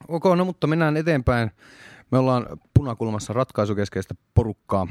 Ok, 0.07 0.23
no 0.35 0.45
mutta 0.45 0.67
mennään 0.67 0.97
eteenpäin. 0.97 1.51
Me 2.11 2.17
ollaan 2.17 2.45
punakulmassa 2.73 3.33
ratkaisukeskeistä 3.33 4.15
porukkaa. 4.33 4.87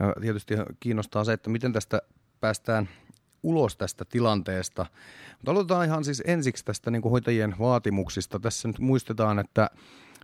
Ja 0.00 0.14
tietysti 0.20 0.54
kiinnostaa 0.80 1.24
se, 1.24 1.32
että 1.32 1.50
miten 1.50 1.72
tästä 1.72 2.02
päästään 2.40 2.88
ulos 3.42 3.76
tästä 3.76 4.04
tilanteesta. 4.04 4.86
Mutta 5.38 5.50
aloitetaan 5.50 5.86
ihan 5.86 6.04
siis 6.04 6.22
ensiksi 6.26 6.64
tästä 6.64 6.90
niin 6.90 7.02
kuin 7.02 7.10
hoitajien 7.10 7.54
vaatimuksista. 7.58 8.40
Tässä 8.40 8.68
nyt 8.68 8.78
muistetaan, 8.78 9.38
että 9.38 9.70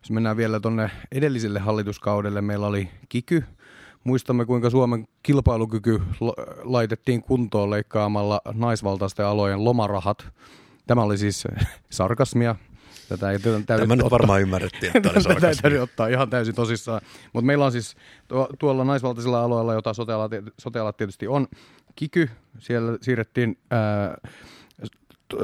jos 0.01 0.11
mennään 0.11 0.37
vielä 0.37 0.61
tuonne 0.61 0.91
edelliselle 1.13 1.59
hallituskaudelle, 1.59 2.43
meillä 2.43 2.67
oli 2.67 2.89
kiky. 3.09 3.45
Muistamme, 4.05 4.47
kuinka 4.47 4.71
Suomen 4.71 5.09
kilpailukyky 5.23 6.03
laitettiin 6.63 7.23
kuntoon 7.23 7.71
leikkaamalla 7.71 8.41
naisvaltaisten 8.53 9.27
alojen 9.27 9.65
lomarahat. 9.65 10.27
Tämä 10.87 11.03
oli 11.03 11.19
siis 11.19 11.45
sarkasmia, 11.91 12.57
Tätä 13.09 13.31
ei 13.31 13.39
täytyy 13.39 13.63
Tämä 13.63 13.97
nyt 13.97 14.11
varmaan 14.11 14.43
ymmärrettiin, 14.43 14.97
että 14.97 15.11
Tätä 15.35 15.49
ei 15.49 15.55
täytyy 15.55 15.79
ottaa 15.79 16.09
ihan 16.09 16.31
täysin 16.31 16.55
tosissaan. 16.55 17.01
Mutta 17.33 17.47
meillä 17.47 17.65
on 17.65 17.73
siis 17.73 17.97
tuolla 18.59 18.85
naisvaltaisilla 18.85 19.43
alueilla, 19.43 19.75
jota 19.75 19.93
sote 20.59 20.79
tietysti 20.97 21.29
on, 21.29 21.47
kiky. 21.97 22.31
Siellä 22.59 22.99
siirrettiin 23.01 23.59
ää, 23.71 24.19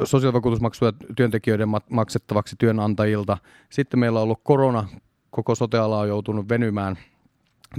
sosiaalivakuutusmaksuja 0.03 0.93
työntekijöiden 1.15 1.69
maksettavaksi 1.89 2.55
työnantajilta. 2.59 3.37
Sitten 3.69 3.99
meillä 3.99 4.19
on 4.19 4.23
ollut 4.23 4.41
korona, 4.43 4.87
koko 5.29 5.55
soteala 5.55 5.99
on 5.99 6.07
joutunut 6.07 6.49
venymään 6.49 6.97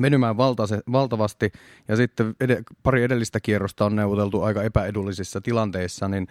venymään 0.02 0.37
valtase, 0.37 0.80
valtavasti 0.92 1.52
ja 1.88 1.96
sitten 1.96 2.35
ed- 2.40 2.62
pari 2.82 3.02
edellistä 3.02 3.40
kierrosta 3.40 3.85
on 3.85 3.96
neuvoteltu 3.96 4.42
aika 4.42 4.62
epäedullisissa 4.62 5.40
tilanteissa, 5.40 6.08
niin 6.08 6.26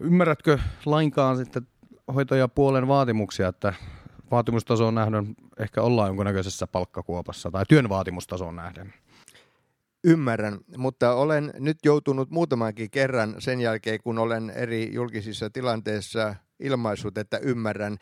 ymmärrätkö 0.00 0.58
lainkaan 0.86 1.36
sitten 1.36 1.66
hoitajapuolen 2.14 2.88
vaatimuksia, 2.88 3.48
että 3.48 3.74
vaatimustasoon 4.30 4.94
nähden 4.94 5.36
ehkä 5.58 5.82
ollaan 5.82 6.08
jonkunnäköisessä 6.08 6.66
palkkakuopassa 6.66 7.50
tai 7.50 7.64
työn 7.68 7.88
vaatimustasoon 7.88 8.56
nähden? 8.56 8.94
Ymmärrän, 10.08 10.58
mutta 10.76 11.14
olen 11.14 11.52
nyt 11.58 11.78
joutunut 11.84 12.30
muutamankin 12.30 12.90
kerran 12.90 13.34
sen 13.38 13.60
jälkeen, 13.60 14.00
kun 14.02 14.18
olen 14.18 14.50
eri 14.50 14.90
julkisissa 14.92 15.50
tilanteissa 15.50 16.34
ilmaissut, 16.60 17.18
että 17.18 17.38
ymmärrän, 17.38 17.98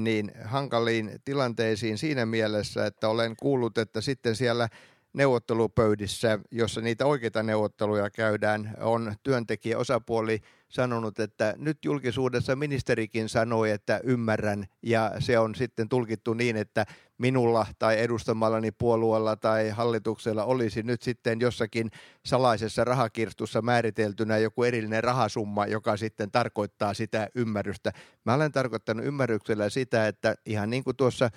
niin 0.00 0.32
hankaliin 0.44 1.10
tilanteisiin 1.24 1.98
siinä 1.98 2.26
mielessä, 2.26 2.86
että 2.86 3.08
olen 3.08 3.36
kuullut, 3.36 3.78
että 3.78 4.00
sitten 4.00 4.36
siellä 4.36 4.68
neuvottelupöydissä, 5.16 6.38
jossa 6.50 6.80
niitä 6.80 7.06
oikeita 7.06 7.42
neuvotteluja 7.42 8.10
käydään, 8.10 8.74
on 8.80 9.14
työntekijäosapuoli 9.22 10.40
sanonut, 10.68 11.18
että 11.18 11.54
nyt 11.58 11.78
julkisuudessa 11.84 12.56
ministerikin 12.56 13.28
sanoi, 13.28 13.70
että 13.70 14.00
ymmärrän, 14.04 14.64
ja 14.82 15.12
se 15.18 15.38
on 15.38 15.54
sitten 15.54 15.88
tulkittu 15.88 16.34
niin, 16.34 16.56
että 16.56 16.86
minulla 17.18 17.66
tai 17.78 18.00
edustamallani 18.00 18.70
puolueella 18.72 19.36
tai 19.36 19.68
hallituksella 19.68 20.44
olisi 20.44 20.82
nyt 20.82 21.02
sitten 21.02 21.40
jossakin 21.40 21.90
salaisessa 22.26 22.84
rahakirstussa 22.84 23.62
määriteltynä 23.62 24.38
joku 24.38 24.62
erillinen 24.62 25.04
rahasumma, 25.04 25.66
joka 25.66 25.96
sitten 25.96 26.30
tarkoittaa 26.30 26.94
sitä 26.94 27.28
ymmärrystä. 27.34 27.92
Mä 28.24 28.34
olen 28.34 28.52
tarkoittanut 28.52 29.06
ymmärryksellä 29.06 29.70
sitä, 29.70 30.08
että 30.08 30.34
ihan 30.46 30.70
niin 30.70 30.84
kuin 30.84 30.96
tuossa 30.96 31.30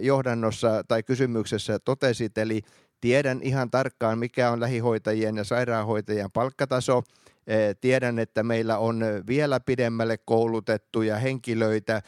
johdannossa 0.00 0.84
tai 0.88 1.02
kysymyksessä 1.02 1.78
totesit, 1.78 2.38
eli 2.38 2.62
tiedän 3.00 3.40
ihan 3.42 3.70
tarkkaan, 3.70 4.18
mikä 4.18 4.50
on 4.50 4.60
lähihoitajien 4.60 5.36
ja 5.36 5.44
sairaanhoitajien 5.44 6.30
palkkataso. 6.30 7.02
Tiedän, 7.80 8.18
että 8.18 8.42
meillä 8.42 8.78
on 8.78 9.04
vielä 9.26 9.60
pidemmälle 9.60 10.18
koulutettuja 10.18 11.16
henkilöitä 11.16 12.02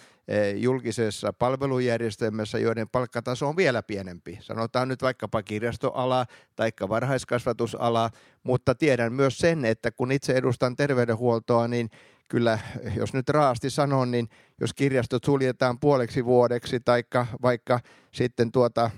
julkisessa 0.56 1.32
palvelujärjestelmässä, 1.32 2.58
joiden 2.58 2.88
palkkataso 2.88 3.48
on 3.48 3.56
vielä 3.56 3.82
pienempi. 3.82 4.38
Sanotaan 4.40 4.88
nyt 4.88 5.02
vaikkapa 5.02 5.42
kirjastoala 5.42 6.26
tai 6.56 6.70
varhaiskasvatusala, 6.88 8.10
mutta 8.42 8.74
tiedän 8.74 9.12
myös 9.12 9.38
sen, 9.38 9.64
että 9.64 9.90
kun 9.90 10.12
itse 10.12 10.32
edustan 10.32 10.76
terveydenhuoltoa, 10.76 11.68
niin 11.68 11.90
kyllä, 12.28 12.58
jos 12.96 13.14
nyt 13.14 13.28
raasti 13.28 13.70
sanon, 13.70 14.10
niin 14.10 14.28
jos 14.60 14.74
kirjastot 14.74 15.24
suljetaan 15.24 15.78
puoleksi 15.78 16.24
vuodeksi, 16.24 16.80
tai 16.80 17.04
vaikka 17.42 17.80
sitten 18.12 18.52
tuota, 18.52 18.90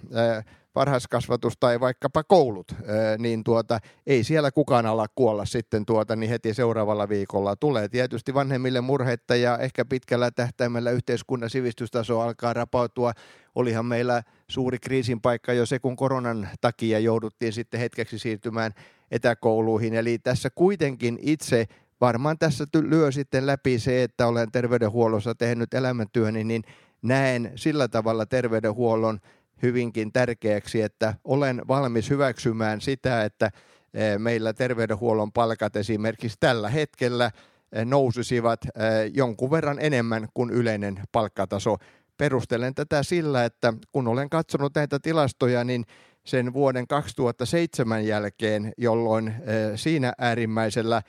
varhaiskasvatus 0.74 1.56
tai 1.61 1.80
vaikkapa 1.80 2.24
koulut, 2.24 2.74
niin 3.18 3.44
tuota, 3.44 3.78
ei 4.06 4.24
siellä 4.24 4.50
kukaan 4.50 4.87
ala 4.87 5.06
kuolla 5.14 5.44
sitten 5.44 5.87
tuota, 5.87 6.16
niin 6.16 6.30
heti 6.30 6.54
seuraavalla 6.54 7.08
viikolla. 7.08 7.56
Tulee 7.56 7.88
tietysti 7.88 8.35
vanhemmille 8.35 8.80
murhetta 8.80 9.37
ja 9.37 9.58
ehkä 9.58 9.85
pitkällä 9.85 10.30
tähtäimellä 10.30 10.90
yhteiskunnan 10.90 11.50
sivistystaso 11.50 12.20
alkaa 12.20 12.52
rapautua. 12.52 13.12
Olihan 13.54 13.87
meillä 13.87 14.22
suuri 14.48 14.78
kriisin 14.78 15.20
paikka 15.20 15.52
jo 15.52 15.66
se, 15.66 15.78
kun 15.78 15.96
koronan 15.96 16.48
takia 16.61 16.98
jouduttiin 16.98 17.52
sitten 17.52 17.80
hetkeksi 17.80 18.18
siirtymään 18.18 18.72
etäkouluihin. 19.11 19.94
Eli 19.94 20.18
tässä 20.18 20.50
kuitenkin 20.54 21.18
itse 21.22 21.66
varmaan 22.00 22.38
tässä 22.38 22.64
lyö 22.82 23.12
sitten 23.12 23.46
läpi 23.46 23.78
se, 23.78 24.02
että 24.02 24.26
olen 24.26 24.52
terveydenhuollossa 24.52 25.35
tehnyt 25.35 25.74
elämäntyöni, 25.74 26.44
niin 26.44 26.62
näen 27.02 27.52
sillä 27.54 27.88
tavalla 27.88 28.26
terveydenhuollon 28.26 29.20
hyvinkin 29.62 30.12
tärkeäksi, 30.12 30.83
että 30.83 31.14
olen 31.25 31.62
valmis 31.68 32.11
hyväksymään 32.11 32.81
sitä, 32.81 33.25
että 33.25 33.51
eh, 33.94 34.18
meillä 34.18 34.53
terveydenhuollon 34.53 35.33
palkat 35.33 35.77
esimerkiksi 35.77 36.37
tällä 36.40 36.68
hetkellä 36.68 37.31
eh, 37.72 37.85
nousisivat 37.85 38.64
eh, 38.64 38.70
jonkun 39.14 39.51
verran 39.51 39.79
enemmän 39.81 40.29
kuin 40.35 40.51
yleinen 40.51 41.01
palkkataso. 41.12 41.77
Perustelen 42.18 42.75
tätä 42.75 43.03
sillä, 43.03 43.44
että 43.44 43.72
kun 43.92 44.09
olen 44.09 44.31
katsonut 44.31 44.75
näitä 44.75 44.98
tilastoja, 44.98 45.64
niin 45.64 45.85
sen 46.25 46.53
vuoden 46.53 46.87
2007 46.87 48.07
jälkeen, 48.07 48.72
jolloin 48.79 49.35
siinä 49.75 50.12
äärimmäisellä 50.18 51.03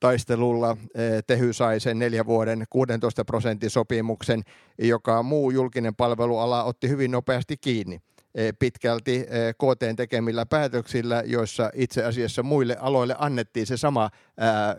taistelulla 0.00 0.76
eh, 0.94 1.22
Tehy 1.26 1.52
sai 1.52 1.80
sen 1.80 1.98
neljän 1.98 2.26
vuoden 2.26 2.64
16 2.70 3.24
prosentin 3.24 3.70
sopimuksen, 3.70 4.42
joka 4.78 5.22
muu 5.22 5.50
julkinen 5.50 5.94
palveluala 5.94 6.64
otti 6.64 6.88
hyvin 6.88 7.10
nopeasti 7.10 7.56
kiinni 7.56 8.00
eh, 8.34 8.54
pitkälti 8.58 9.16
eh, 9.16 9.54
KT 9.54 9.96
tekemillä 9.96 10.46
päätöksillä, 10.46 11.22
joissa 11.26 11.70
itse 11.74 12.04
asiassa 12.04 12.42
muille 12.42 12.76
aloille 12.80 13.16
annettiin 13.18 13.66
se 13.66 13.76
sama 13.76 14.10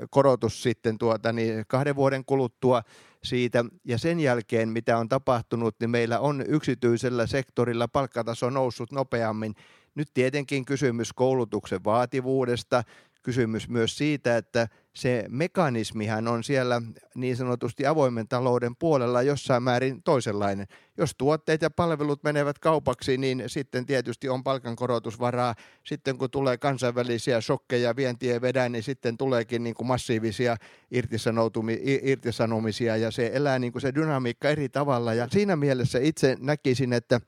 korotus 0.10 0.64
sitten 0.64 0.98
tuota, 0.98 1.34
niin 1.34 1.64
kahden 1.68 1.96
vuoden 1.96 2.26
kuluttua 2.26 2.84
siitä. 3.24 3.66
Ja 3.86 3.98
sen 3.98 4.20
jälkeen, 4.20 4.70
mitä 4.70 4.98
on 4.98 5.10
tapahtunut, 5.10 5.76
niin 5.80 5.90
meillä 5.90 6.20
on 6.20 6.44
yksityisellä 6.48 7.28
sektorilla 7.28 7.88
palkkataso 7.88 8.50
noussut 8.50 8.92
nopeammin. 8.92 9.56
Nyt 9.96 10.08
tietenkin 10.14 10.66
kysymys 10.66 11.14
koulutuksen 11.14 11.84
vaativuudesta, 11.84 12.84
kysymys 13.26 13.70
myös 13.70 13.98
siitä, 13.98 14.38
että 14.38 14.68
se 14.94 15.26
mekanismihan 15.30 16.28
on 16.28 16.44
siellä 16.44 16.82
niin 17.16 17.38
sanotusti 17.38 17.86
avoimen 17.86 18.28
talouden 18.28 18.76
puolella 18.76 19.22
jossain 19.22 19.64
määrin 19.64 20.04
toisenlainen. 20.04 20.68
Jos 20.98 21.16
tuotteet 21.18 21.62
ja 21.62 21.70
palvelut 21.70 22.24
menevät 22.24 22.60
kaupaksi, 22.60 23.18
niin 23.18 23.44
sitten 23.48 23.86
tietysti 23.86 24.30
on 24.30 24.44
palkankorotusvaraa. 24.44 25.56
Sitten 25.84 26.18
kun 26.18 26.32
tulee 26.32 26.58
kansainvälisiä 26.58 27.42
shokkeja, 27.42 27.96
vientiä 27.96 28.42
vedään, 28.42 28.72
niin 28.72 28.84
sitten 28.84 29.18
tuleekin 29.18 29.64
niin 29.64 29.76
kuin 29.76 29.88
massiivisia 29.88 30.58
irtisanomisia 32.02 32.98
ja 32.98 33.12
se 33.12 33.32
elää 33.34 33.60
niin 33.60 33.72
kuin 33.72 33.82
se 33.82 33.96
dynamiikka 33.96 34.50
eri 34.50 34.70
tavalla. 34.70 35.14
Ja 35.14 35.28
siinä 35.32 35.56
mielessä 35.56 36.00
itse 36.00 36.38
näkisin, 36.40 36.94
että 36.94 37.22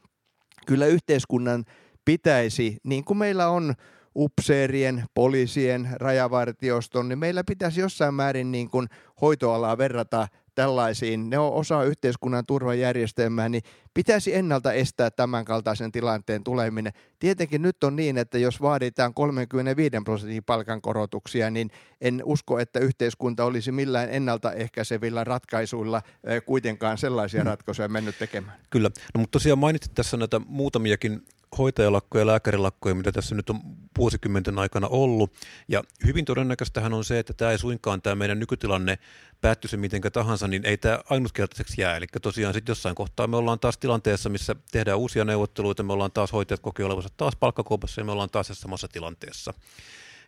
kyllä 0.65 0.85
yhteiskunnan 0.85 1.65
pitäisi, 2.05 2.77
niin 2.83 3.03
kuin 3.03 3.17
meillä 3.17 3.49
on 3.49 3.73
upseerien, 4.17 5.03
poliisien, 5.13 5.89
rajavartioston, 5.93 7.09
niin 7.09 7.19
meillä 7.19 7.43
pitäisi 7.43 7.81
jossain 7.81 8.13
määrin 8.13 8.51
niin 8.51 8.69
kuin 8.69 8.87
hoitoalaa 9.21 9.77
verrata 9.77 10.27
tällaisiin, 10.57 11.29
ne 11.29 11.37
on 11.39 11.53
osa 11.53 11.83
yhteiskunnan 11.83 12.45
turvajärjestelmää, 12.45 13.49
niin 13.49 13.61
pitäisi 13.93 14.35
ennalta 14.35 14.73
estää 14.73 15.11
tämän 15.11 15.45
kaltaisen 15.45 15.91
tilanteen 15.91 16.43
tuleminen. 16.43 16.93
Tietenkin 17.19 17.61
nyt 17.61 17.83
on 17.83 17.95
niin, 17.95 18.17
että 18.17 18.37
jos 18.37 18.61
vaaditaan 18.61 19.13
35 19.13 19.95
prosentin 20.05 20.43
palkankorotuksia, 20.43 21.49
niin 21.49 21.69
en 22.01 22.21
usko, 22.25 22.59
että 22.59 22.79
yhteiskunta 22.79 23.45
olisi 23.45 23.71
millään 23.71 24.09
ennaltaehkäisevillä 24.11 25.23
ratkaisuilla 25.23 26.01
kuitenkaan 26.45 26.97
sellaisia 26.97 27.43
mm. 27.43 27.47
ratkaisuja 27.47 27.87
mennyt 27.87 28.17
tekemään. 28.19 28.57
Kyllä, 28.69 28.89
no, 29.13 29.19
mutta 29.19 29.31
tosiaan 29.31 29.59
mainitsit 29.59 29.93
tässä 29.93 30.17
näitä 30.17 30.41
muutamiakin 30.45 31.21
hoitajalakkoja 31.57 32.21
ja 32.21 32.27
lääkärilakkoja, 32.27 32.95
mitä 32.95 33.11
tässä 33.11 33.35
nyt 33.35 33.49
on 33.49 33.59
vuosikymmenten 33.97 34.59
aikana 34.59 34.87
ollut. 34.87 35.33
Ja 35.67 35.83
hyvin 36.05 36.25
todennäköistähän 36.25 36.93
on 36.93 37.03
se, 37.03 37.19
että 37.19 37.33
tämä 37.33 37.51
ei 37.51 37.57
suinkaan 37.57 38.01
tämä 38.01 38.15
meidän 38.15 38.39
nykytilanne 38.39 38.99
päättyisi 39.41 39.77
mitenkä 39.77 40.11
tahansa, 40.11 40.47
niin 40.47 40.65
ei 40.65 40.77
tämä 40.77 40.99
ainutkertaiseksi 41.09 41.81
jää. 41.81 41.97
Eli 41.97 42.05
tosiaan 42.21 42.53
sitten 42.53 42.71
jossain 42.71 42.95
kohtaa 42.95 43.27
me 43.27 43.37
ollaan 43.37 43.59
taas 43.59 43.77
tilanteessa, 43.77 44.29
missä 44.29 44.55
tehdään 44.71 44.97
uusia 44.97 45.25
neuvotteluita, 45.25 45.83
me 45.83 45.93
ollaan 45.93 46.11
taas 46.11 46.33
hoitajat 46.33 46.61
kokee 46.61 46.85
olevansa 46.85 47.09
taas 47.17 47.35
palkkakuopassa 47.35 48.01
ja 48.01 48.05
me 48.05 48.11
ollaan 48.11 48.29
taas 48.29 48.47
samassa 48.53 48.87
tilanteessa. 48.87 49.53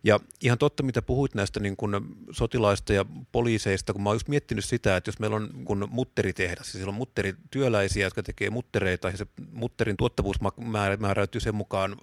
Ja 0.03 0.19
ihan 0.41 0.57
totta, 0.57 0.83
mitä 0.83 1.01
puhuit 1.01 1.35
näistä 1.35 1.59
niin 1.59 1.77
kun 1.77 2.15
sotilaista 2.31 2.93
ja 2.93 3.05
poliiseista, 3.31 3.93
kun 3.93 4.03
mä 4.03 4.09
oon 4.09 4.15
just 4.15 4.27
miettinyt 4.27 4.65
sitä, 4.65 4.97
että 4.97 5.07
jos 5.07 5.19
meillä 5.19 5.35
on 5.35 5.49
kun 5.65 5.88
mutteritehdas, 5.91 6.71
siis 6.71 6.88
on 6.88 6.93
mutterityöläisiä, 6.93 8.05
jotka 8.05 8.23
tekee 8.23 8.49
muttereita, 8.49 9.09
ja 9.09 9.17
se 9.17 9.27
mutterin 9.51 9.97
tuottavuus 9.97 10.38
määräytyy 10.99 11.41
sen 11.41 11.55
mukaan, 11.55 11.97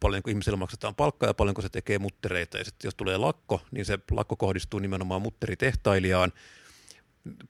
paljonko 0.00 0.30
ihmiselle 0.30 0.58
maksetaan 0.58 0.94
palkkaa 0.94 1.28
ja 1.28 1.34
paljonko 1.34 1.62
se 1.62 1.68
tekee 1.68 1.98
muttereita. 1.98 2.58
Ja 2.58 2.64
sitten 2.64 2.88
jos 2.88 2.94
tulee 2.94 3.16
lakko, 3.16 3.60
niin 3.70 3.84
se 3.84 3.98
lakko 4.10 4.36
kohdistuu 4.36 4.80
nimenomaan 4.80 5.22
mutteritehtailijaan. 5.22 6.32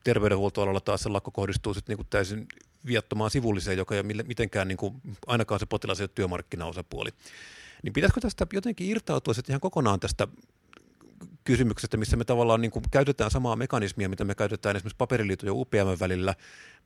Terveydenhuoltoalalla 0.03 0.79
taas 0.79 1.01
se 1.01 1.09
lakko 1.09 1.31
kohdistuu 1.31 1.73
sitten 1.73 1.97
niin 1.97 2.07
täysin 2.09 2.47
viattomaan 2.85 3.31
sivulliseen, 3.31 3.77
joka 3.77 3.95
ei 3.95 4.01
ole 4.01 4.23
mitenkään 4.23 4.67
niin 4.67 4.77
kuin, 4.77 5.01
ainakaan 5.27 5.59
se 5.59 5.65
potilas 5.65 5.99
ei 5.99 6.03
ole 6.03 6.09
työmarkkinaosapuoli. 6.15 7.09
Niin 7.83 7.93
pitäisikö 7.93 8.21
tästä 8.21 8.47
jotenkin 8.53 8.87
irtautua 8.87 9.33
sitten 9.33 9.53
ihan 9.53 9.61
kokonaan 9.61 9.99
tästä 9.99 10.27
kysymyksestä, 11.43 11.97
missä 11.97 12.17
me 12.17 12.25
tavallaan 12.25 12.61
niin 12.61 12.71
kuin 12.71 12.83
käytetään 12.91 13.31
samaa 13.31 13.55
mekanismia, 13.55 14.09
mitä 14.09 14.25
me 14.25 14.35
käytetään 14.35 14.75
esimerkiksi 14.75 14.97
paperiliiton 14.97 15.47
ja 15.47 15.53
UPM 15.53 15.99
välillä. 15.99 16.35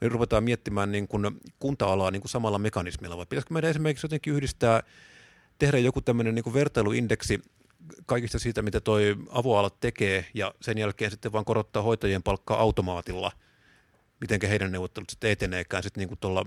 Me 0.01 0.09
ruvetaan 0.09 0.43
miettimään 0.43 0.91
niin 0.91 1.07
kuin 1.07 1.41
kunta-alaa 1.59 2.11
niin 2.11 2.21
kuin 2.21 2.29
samalla 2.29 2.59
mekanismilla, 2.59 3.17
vai 3.17 3.25
pitäisikö 3.25 3.53
meidän 3.53 3.69
esimerkiksi 3.69 4.05
jotenkin 4.05 4.33
yhdistää, 4.33 4.83
tehdä 5.59 5.77
joku 5.77 6.01
tämmöinen 6.01 6.35
niin 6.35 6.43
kuin 6.43 6.53
vertailuindeksi 6.53 7.41
kaikista 8.05 8.39
siitä, 8.39 8.61
mitä 8.61 8.81
toi 8.81 9.15
avoalat 9.29 9.79
tekee, 9.79 10.25
ja 10.33 10.53
sen 10.61 10.77
jälkeen 10.77 11.11
sitten 11.11 11.31
vaan 11.31 11.45
korottaa 11.45 11.83
hoitajien 11.83 12.23
palkkaa 12.23 12.59
automaatilla– 12.59 13.31
miten 14.33 14.49
heidän 14.49 14.71
neuvottelut 14.71 15.09
sitten 15.09 15.31
eteneekään 15.31 15.83
sitten 15.83 16.01
niin 16.01 16.07
kuin 16.07 16.19
tuolla 16.19 16.45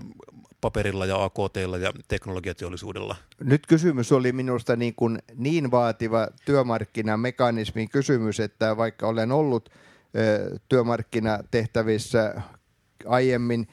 paperilla 0.61 1.05
ja 1.05 1.23
AKTilla 1.23 1.77
ja 1.77 1.93
teknologiateollisuudella? 2.07 3.15
Nyt 3.43 3.67
kysymys 3.67 4.11
oli 4.11 4.31
minusta 4.31 4.75
niin, 4.75 4.95
kuin 4.95 5.19
niin 5.35 5.71
vaativa 5.71 6.27
työmarkkinamekanismin 6.45 7.89
kysymys, 7.89 8.39
että 8.39 8.77
vaikka 8.77 9.07
olen 9.07 9.31
ollut 9.31 9.69
ö, 10.17 10.59
työmarkkinatehtävissä 10.69 12.41
aiemmin, 13.05 13.67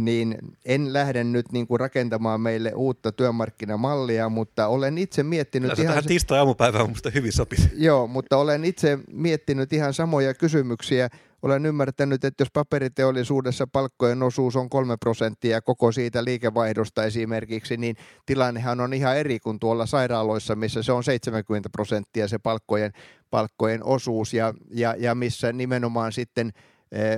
niin 0.00 0.38
en 0.64 0.92
lähde 0.92 1.24
nyt 1.24 1.52
niin 1.52 1.66
kuin 1.66 1.80
rakentamaan 1.80 2.40
meille 2.40 2.72
uutta 2.72 3.12
työmarkkinamallia, 3.12 4.28
mutta 4.28 4.66
olen 4.66 4.98
itse 4.98 5.22
miettinyt... 5.22 5.70
Kyllä 5.70 5.82
ihan... 5.82 5.94
tähän 5.94 6.08
tiistai-aamupäivään 6.08 6.86
minusta 6.86 7.10
hyvin 7.10 7.32
sopisi. 7.32 7.70
Joo, 7.74 8.06
mutta 8.06 8.36
olen 8.36 8.64
itse 8.64 8.98
miettinyt 9.12 9.72
ihan 9.72 9.94
samoja 9.94 10.34
kysymyksiä 10.34 11.08
olen 11.42 11.66
ymmärtänyt, 11.66 12.24
että 12.24 12.42
jos 12.42 12.48
paperiteollisuudessa 12.52 13.66
palkkojen 13.72 14.22
osuus 14.22 14.56
on 14.56 14.70
kolme 14.70 14.96
prosenttia 15.00 15.62
koko 15.62 15.92
siitä 15.92 16.24
liikevaihdosta 16.24 17.04
esimerkiksi, 17.04 17.76
niin 17.76 17.96
tilannehan 18.26 18.80
on 18.80 18.94
ihan 18.94 19.16
eri 19.16 19.40
kuin 19.40 19.58
tuolla 19.58 19.86
sairaaloissa, 19.86 20.56
missä 20.56 20.82
se 20.82 20.92
on 20.92 21.04
70 21.04 21.68
prosenttia 21.72 22.28
se 22.28 22.38
palkkojen, 22.38 22.92
palkkojen 23.30 23.84
osuus. 23.84 24.34
Ja, 24.34 24.54
ja, 24.70 24.94
ja 24.98 25.14
missä 25.14 25.52
nimenomaan 25.52 26.12
sitten 26.12 26.52
äh, 26.94 27.10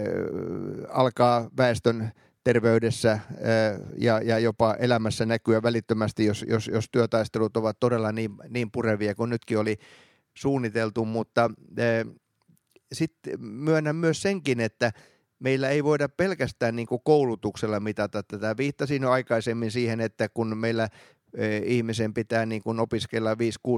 alkaa 0.89 1.51
väestön 1.57 2.11
terveydessä 2.45 3.13
äh, 3.13 3.21
ja, 3.99 4.21
ja 4.25 4.39
jopa 4.39 4.75
elämässä 4.75 5.27
näkyä 5.27 5.63
välittömästi, 5.63 6.25
jos, 6.25 6.45
jos, 6.49 6.69
jos 6.69 6.85
työtaistelut 6.93 7.57
ovat 7.57 7.77
todella 7.81 8.13
niin, 8.13 8.31
niin 8.49 8.71
purevia 8.71 9.15
kuin 9.15 9.31
nytkin 9.31 9.59
oli 9.59 9.77
suunniteltu, 10.35 11.05
mutta 11.05 11.51
äh, 11.79 12.15
sitten 12.95 13.41
myönnän 13.41 13.97
myös 13.97 14.23
senkin, 14.23 14.61
että 14.61 14.93
meillä 15.39 15.69
ei 15.69 15.85
voida 15.85 16.09
pelkästään 16.09 16.77
niin 16.77 16.87
koulutuksella 17.05 17.81
mitata 17.81 18.23
tätä. 18.23 18.57
Viittasin 18.57 19.03
jo 19.03 19.11
aikaisemmin 19.11 19.71
siihen, 19.71 20.01
että 20.01 20.29
kun 20.29 20.57
meillä 20.57 20.89
ihmisen 21.65 22.15
pitää 22.15 22.47
niin 22.47 22.63
kuin 22.63 22.81
opiskella 22.81 23.35
5-6 23.35 23.37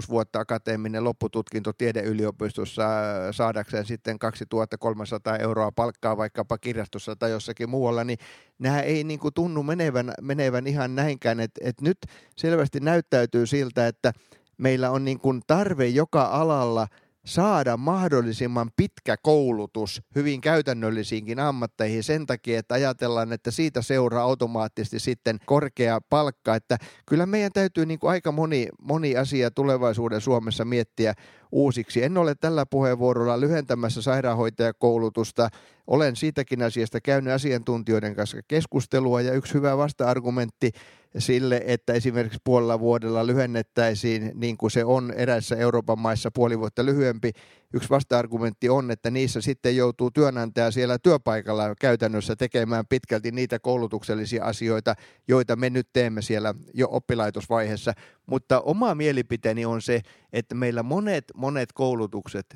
vuotta 0.08 0.40
akateeminen 0.40 1.04
loppututkinto 1.04 1.72
tiedeyliopistossa 1.72 2.84
saadakseen 3.30 3.86
sitten 3.86 4.18
2300 4.18 5.36
euroa 5.36 5.72
palkkaa 5.72 6.16
vaikkapa 6.16 6.58
kirjastossa 6.58 7.16
tai 7.16 7.30
jossakin 7.30 7.70
muualla, 7.70 8.04
niin 8.04 8.18
nämä 8.58 8.80
ei 8.80 9.04
niin 9.04 9.20
kuin 9.20 9.34
tunnu 9.34 9.62
menevän, 9.62 10.12
menevän 10.20 10.66
ihan 10.66 10.94
näinkään. 10.94 11.40
Et, 11.40 11.50
et 11.60 11.80
nyt 11.80 11.98
selvästi 12.36 12.80
näyttäytyy 12.80 13.46
siltä, 13.46 13.86
että 13.86 14.12
meillä 14.58 14.90
on 14.90 15.04
niin 15.04 15.20
kuin 15.20 15.40
tarve 15.46 15.86
joka 15.86 16.24
alalla– 16.24 16.86
saada 17.26 17.76
mahdollisimman 17.76 18.70
pitkä 18.76 19.16
koulutus 19.22 20.02
hyvin 20.14 20.40
käytännöllisiinkin 20.40 21.40
ammatteihin 21.40 22.02
sen 22.02 22.26
takia, 22.26 22.58
että 22.58 22.74
ajatellaan, 22.74 23.32
että 23.32 23.50
siitä 23.50 23.82
seuraa 23.82 24.22
automaattisesti 24.22 24.98
sitten 24.98 25.38
korkea 25.46 26.00
palkka. 26.10 26.54
Että 26.54 26.78
kyllä 27.06 27.26
meidän 27.26 27.52
täytyy 27.52 27.86
niin 27.86 27.98
kuin 27.98 28.10
aika 28.10 28.32
moni, 28.32 28.68
moni 28.82 29.16
asia 29.16 29.50
tulevaisuuden 29.50 30.20
Suomessa 30.20 30.64
miettiä 30.64 31.14
uusiksi. 31.52 32.02
En 32.02 32.18
ole 32.18 32.34
tällä 32.34 32.66
puheenvuorolla 32.66 33.40
lyhentämässä 33.40 34.02
sairaanhoitajakoulutusta. 34.02 35.48
Olen 35.86 36.16
siitäkin 36.16 36.62
asiasta 36.62 37.00
käynyt 37.00 37.32
asiantuntijoiden 37.32 38.16
kanssa 38.16 38.38
keskustelua 38.48 39.20
ja 39.20 39.32
yksi 39.34 39.54
hyvä 39.54 39.76
vasta-argumentti 39.76 40.72
sille, 41.18 41.62
että 41.66 41.92
esimerkiksi 41.92 42.38
puolella 42.44 42.80
vuodella 42.80 43.26
lyhennettäisiin, 43.26 44.32
niin 44.34 44.56
kuin 44.56 44.70
se 44.70 44.84
on 44.84 45.12
eräissä 45.16 45.56
Euroopan 45.56 45.98
maissa 45.98 46.30
puoli 46.30 46.58
vuotta 46.58 46.84
lyhyempi. 46.84 47.32
Yksi 47.74 47.90
vasta-argumentti 47.90 48.68
on, 48.68 48.90
että 48.90 49.10
niissä 49.10 49.40
sitten 49.40 49.76
joutuu 49.76 50.10
työnantaja 50.10 50.70
siellä 50.70 50.98
työpaikalla 50.98 51.74
käytännössä 51.80 52.36
tekemään 52.36 52.86
pitkälti 52.86 53.30
niitä 53.30 53.58
koulutuksellisia 53.58 54.44
asioita, 54.44 54.94
joita 55.28 55.56
me 55.56 55.70
nyt 55.70 55.88
teemme 55.92 56.22
siellä 56.22 56.54
jo 56.74 56.88
oppilaitosvaiheessa. 56.90 57.92
Mutta 58.26 58.60
oma 58.60 58.94
mielipiteeni 58.94 59.64
on 59.64 59.82
se, 59.82 60.00
että 60.32 60.54
meillä 60.54 60.82
monet, 60.82 61.24
monet 61.34 61.72
koulutukset, 61.72 62.46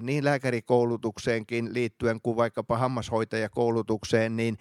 niin 0.00 0.24
lääkärikoulutukseenkin 0.24 1.74
liittyen 1.74 2.20
kuin 2.22 2.36
vaikkapa 2.36 2.78
hammashoitajakoulutukseen, 2.78 4.36
niin 4.36 4.58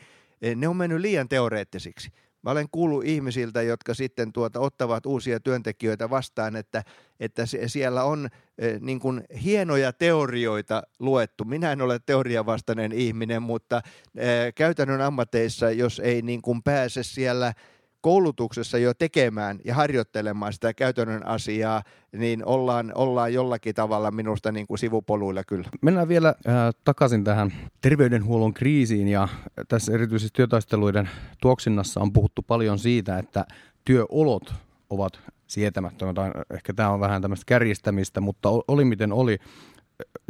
ne 0.55 0.67
on 0.67 0.77
mennyt 0.77 1.01
liian 1.01 1.29
teoreettisiksi. 1.29 2.09
Mä 2.43 2.51
olen 2.51 2.67
kuullut 2.71 3.05
ihmisiltä, 3.05 3.61
jotka 3.61 3.93
sitten 3.93 4.33
tuota, 4.33 4.59
ottavat 4.59 5.05
uusia 5.05 5.39
työntekijöitä 5.39 6.09
vastaan, 6.09 6.55
että, 6.55 6.83
että 7.19 7.43
siellä 7.45 8.03
on 8.03 8.29
eh, 8.57 8.79
niin 8.79 8.99
kuin 8.99 9.23
hienoja 9.43 9.93
teorioita 9.93 10.83
luettu. 10.99 11.45
Minä 11.45 11.71
en 11.71 11.81
ole 11.81 11.99
teoriavastainen 12.05 12.91
ihminen, 12.91 13.41
mutta 13.41 13.81
eh, 14.15 14.53
käytännön 14.55 15.01
ammateissa, 15.01 15.71
jos 15.71 15.99
ei 15.99 16.21
niin 16.21 16.41
kuin 16.41 16.63
pääse 16.63 17.03
siellä 17.03 17.53
koulutuksessa 18.01 18.77
jo 18.77 18.93
tekemään 18.93 19.59
ja 19.65 19.75
harjoittelemaan 19.75 20.53
sitä 20.53 20.73
käytännön 20.73 21.27
asiaa, 21.27 21.83
niin 22.11 22.45
ollaan, 22.45 22.91
ollaan 22.95 23.33
jollakin 23.33 23.75
tavalla 23.75 24.11
minusta 24.11 24.51
niin 24.51 24.67
kuin 24.67 24.77
sivupoluilla 24.77 25.43
kyllä. 25.43 25.69
Mennään 25.81 26.07
vielä 26.07 26.27
äh, 26.27 26.55
takaisin 26.83 27.23
tähän 27.23 27.53
terveydenhuollon 27.81 28.53
kriisiin 28.53 29.07
ja 29.07 29.27
tässä 29.67 29.93
erityisesti 29.93 30.35
työtaisteluiden 30.35 31.09
tuoksinnassa 31.41 31.99
on 31.99 32.13
puhuttu 32.13 32.41
paljon 32.41 32.79
siitä, 32.79 33.17
että 33.17 33.45
työolot 33.85 34.53
ovat 34.89 35.19
sietämättömät. 35.47 36.15
Ehkä 36.53 36.73
tämä 36.73 36.89
on 36.89 36.99
vähän 36.99 37.21
tämmöistä 37.21 37.43
kärjistämistä, 37.47 38.21
mutta 38.21 38.49
oli 38.67 38.85
miten 38.85 39.13
oli. 39.13 39.37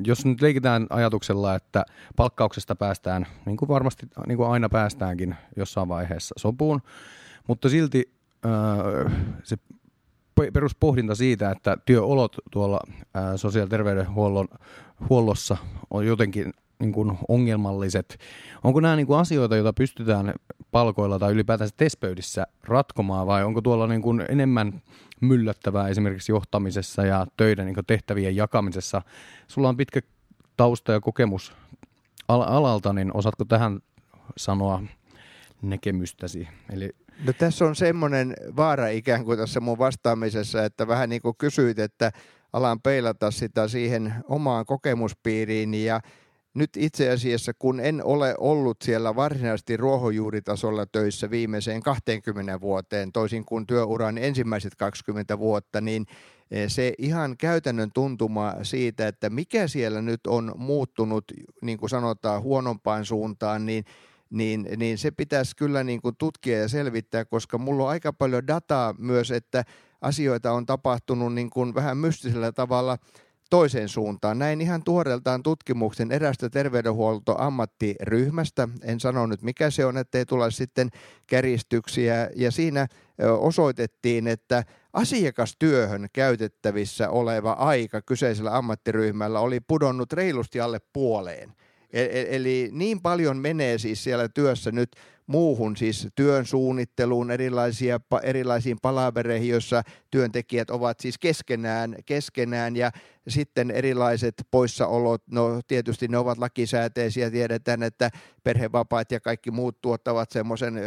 Jos 0.06 0.26
nyt 0.26 0.42
leikitään 0.42 0.88
ajatuksella, 0.90 1.56
että 1.56 1.86
palkkauksesta 2.16 2.76
päästään, 2.76 3.28
niin 3.46 3.58
kuin 3.58 3.70
varmasti 3.70 4.08
niin 4.28 4.38
kuin 4.38 4.50
aina 4.50 4.70
päästäänkin 4.70 5.36
jossain 5.56 5.88
vaiheessa 5.88 6.36
sopuun, 6.38 6.82
mutta 7.48 7.70
silti 7.70 8.14
äh, 8.46 9.14
se 9.44 9.58
peruspohdinta 10.54 11.16
siitä, 11.16 11.52
että 11.52 11.78
työolot 11.86 12.36
tuolla 12.52 12.80
äh, 13.16 13.24
sosiaali- 13.36 13.66
ja 13.66 13.70
terveydenhuollon 13.70 14.48
huollossa 15.10 15.58
on 15.90 16.06
jotenkin 16.06 16.54
niin 16.82 16.92
kuin 16.92 17.18
ongelmalliset. 17.28 18.20
Onko 18.64 18.80
nämä 18.80 18.96
niin 18.96 19.08
kuin 19.08 19.20
asioita, 19.20 19.56
joita 19.56 19.74
pystytään 19.74 20.34
palkoilla 20.72 21.20
tai 21.20 21.32
ylipäätänsä 21.32 21.74
testpöydissä 21.78 22.48
ratkomaan 22.64 23.28
vai 23.28 23.44
onko 23.44 23.62
tuolla 23.62 23.88
niin 23.88 24.02
kuin 24.02 24.26
enemmän 24.30 24.82
myllättävää 25.22 25.88
esimerkiksi 25.88 26.32
johtamisessa 26.32 27.06
ja 27.06 27.28
töiden 27.38 27.66
niin 27.66 27.76
kuin 27.76 27.86
tehtävien 27.86 28.36
jakamisessa? 28.36 29.02
Sulla 29.48 29.70
on 29.70 29.78
pitkä 29.78 30.02
tausta 30.58 30.92
ja 30.92 31.00
kokemus 31.00 31.54
alalta, 32.28 32.94
niin 32.94 33.12
osaatko 33.18 33.46
tähän 33.46 33.80
sanoa 34.38 34.84
näkemystäsi? 35.62 36.48
Eli 36.70 36.90
No 37.26 37.34
tässä 37.34 37.66
on 37.66 37.76
semmoinen 37.76 38.34
vaara 38.56 38.88
ikään 38.88 39.26
kuin 39.26 39.38
tässä 39.38 39.60
mun 39.60 39.78
vastaamisessa, 39.78 40.66
että 40.66 40.88
vähän 40.88 41.10
niin 41.10 41.22
kuin 41.22 41.36
kysyit, 41.38 41.80
että 41.80 42.12
alan 42.54 42.82
peilata 42.82 43.32
sitä 43.32 43.68
siihen 43.68 44.14
omaan 44.30 44.66
kokemuspiiriin 44.66 45.74
ja 45.74 46.00
nyt 46.54 46.70
itse 46.78 47.10
asiassa, 47.10 47.52
kun 47.60 47.80
en 47.80 48.04
ole 48.04 48.36
ollut 48.38 48.78
siellä 48.84 49.16
varsinaisesti 49.16 49.78
ruohonjuuritasolla 49.78 50.86
töissä 50.86 51.30
viimeiseen 51.30 51.84
20 51.84 52.62
vuoteen, 52.62 53.12
toisin 53.12 53.46
kuin 53.46 53.68
työuran 53.68 54.18
ensimmäiset 54.18 54.76
20 54.76 55.40
vuotta, 55.40 55.82
niin 55.82 56.06
e, 56.52 56.70
se 56.70 56.94
ihan 56.98 57.36
käytännön 57.38 57.90
tuntuma 57.94 58.56
siitä, 58.64 59.08
että 59.08 59.30
mikä 59.30 59.68
siellä 59.68 60.02
nyt 60.02 60.28
on 60.28 60.52
muuttunut, 60.58 61.26
niin 61.62 61.78
kuin 61.78 61.90
sanotaan, 61.90 62.42
huonompaan 62.42 63.06
suuntaan, 63.06 63.66
niin 63.66 63.86
niin, 64.32 64.68
niin 64.78 64.98
se 64.98 65.12
pitäisi 65.12 65.56
kyllä 65.56 65.84
niin 65.84 66.02
kuin 66.02 66.16
tutkia 66.18 66.60
ja 66.60 66.68
selvittää, 66.68 67.26
koska 67.26 67.58
mulla 67.58 67.84
on 67.84 67.90
aika 67.90 68.14
paljon 68.14 68.48
dataa 68.48 68.96
myös, 68.98 69.32
että 69.32 69.64
asioita 70.02 70.52
on 70.52 70.66
tapahtunut 70.66 71.34
niin 71.34 71.50
kuin 71.50 71.74
vähän 71.74 71.98
mystisellä 71.98 72.52
tavalla 72.52 72.98
toiseen 73.50 73.90
suuntaan. 73.90 74.40
Näin 74.40 74.62
ihan 74.62 74.84
tuoreeltaan 74.84 75.44
tutkimuksen 75.44 76.12
erästä 76.12 76.50
terveydenhuoltoammattiryhmästä. 76.50 78.68
En 78.84 79.00
sano 79.00 79.26
nyt 79.26 79.42
mikä 79.42 79.70
se 79.70 79.86
on, 79.86 79.98
ettei 79.98 80.26
tule 80.26 80.52
sitten 80.52 80.90
käristyksiä. 81.28 82.30
Ja 82.36 82.52
siinä 82.52 82.88
osoitettiin, 83.40 84.28
että 84.28 84.64
asiakastyöhön 84.94 86.08
käytettävissä 86.14 87.10
oleva 87.10 87.52
aika 87.52 88.02
kyseisellä 88.02 88.58
ammattiryhmällä 88.58 89.40
oli 89.40 89.60
pudonnut 89.60 90.14
reilusti 90.14 90.62
alle 90.62 90.80
puoleen. 90.94 91.54
E-, 91.94 92.02
e-, 92.02 92.36
eli 92.36 92.70
niin 92.72 93.02
paljon 93.02 93.38
menee 93.38 93.78
siis 93.78 94.04
siellä 94.04 94.30
työssä 94.30 94.72
nyt 94.72 94.90
muuhun, 95.28 95.78
siis 95.78 96.08
työn 96.16 96.46
suunnitteluun, 96.46 97.32
erilaisia, 97.32 98.00
erilaisiin 98.24 98.78
palavereihin, 98.82 99.50
joissa 99.50 99.84
työntekijät 100.12 100.70
ovat 100.70 101.00
siis 101.00 101.18
keskenään, 101.18 101.96
keskenään. 102.06 102.76
Ja 102.76 102.92
sitten 103.28 103.72
erilaiset 103.72 104.34
poissaolot, 104.52 105.24
no 105.32 105.62
tietysti 105.68 106.08
ne 106.08 106.18
ovat 106.18 106.38
lakisääteisiä, 106.38 107.32
tiedetään, 107.32 107.84
että 107.84 108.10
perhevapaat 108.44 109.12
ja 109.12 109.20
kaikki 109.20 109.52
muut 109.52 109.82
tuottavat 109.82 110.32
semmoisen 110.32 110.76
11-15 110.76 110.80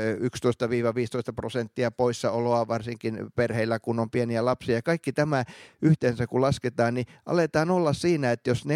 prosenttia 1.36 1.90
poissaoloa, 1.90 2.68
varsinkin 2.68 3.26
perheillä, 3.34 3.78
kun 3.78 3.98
on 3.98 4.10
pieniä 4.10 4.44
lapsia. 4.44 4.82
Kaikki 4.82 5.12
tämä 5.12 5.44
yhteensä 5.82 6.26
kun 6.26 6.40
lasketaan, 6.40 6.94
niin 6.94 7.06
aletaan 7.26 7.70
olla 7.70 7.92
siinä, 7.92 8.32
että 8.32 8.50
jos 8.50 8.64
40-45 8.66 8.68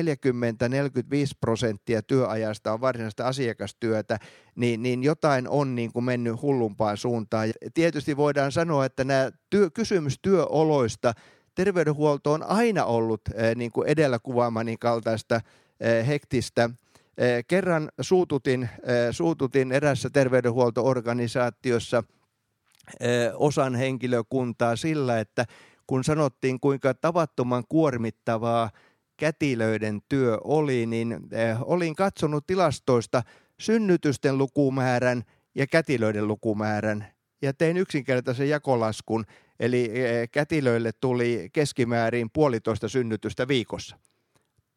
prosenttia 1.41 2.03
työajasta 2.03 2.73
on 2.73 2.81
varsinaista 2.81 3.27
asiakastyötä, 3.27 4.19
niin, 4.57 4.83
niin 4.83 5.03
jotain 5.03 5.49
on 5.49 5.75
niin 5.75 5.93
kuin 5.93 6.05
mennyt 6.05 6.43
hullumpaan 6.43 6.97
suuntaan. 6.97 7.49
Tietysti 7.75 8.17
voidaan 8.17 8.53
sanoa, 8.53 8.85
että 8.85 9.05
nämä 9.05 9.31
työ, 9.51 9.71
kysymys 9.71 10.19
työoloista– 10.23 11.15
terveydenhuolto 11.59 12.33
on 12.33 12.43
aina 12.43 12.85
ollut 12.85 13.21
eh, 13.35 13.57
niin 13.57 13.73
kuin 13.73 13.89
edellä 13.89 14.19
kuvaamani 14.19 14.77
kaltaista 14.77 15.41
eh, 15.81 16.07
hektistä. 16.07 16.71
Eh, 17.19 17.45
kerran 17.49 17.91
suututin, 18.01 18.69
suututin 19.11 19.73
erässä 19.73 20.11
terveydenhuoltoorganisaatiossa 20.11 22.03
osan 23.35 23.75
henkilökuntaa 23.75 24.77
sillä, 24.77 25.21
että 25.21 25.45
kun 25.87 26.05
sanottiin 26.05 26.61
kuinka 26.61 26.95
tavattoman 26.95 27.65
kuormittavaa 27.69 28.71
kätilöiden 29.17 30.01
työ 30.09 30.39
oli, 30.45 30.87
niin 30.87 31.17
olin 31.61 31.95
katsonut 31.95 32.47
tilastoista 32.47 33.23
synnytysten 33.61 34.39
lukumäärän 34.39 35.23
ja 35.55 35.67
kätilöiden 35.67 36.29
lukumäärän 36.29 37.07
ja 37.43 37.53
tein 37.53 37.77
yksinkertaisen 37.77 38.49
jakolaskun 38.49 39.25
Eli 39.61 39.91
e, 39.95 40.27
kätilöille 40.27 40.93
tuli 40.93 41.49
keskimäärin 41.53 42.31
puolitoista 42.31 42.89
synnytystä 42.89 43.49
viikossa. 43.49 43.99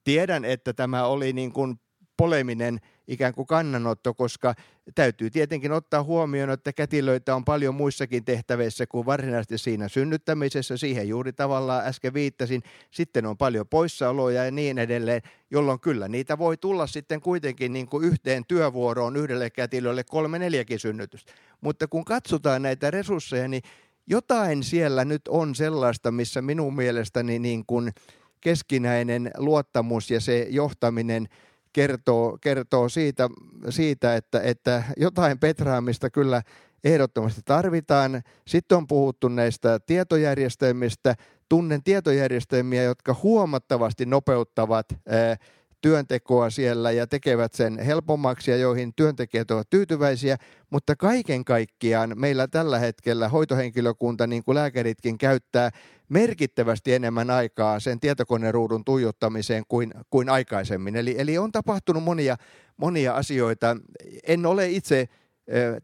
Tiedän, 0.04 0.46
että 0.46 0.74
tämä 0.74 1.06
oli 1.06 1.34
niin 1.34 1.54
kuin 1.54 1.80
poleminen 2.18 2.80
ikään 3.08 3.34
kuin 3.34 3.48
kannanotto, 3.48 4.14
koska 4.14 4.56
täytyy 4.96 5.30
tietenkin 5.30 5.72
ottaa 5.72 6.04
huomioon, 6.04 6.50
että 6.50 6.74
kätilöitä 6.74 7.36
on 7.36 7.46
paljon 7.46 7.76
muissakin 7.76 8.26
tehtävissä 8.26 8.88
kuin 8.88 9.06
varsinaisesti 9.06 9.58
siinä 9.58 9.88
synnyttämisessä. 9.88 10.78
Siihen 10.78 11.08
juuri 11.08 11.34
tavallaan 11.34 11.86
äsken 11.86 12.14
viittasin. 12.14 12.62
Sitten 12.92 13.26
on 13.26 13.38
paljon 13.38 13.68
poissaoloja 13.68 14.46
ja 14.46 14.52
niin 14.52 14.78
edelleen, 14.78 15.22
jolloin 15.52 15.80
kyllä 15.80 16.08
niitä 16.08 16.38
voi 16.38 16.58
tulla 16.58 16.88
sitten 16.88 17.22
kuitenkin 17.22 17.74
niin 17.74 17.88
kuin 17.88 18.06
yhteen 18.06 18.46
työvuoroon 18.48 19.16
yhdelle 19.16 19.50
kätilölle 19.50 20.04
kolme 20.04 20.40
neljäkin 20.40 20.80
synnytystä. 20.80 21.34
Mutta 21.62 21.88
kun 21.88 22.06
katsotaan 22.06 22.62
näitä 22.62 22.92
resursseja, 22.92 23.48
niin 23.48 23.64
jotain 24.12 24.64
siellä 24.64 25.06
nyt 25.06 25.22
on 25.28 25.56
sellaista, 25.56 26.12
missä 26.12 26.42
minun 26.42 26.76
mielestäni 26.76 27.40
niin 27.40 27.64
kuin 27.68 27.92
keskinäinen 28.42 29.32
luottamus 29.38 30.12
ja 30.12 30.20
se 30.20 30.48
johtaminen 30.50 31.28
kertoo, 31.74 32.38
kertoo 32.42 32.90
siitä, 32.90 33.30
siitä 33.70 34.16
että, 34.16 34.42
että 34.42 34.84
jotain 34.98 35.40
petraamista 35.40 36.10
kyllä 36.10 36.42
ehdottomasti 36.84 37.42
tarvitaan. 37.46 38.22
Sitten 38.48 38.78
on 38.78 38.88
puhuttu 38.88 39.28
näistä 39.28 39.80
tietojärjestelmistä. 39.86 41.16
Tunnen 41.50 41.84
tietojärjestelmiä, 41.84 42.84
jotka 42.84 43.16
huomattavasti 43.24 44.06
nopeuttavat 44.06 44.86
ää, 45.08 45.38
työntekoa 45.82 46.50
siellä 46.50 46.92
ja 46.92 47.08
tekevät 47.08 47.54
sen 47.54 47.80
helpommaksi 47.80 48.52
ja 48.52 48.58
joihin 48.58 48.94
työntekijät 48.96 49.52
ovat 49.52 49.70
tyytyväisiä, 49.70 50.38
mutta 50.70 50.96
kaiken 50.96 51.46
kaikkiaan 51.46 52.14
meillä 52.16 52.48
tällä 52.48 52.80
hetkellä 52.80 53.30
hoitohenkilökunta, 53.30 54.28
niin 54.28 54.44
kuin 54.44 54.56
lääkäritkin, 54.56 55.18
käyttää 55.18 55.70
merkittävästi 56.10 56.94
enemmän 56.94 57.30
aikaa 57.30 57.80
sen 57.80 58.00
tietokoneruudun 58.00 58.86
tuijottamiseen 58.86 59.64
kuin, 59.68 59.94
kuin 60.10 60.30
aikaisemmin. 60.30 60.96
Eli, 60.96 61.16
eli 61.18 61.38
on 61.38 61.52
tapahtunut 61.52 62.04
monia, 62.04 62.36
monia 62.78 63.14
asioita. 63.14 63.78
En 64.28 64.46
ole 64.46 64.70
itse 64.70 65.08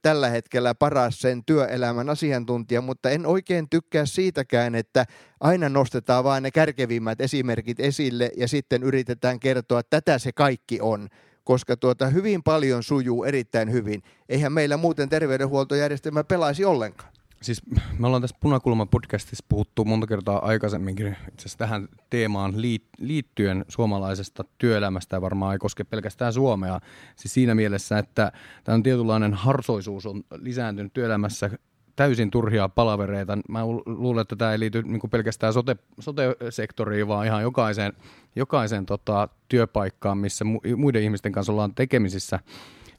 tällä 0.01 0.29
hetkellä 0.29 0.75
paras 0.75 1.19
sen 1.19 1.45
työelämän 1.45 2.09
asiantuntija, 2.09 2.81
mutta 2.81 3.09
en 3.09 3.25
oikein 3.25 3.69
tykkää 3.69 4.05
siitäkään, 4.05 4.75
että 4.75 5.05
aina 5.39 5.69
nostetaan 5.69 6.23
vain 6.23 6.43
ne 6.43 6.51
kärkevimmät 6.51 7.21
esimerkit 7.21 7.79
esille 7.79 8.31
ja 8.37 8.47
sitten 8.47 8.83
yritetään 8.83 9.39
kertoa, 9.39 9.79
että 9.79 10.01
tätä 10.01 10.17
se 10.17 10.31
kaikki 10.31 10.81
on 10.81 11.09
koska 11.47 11.77
tuota 11.77 12.07
hyvin 12.07 12.43
paljon 12.43 12.83
sujuu 12.83 13.23
erittäin 13.23 13.71
hyvin. 13.71 14.03
Eihän 14.29 14.53
meillä 14.53 14.77
muuten 14.77 15.09
terveydenhuoltojärjestelmä 15.09 16.23
pelaisi 16.23 16.65
ollenkaan. 16.65 17.16
Siis 17.41 17.61
me 17.99 18.07
ollaan 18.07 18.21
tässä 18.21 18.37
Punakulma-podcastissa 18.39 19.45
puhuttu 19.49 19.85
monta 19.85 20.07
kertaa 20.07 20.45
aikaisemminkin 20.45 21.17
itse 21.33 21.57
tähän 21.57 21.87
teemaan 22.09 22.53
liittyen 22.97 23.65
suomalaisesta 23.67 24.43
työelämästä 24.57 25.15
ja 25.15 25.21
varmaan 25.21 25.53
ei 25.53 25.59
koske 25.59 25.83
pelkästään 25.83 26.33
Suomea. 26.33 26.79
Siis 27.15 27.33
siinä 27.33 27.55
mielessä, 27.55 27.99
että 27.99 28.31
tämä 28.63 28.79
tietynlainen 28.83 29.33
harsoisuus 29.33 30.05
on 30.05 30.23
lisääntynyt 30.35 30.93
työelämässä 30.93 31.49
täysin 31.95 32.31
turhia 32.31 32.69
palavereita. 32.69 33.37
Mä 33.49 33.65
luulen, 33.85 34.21
että 34.21 34.35
tämä 34.35 34.51
ei 34.51 34.59
liity 34.59 34.83
niin 34.83 35.09
pelkästään 35.11 35.53
sote, 35.53 35.75
sote-sektoriin, 35.99 37.07
vaan 37.07 37.25
ihan 37.25 37.41
jokaiseen, 37.41 37.93
jokaiseen 38.35 38.85
tota, 38.85 39.29
työpaikkaan, 39.49 40.17
missä 40.17 40.45
muiden 40.77 41.03
ihmisten 41.03 41.31
kanssa 41.31 41.51
ollaan 41.51 41.75
tekemisissä. 41.75 42.39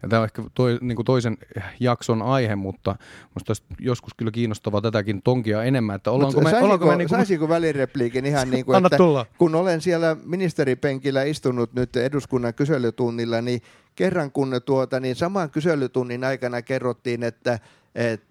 Ja 0.03 0.09
tämä 0.09 0.21
on 0.21 0.25
ehkä 0.25 0.43
toi, 0.55 0.79
niin 0.81 0.97
kuin 0.97 1.07
toisen 1.07 1.39
jakson 1.81 2.23
aihe, 2.23 2.57
mutta 2.57 2.97
minusta 3.35 3.65
joskus 3.81 4.15
kyllä 4.15 4.31
kiinnostavaa 4.31 4.81
tätäkin 4.81 5.23
tonkia 5.23 5.63
enemmän. 5.63 5.97
Että 5.97 6.11
ollaanko 6.11 6.41
me, 6.41 6.45
saisiko, 6.45 6.65
ollaanko 6.65 6.87
me 6.87 6.97
niin 6.97 7.09
kuin... 7.09 7.19
saisiko 7.19 7.49
välirepliikin 7.49 8.27
ihan 8.27 8.51
niin 8.51 8.65
kuin, 8.65 8.77
Anna 8.77 8.87
että 8.87 8.97
tulla. 8.97 9.27
kun 9.39 9.55
olen 9.55 9.81
siellä 9.81 10.17
ministeripenkillä 10.25 11.23
istunut 11.23 11.75
nyt 11.75 11.97
eduskunnan 11.97 12.55
kyselytunnilla, 12.55 13.41
niin 13.41 13.63
kerran 13.95 14.33
kun 14.33 14.61
tuota, 14.65 15.01
niin 15.01 15.17
saman 15.17 15.51
kyselytunnin 15.51 16.25
aikana 16.25 16.63
kerrottiin, 16.63 17.23
että 17.23 17.59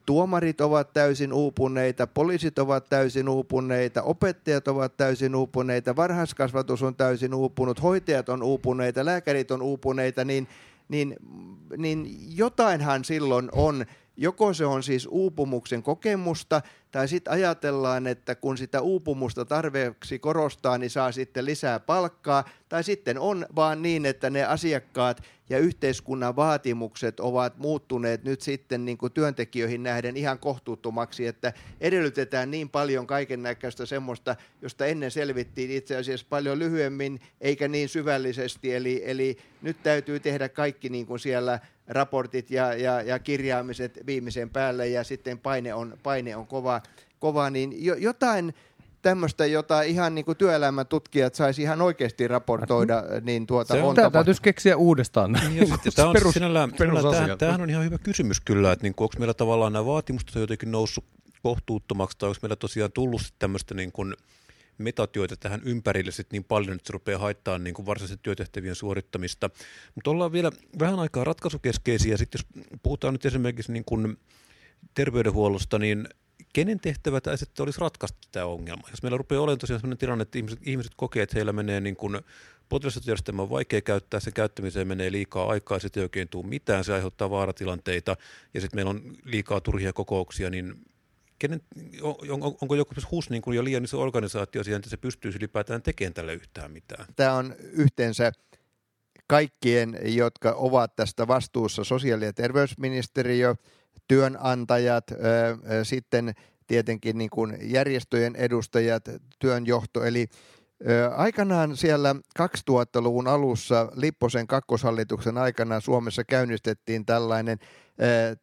tuomarit 0.05 0.61
ovat 0.61 0.93
täysin 0.93 1.33
uupuneita, 1.33 2.07
poliisit 2.07 2.59
ovat 2.59 2.89
täysin 2.89 3.29
uupuneita, 3.29 4.03
opettajat 4.03 4.67
ovat 4.67 4.97
täysin 4.97 5.35
uupuneita, 5.35 5.95
varhaiskasvatus 5.95 6.83
on 6.83 6.95
täysin 6.95 7.33
uupunut, 7.33 7.83
hoitajat 7.83 8.29
on 8.29 8.43
uupuneita, 8.43 9.05
lääkärit 9.05 9.51
on 9.51 9.61
uupuneita, 9.61 10.25
niin 10.25 10.47
niin, 10.87 11.15
niin 11.77 12.07
jotainhan 12.37 13.05
silloin 13.05 13.49
on, 13.51 13.85
joko 14.17 14.53
se 14.53 14.65
on 14.65 14.83
siis 14.83 15.07
uupumuksen 15.11 15.83
kokemusta, 15.83 16.61
tai 16.91 17.07
sitten 17.07 17.33
ajatellaan, 17.33 18.07
että 18.07 18.35
kun 18.35 18.57
sitä 18.57 18.81
uupumusta 18.81 19.45
tarveeksi 19.45 20.19
korostaa, 20.19 20.77
niin 20.77 20.89
saa 20.89 21.11
sitten 21.11 21.45
lisää 21.45 21.79
palkkaa, 21.79 22.43
tai 22.69 22.83
sitten 22.83 23.19
on 23.19 23.45
vaan 23.55 23.81
niin, 23.81 24.05
että 24.05 24.29
ne 24.29 24.43
asiakkaat 24.43 25.23
ja 25.49 25.59
yhteiskunnan 25.59 26.35
vaatimukset 26.35 27.19
ovat 27.19 27.57
muuttuneet 27.57 28.23
nyt 28.23 28.41
sitten 28.41 28.85
niin 28.85 28.97
kuin 28.97 29.11
työntekijöihin 29.11 29.83
nähden 29.83 30.17
ihan 30.17 30.39
kohtuuttomaksi, 30.39 31.27
että 31.27 31.53
edellytetään 31.81 32.51
niin 32.51 32.69
paljon 32.69 33.07
kaiken 33.07 33.43
näköistä 33.43 33.85
semmoista, 33.85 34.35
josta 34.61 34.85
ennen 34.85 35.11
selvittiin 35.11 35.71
itse 35.71 35.97
asiassa 35.97 36.25
paljon 36.29 36.59
lyhyemmin 36.59 37.21
eikä 37.41 37.67
niin 37.67 37.89
syvällisesti, 37.89 38.75
eli, 38.75 39.01
eli 39.05 39.37
nyt 39.61 39.77
täytyy 39.83 40.19
tehdä 40.19 40.49
kaikki 40.49 40.89
niin 40.89 41.05
kuin 41.05 41.19
siellä 41.19 41.59
raportit 41.87 42.51
ja, 42.51 42.73
ja, 42.73 43.01
ja 43.01 43.19
kirjaamiset 43.19 43.99
viimeisen 44.05 44.49
päälle 44.49 44.87
ja 44.87 45.03
sitten 45.03 45.39
paine 45.39 45.73
on, 45.73 45.97
paine 46.03 46.35
on 46.35 46.47
kova, 46.47 46.76
kova 47.19 47.49
niin 47.49 47.85
jo, 47.85 47.95
jotain 47.95 48.53
tämmöistä, 49.01 49.45
jota 49.45 49.81
ihan 49.81 50.15
niin 50.15 50.25
kuin 50.25 50.37
työelämän 50.37 50.87
tutkijat 50.87 51.35
saisi 51.35 51.61
ihan 51.61 51.81
oikeasti 51.81 52.27
raportoida, 52.27 53.03
niin 53.21 53.47
tuota 53.47 53.73
se 53.73 53.81
on, 53.81 53.89
on 53.89 53.95
Tämä 53.95 54.09
täytyisi 54.09 54.41
keksiä 54.41 54.77
uudestaan. 54.77 55.31
Niin, 55.31 55.57
ja 55.57 55.65
sitten 55.65 55.93
tämä 55.93 56.07
on 56.07 56.13
perus, 56.13 56.33
sinällään, 56.33 56.71
sinällään 56.77 57.37
tämähän 57.37 57.61
on 57.61 57.69
ihan 57.69 57.85
hyvä 57.85 57.97
kysymys 57.97 58.41
kyllä, 58.41 58.71
että 58.71 58.83
niin 58.83 58.95
kuin, 58.95 59.05
onko 59.05 59.15
meillä 59.19 59.33
tavallaan 59.33 59.73
nämä 59.73 59.85
vaatimukset 59.85 60.35
jotenkin 60.35 60.71
noussut 60.71 61.05
kohtuuttomaksi, 61.43 62.17
tai 62.17 62.29
onko 62.29 62.39
meillä 62.41 62.55
tosiaan 62.55 62.91
tullut 62.91 63.21
tämmöistä 63.39 63.73
niin 63.73 63.91
kuin 63.91 64.15
metatyötä 64.77 65.35
tähän 65.35 65.61
ympärille 65.65 66.11
sit 66.11 66.31
niin 66.31 66.43
paljon, 66.43 66.75
että 66.75 66.87
se 66.87 66.93
rupeaa 66.93 67.19
haittamaan 67.19 67.63
niin 67.63 67.85
varsinaisen 67.85 68.19
työtehtävien 68.19 68.75
suorittamista. 68.75 69.49
Mutta 69.95 70.11
ollaan 70.11 70.31
vielä 70.31 70.51
vähän 70.79 70.99
aikaa 70.99 71.23
ratkaisukeskeisiä. 71.23 72.17
Sitten 72.17 72.39
jos 72.39 72.65
puhutaan 72.83 73.13
nyt 73.13 73.25
esimerkiksi 73.25 73.71
niin 73.71 73.85
kuin 73.85 74.17
terveydenhuollosta, 74.93 75.79
niin 75.79 76.07
kenen 76.53 76.79
tehtävä 76.79 77.21
tämä 77.21 77.37
sitten 77.37 77.63
olisi 77.63 77.81
ratkaista 77.81 78.17
tämä 78.31 78.45
ongelma? 78.45 78.87
Jos 78.91 79.03
meillä 79.03 79.17
rupeaa 79.17 79.41
olemaan 79.41 79.59
tosiaan 79.59 79.79
sellainen 79.79 79.97
tilanne, 79.97 80.21
että 80.21 80.37
ihmiset, 80.37 80.59
ihmiset 80.67 80.91
kokee, 80.95 81.23
että 81.23 81.35
heillä 81.35 81.53
menee 81.53 81.81
niin 81.81 81.95
kuin 81.95 82.19
potilasjärjestelmä 82.69 83.41
on 83.41 83.49
vaikea 83.49 83.81
käyttää, 83.81 84.19
sen 84.19 84.33
käyttämiseen 84.33 84.87
menee 84.87 85.11
liikaa 85.11 85.47
aikaa, 85.49 85.79
sitten 85.79 86.01
ei 86.01 86.05
oikein 86.05 86.27
tule 86.29 86.47
mitään, 86.47 86.83
se 86.83 86.93
aiheuttaa 86.93 87.29
vaaratilanteita 87.29 88.15
ja 88.53 88.61
sitten 88.61 88.77
meillä 88.77 88.89
on 88.89 89.01
liikaa 89.23 89.61
turhia 89.61 89.93
kokouksia, 89.93 90.49
niin 90.49 90.75
kenen, 91.39 91.61
on, 92.01 92.15
on, 92.29 92.55
onko 92.61 92.75
joku 92.75 92.93
HUS 93.11 93.29
niin 93.29 93.41
kuin 93.41 93.55
jo 93.55 93.63
liian 93.63 93.83
iso 93.83 94.01
organisaatio 94.01 94.63
siihen, 94.63 94.79
että 94.79 94.89
se 94.89 94.97
pystyisi 94.97 95.37
ylipäätään 95.37 95.81
tekemään 95.81 96.13
tälle 96.13 96.33
yhtään 96.33 96.71
mitään? 96.71 97.05
Tämä 97.15 97.33
on 97.33 97.55
yhteensä 97.59 98.31
kaikkien, 99.27 99.99
jotka 100.03 100.51
ovat 100.51 100.95
tästä 100.95 101.27
vastuussa, 101.27 101.83
sosiaali- 101.83 102.25
ja 102.25 102.33
terveysministeriö, 102.33 103.55
työnantajat, 104.07 105.07
sitten 105.83 106.33
tietenkin 106.67 107.17
niin 107.17 107.29
kuin 107.29 107.57
järjestöjen 107.61 108.35
edustajat, 108.35 109.03
työnjohto, 109.39 110.03
eli 110.03 110.27
Aikanaan 111.15 111.77
siellä 111.77 112.15
2000-luvun 112.39 113.27
alussa 113.27 113.91
Lipposen 113.95 114.47
kakkoshallituksen 114.47 115.37
aikana 115.37 115.79
Suomessa 115.79 116.23
käynnistettiin 116.23 117.05
tällainen 117.05 117.57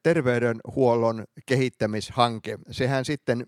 terveydenhuollon 0.03 1.25
kehittämishanke. 1.47 2.59
Sehän 2.71 3.05
sitten 3.05 3.45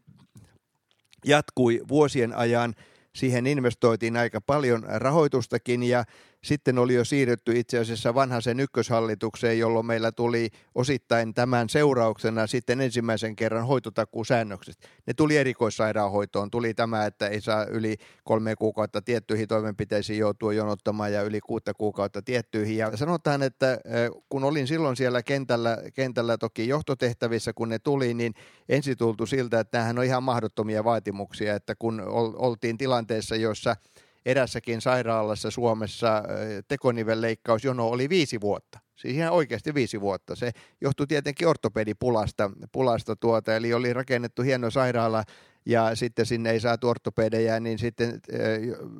jatkui 1.24 1.80
vuosien 1.88 2.36
ajan. 2.36 2.74
Siihen 3.14 3.46
investoitiin 3.46 4.16
aika 4.16 4.40
paljon 4.40 4.84
rahoitustakin 4.88 5.82
ja 5.82 6.04
sitten 6.46 6.78
oli 6.78 6.94
jo 6.94 7.04
siirrytty 7.04 7.58
itse 7.58 7.78
asiassa 7.78 8.14
vanhaisen 8.14 8.60
ykköshallitukseen, 8.60 9.58
jolloin 9.58 9.86
meillä 9.86 10.12
tuli 10.12 10.48
osittain 10.74 11.34
tämän 11.34 11.68
seurauksena 11.68 12.46
sitten 12.46 12.80
ensimmäisen 12.80 13.36
kerran 13.36 13.66
hoitotakuusäännökset. 13.66 14.76
Ne 15.06 15.14
tuli 15.14 15.36
erikoissairaanhoitoon. 15.36 16.50
Tuli 16.50 16.74
tämä, 16.74 17.06
että 17.06 17.28
ei 17.28 17.40
saa 17.40 17.64
yli 17.64 17.96
kolme 18.24 18.56
kuukautta 18.56 19.02
tiettyihin 19.02 19.48
toimenpiteisiin 19.48 20.18
joutua 20.18 20.52
jonottamaan 20.52 21.12
ja 21.12 21.22
yli 21.22 21.40
kuutta 21.40 21.74
kuukautta 21.74 22.22
tiettyihin. 22.22 22.76
Ja 22.76 22.96
sanotaan, 22.96 23.42
että 23.42 23.80
kun 24.28 24.44
olin 24.44 24.66
silloin 24.66 24.96
siellä 24.96 25.22
kentällä, 25.22 25.78
kentällä 25.94 26.38
toki 26.38 26.68
johtotehtävissä, 26.68 27.52
kun 27.52 27.68
ne 27.68 27.78
tuli, 27.78 28.14
niin 28.14 28.34
ensi 28.68 28.96
tultu 28.96 29.26
siltä, 29.26 29.60
että 29.60 29.70
tämähän 29.70 29.98
on 29.98 30.04
ihan 30.04 30.22
mahdottomia 30.22 30.84
vaatimuksia, 30.84 31.54
että 31.54 31.74
kun 31.78 32.02
oltiin 32.36 32.78
tilanteessa, 32.78 33.36
jossa– 33.36 33.76
erässäkin 34.26 34.80
sairaalassa 34.80 35.50
Suomessa 35.50 36.22
tekonivelleikkausjono 36.68 37.88
oli 37.88 38.08
viisi 38.08 38.40
vuotta. 38.40 38.78
Siis 38.96 39.14
ihan 39.14 39.32
oikeasti 39.32 39.74
viisi 39.74 40.00
vuotta. 40.00 40.36
Se 40.36 40.52
johtui 40.80 41.06
tietenkin 41.06 41.48
ortopedipulasta, 41.48 42.50
pulasta 42.72 43.16
tuota, 43.16 43.56
eli 43.56 43.74
oli 43.74 43.92
rakennettu 43.92 44.42
hieno 44.42 44.70
sairaala 44.70 45.24
ja 45.66 45.94
sitten 45.96 46.26
sinne 46.26 46.50
ei 46.50 46.60
saatu 46.60 46.88
ortopedejä, 46.88 47.60
niin 47.60 47.78
sitten 47.78 48.20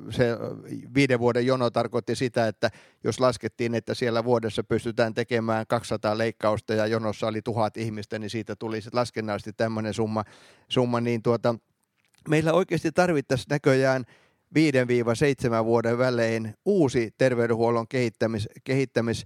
se 0.09 0.37
viiden 0.95 1.19
vuoden 1.19 1.45
jono 1.45 1.69
tarkoitti 1.69 2.15
sitä, 2.15 2.47
että 2.47 2.69
jos 3.03 3.19
laskettiin, 3.19 3.75
että 3.75 3.93
siellä 3.93 4.23
vuodessa 4.23 4.63
pystytään 4.63 5.13
tekemään 5.13 5.65
200 5.67 6.17
leikkausta 6.17 6.73
ja 6.73 6.87
jonossa 6.87 7.27
oli 7.27 7.41
tuhat 7.41 7.77
ihmistä, 7.77 8.19
niin 8.19 8.29
siitä 8.29 8.55
tuli 8.55 8.81
sitten 8.81 8.99
laskennallisesti 8.99 9.53
tämmöinen 9.53 9.93
summa, 9.93 10.23
summa 10.67 11.01
niin 11.01 11.21
tuota, 11.21 11.55
meillä 12.29 12.53
oikeasti 12.53 12.91
tarvittaisiin 12.91 13.47
näköjään 13.49 14.05
5-7 15.61 15.65
vuoden 15.65 15.97
välein 15.97 16.53
uusi 16.65 17.13
terveydenhuollon 17.17 17.87
kehittämis, 17.87 18.49
kehittämis 18.63 19.25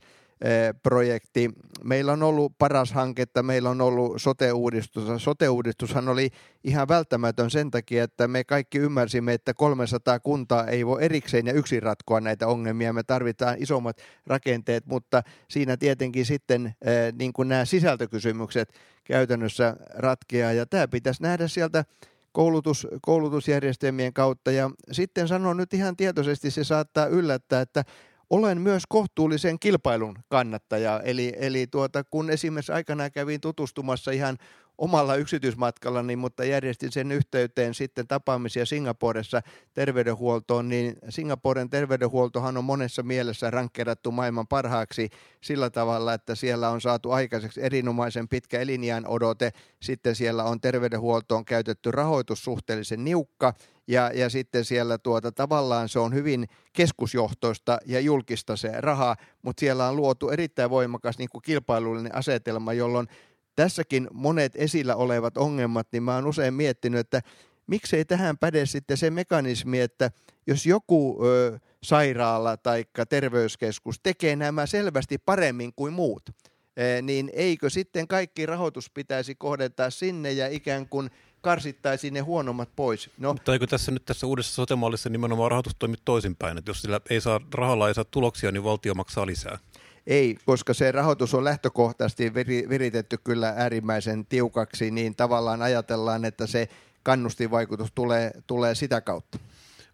projekti. 0.83 1.49
Meillä 1.83 2.11
on 2.11 2.23
ollut 2.23 2.53
paras 2.57 2.91
hanketta, 2.91 3.43
meillä 3.43 3.69
on 3.69 3.81
ollut 3.81 4.21
sote-uudistus. 4.21 5.23
Sote-uudistushan 5.23 6.09
oli 6.09 6.29
ihan 6.63 6.87
välttämätön 6.87 7.51
sen 7.51 7.71
takia, 7.71 8.03
että 8.03 8.27
me 8.27 8.43
kaikki 8.43 8.77
ymmärsimme, 8.77 9.33
että 9.33 9.53
300 9.53 10.19
kuntaa 10.19 10.67
ei 10.67 10.85
voi 10.85 11.03
erikseen 11.03 11.47
ja 11.47 11.53
yksin 11.53 11.83
ratkoa 11.83 12.21
näitä 12.21 12.47
ongelmia. 12.47 12.93
Me 12.93 13.03
tarvitaan 13.03 13.55
isommat 13.59 13.97
rakenteet, 14.27 14.85
mutta 14.85 15.23
siinä 15.47 15.77
tietenkin 15.77 16.25
sitten 16.25 16.75
niin 17.19 17.33
kuin 17.33 17.47
nämä 17.47 17.65
sisältökysymykset 17.65 18.73
käytännössä 19.03 19.75
ratkeaa. 19.93 20.53
Ja 20.53 20.65
tämä 20.65 20.87
pitäisi 20.87 21.23
nähdä 21.23 21.47
sieltä 21.47 21.85
koulutus, 22.31 22.87
koulutusjärjestelmien 23.01 24.13
kautta. 24.13 24.51
Ja 24.51 24.71
sitten 24.91 25.27
sanon 25.27 25.57
nyt 25.57 25.73
ihan 25.73 25.97
tietoisesti, 25.97 26.51
se 26.51 26.63
saattaa 26.63 27.05
yllättää, 27.05 27.61
että 27.61 27.83
olen 28.29 28.61
myös 28.61 28.83
kohtuullisen 28.89 29.59
kilpailun 29.59 30.15
kannattaja. 30.29 31.01
Eli, 31.03 31.33
eli 31.37 31.67
tuota, 31.67 32.03
kun 32.03 32.29
esimerkiksi 32.29 32.71
aikanaan 32.71 33.11
kävin 33.11 33.41
tutustumassa 33.41 34.11
ihan 34.11 34.37
omalla 34.81 35.15
yksityismatkallani, 35.15 36.15
mutta 36.15 36.45
järjestin 36.45 36.91
sen 36.91 37.11
yhteyteen 37.11 37.73
sitten 37.73 38.07
tapaamisia 38.07 38.65
Singaporessa 38.65 39.41
terveydenhuoltoon, 39.73 40.69
niin 40.69 40.95
Singaporen 41.09 41.69
terveydenhuoltohan 41.69 42.57
on 42.57 42.63
monessa 42.63 43.03
mielessä 43.03 43.51
rankkerattu 43.51 44.11
maailman 44.11 44.47
parhaaksi 44.47 45.09
sillä 45.43 45.69
tavalla, 45.69 46.13
että 46.13 46.35
siellä 46.35 46.69
on 46.69 46.81
saatu 46.81 47.11
aikaiseksi 47.11 47.61
erinomaisen 47.63 48.27
pitkä 48.27 48.59
elinjään 48.59 49.07
odote, 49.07 49.51
sitten 49.81 50.15
siellä 50.15 50.43
on 50.43 50.61
terveydenhuoltoon 50.61 51.45
käytetty 51.45 51.91
rahoitus 51.91 52.43
suhteellisen 52.43 53.03
niukka, 53.03 53.53
ja, 53.87 54.11
ja 54.13 54.29
sitten 54.29 54.65
siellä 54.65 54.97
tuota, 54.97 55.31
tavallaan 55.31 55.89
se 55.89 55.99
on 55.99 56.13
hyvin 56.13 56.47
keskusjohtoista 56.73 57.77
ja 57.85 57.99
julkista 57.99 58.55
se 58.55 58.71
raha, 58.77 59.15
mutta 59.41 59.59
siellä 59.59 59.87
on 59.87 59.95
luotu 59.95 60.29
erittäin 60.29 60.69
voimakas 60.69 61.17
niin 61.17 61.29
kuin 61.31 61.41
kilpailullinen 61.41 62.15
asetelma, 62.15 62.73
jolloin 62.73 63.07
tässäkin 63.55 64.07
monet 64.13 64.51
esillä 64.55 64.95
olevat 64.95 65.37
ongelmat, 65.37 65.87
niin 65.91 66.03
mä 66.03 66.15
oon 66.15 66.27
usein 66.27 66.53
miettinyt, 66.53 66.99
että 66.99 67.21
miksei 67.67 68.05
tähän 68.05 68.37
päde 68.37 68.65
sitten 68.65 68.97
se 68.97 69.09
mekanismi, 69.09 69.79
että 69.79 70.11
jos 70.47 70.65
joku 70.65 71.25
ö, 71.25 71.59
sairaala 71.83 72.57
tai 72.57 72.85
terveyskeskus 73.09 73.99
tekee 74.03 74.35
nämä 74.35 74.65
selvästi 74.65 75.17
paremmin 75.17 75.73
kuin 75.75 75.93
muut, 75.93 76.29
e, 76.77 77.01
niin 77.01 77.31
eikö 77.33 77.69
sitten 77.69 78.07
kaikki 78.07 78.45
rahoitus 78.45 78.89
pitäisi 78.89 79.35
kohdentaa 79.35 79.89
sinne 79.89 80.31
ja 80.31 80.47
ikään 80.47 80.87
kuin 80.87 81.09
karsittaisiin 81.41 82.13
ne 82.13 82.19
huonommat 82.19 82.69
pois. 82.75 83.09
No, 83.17 83.33
Mutta 83.33 83.53
eikö 83.53 83.67
tässä 83.67 83.91
nyt 83.91 84.05
tässä 84.05 84.27
uudessa 84.27 84.53
sotemallissa 84.53 85.09
nimenomaan 85.09 85.51
rahoitus 85.51 85.75
toimi 85.79 85.97
toisinpäin, 86.05 86.57
että 86.57 86.69
jos 86.69 86.81
sillä 86.81 87.01
ei 87.09 87.21
saa, 87.21 87.39
rahalla 87.53 87.87
ei 87.87 87.93
saa 87.93 88.05
tuloksia, 88.05 88.51
niin 88.51 88.63
valtio 88.63 88.93
maksaa 88.93 89.25
lisää? 89.25 89.59
Ei, 90.07 90.37
koska 90.45 90.73
se 90.73 90.91
rahoitus 90.91 91.33
on 91.33 91.43
lähtökohtaisesti 91.43 92.33
viritetty 92.69 93.17
kyllä 93.23 93.53
äärimmäisen 93.57 94.25
tiukaksi, 94.25 94.91
niin 94.91 95.15
tavallaan 95.15 95.61
ajatellaan, 95.61 96.25
että 96.25 96.47
se 96.47 96.69
kannustinvaikutus 97.03 97.91
tulee, 97.95 98.31
tulee 98.47 98.75
sitä 98.75 99.01
kautta. 99.01 99.39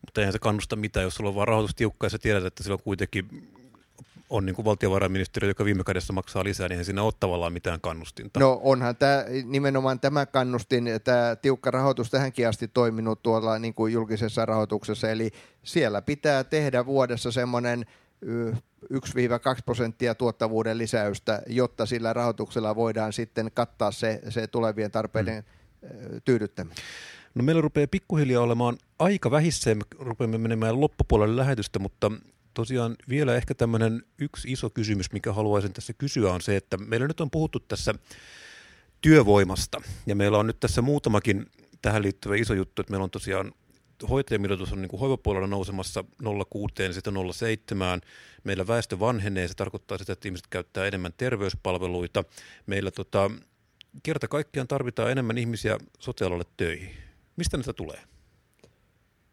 Mutta 0.05 0.21
eihän 0.21 0.33
se 0.33 0.39
kannusta 0.39 0.75
mitään, 0.75 1.03
jos 1.03 1.15
sulla 1.15 1.29
on 1.29 1.35
vaan 1.35 1.47
rahoitus 1.47 1.75
tiukka 1.75 2.05
ja 2.05 2.09
sä 2.09 2.17
tiedät, 2.17 2.45
että 2.45 2.63
sillä 2.63 2.73
on 2.73 2.83
kuitenkin 2.83 3.47
on 4.29 4.45
niin 4.45 4.55
kuin 4.55 4.65
valtiovarainministeriö, 4.65 5.49
joka 5.49 5.65
viime 5.65 5.83
kädessä 5.83 6.13
maksaa 6.13 6.43
lisää, 6.43 6.67
niin 6.67 6.85
siinä 6.85 7.03
ole 7.03 7.13
tavallaan 7.19 7.53
mitään 7.53 7.81
kannustinta. 7.81 8.39
No 8.39 8.59
onhan 8.63 8.95
tämä, 8.95 9.25
nimenomaan 9.45 9.99
tämä 9.99 10.25
kannustin, 10.25 10.89
tämä 11.03 11.35
tiukka 11.35 11.71
rahoitus 11.71 12.11
tähänkin 12.11 12.47
asti 12.47 12.67
toiminut 12.67 13.23
tuolla 13.23 13.59
niin 13.59 13.73
kuin 13.73 13.93
julkisessa 13.93 14.45
rahoituksessa, 14.45 15.11
eli 15.11 15.31
siellä 15.63 16.01
pitää 16.01 16.43
tehdä 16.43 16.85
vuodessa 16.85 17.31
semmoinen 17.31 17.85
1-2 18.25 18.27
prosenttia 19.65 20.15
tuottavuuden 20.15 20.77
lisäystä, 20.77 21.41
jotta 21.47 21.85
sillä 21.85 22.13
rahoituksella 22.13 22.75
voidaan 22.75 23.13
sitten 23.13 23.51
kattaa 23.53 23.91
se, 23.91 24.21
se 24.29 24.47
tulevien 24.47 24.91
tarpeiden 24.91 25.43
hmm. 25.81 26.21
tyydyttäminen. 26.25 26.77
No 27.35 27.43
meillä 27.43 27.61
rupeaa 27.61 27.87
pikkuhiljaa 27.87 28.43
olemaan 28.43 28.77
aika 28.99 29.31
vähissä 29.31 29.69
ja 29.69 29.75
me 29.75 29.83
rupeamme 29.99 30.37
menemään 30.37 30.81
loppupuolelle 30.81 31.35
lähetystä, 31.35 31.79
mutta 31.79 32.11
tosiaan 32.53 32.95
vielä 33.09 33.35
ehkä 33.35 33.55
tämmöinen 33.55 34.03
yksi 34.19 34.51
iso 34.51 34.69
kysymys, 34.69 35.11
mikä 35.11 35.33
haluaisin 35.33 35.73
tässä 35.73 35.93
kysyä 35.93 36.33
on 36.33 36.41
se, 36.41 36.55
että 36.55 36.77
meillä 36.77 37.07
nyt 37.07 37.21
on 37.21 37.31
puhuttu 37.31 37.59
tässä 37.59 37.93
työvoimasta 39.01 39.81
ja 40.05 40.15
meillä 40.15 40.37
on 40.37 40.47
nyt 40.47 40.59
tässä 40.59 40.81
muutamakin 40.81 41.45
tähän 41.81 42.01
liittyvä 42.01 42.35
iso 42.35 42.53
juttu, 42.53 42.81
että 42.81 42.91
meillä 42.91 43.03
on 43.03 43.11
tosiaan 43.11 43.51
hoitajamitoitus 44.09 44.73
on 44.73 44.81
niin 44.81 44.89
kuin 44.89 44.99
hoivapuolella 44.99 45.47
nousemassa 45.47 46.03
0,6 46.23 46.93
sitten 46.93 47.13
0,7. 47.13 48.07
Meillä 48.43 48.67
väestö 48.67 48.99
vanhenee, 48.99 49.47
se 49.47 49.53
tarkoittaa 49.53 49.97
sitä, 49.97 50.13
että 50.13 50.27
ihmiset 50.27 50.47
käyttää 50.49 50.85
enemmän 50.85 51.13
terveyspalveluita. 51.17 52.23
Meillä 52.65 52.91
tota, 52.91 53.31
kerta 54.03 54.27
kaikkiaan 54.27 54.67
tarvitaan 54.67 55.11
enemmän 55.11 55.37
ihmisiä 55.37 55.77
sotialalle 55.99 56.45
töihin. 56.57 56.89
Mistä 57.35 57.57
näitä 57.57 57.73
tulee? 57.73 57.99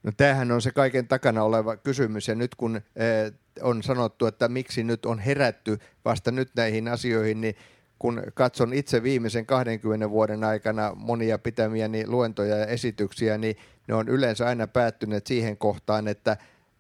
No 0.03 0.13
tämähän 0.17 0.53
on 0.53 0.63
se 0.63 0.71
kaiken 0.71 1.09
takana 1.09 1.43
oleva 1.43 1.77
kysymys 1.77 2.29
ja 2.29 2.35
nyt 2.35 2.55
kun 2.55 2.77
eh, 2.77 3.33
on 3.63 3.83
sanottu, 3.83 4.27
että 4.27 4.49
miksi 4.49 4.85
nyt 4.85 5.07
on 5.07 5.19
herätty 5.19 5.79
vasta 6.05 6.31
nyt 6.31 6.51
näihin 6.57 6.89
asioihin, 6.89 7.41
niin 7.41 7.57
kun 7.99 8.23
katson 8.35 8.73
itse 8.73 9.03
viimeisen 9.03 9.47
20 9.47 10.11
vuoden 10.11 10.45
aikana 10.45 10.93
monia 10.97 11.39
pitämiäni 11.39 12.07
luentoja 12.07 12.57
ja 12.57 12.67
esityksiä, 12.67 13.39
niin 13.39 13.57
ne 13.89 13.95
on 13.95 14.09
yleensä 14.09 14.47
aina 14.47 14.67
päättyneet 14.67 15.27
siihen 15.27 15.57
kohtaan, 15.57 16.09
että 16.09 16.37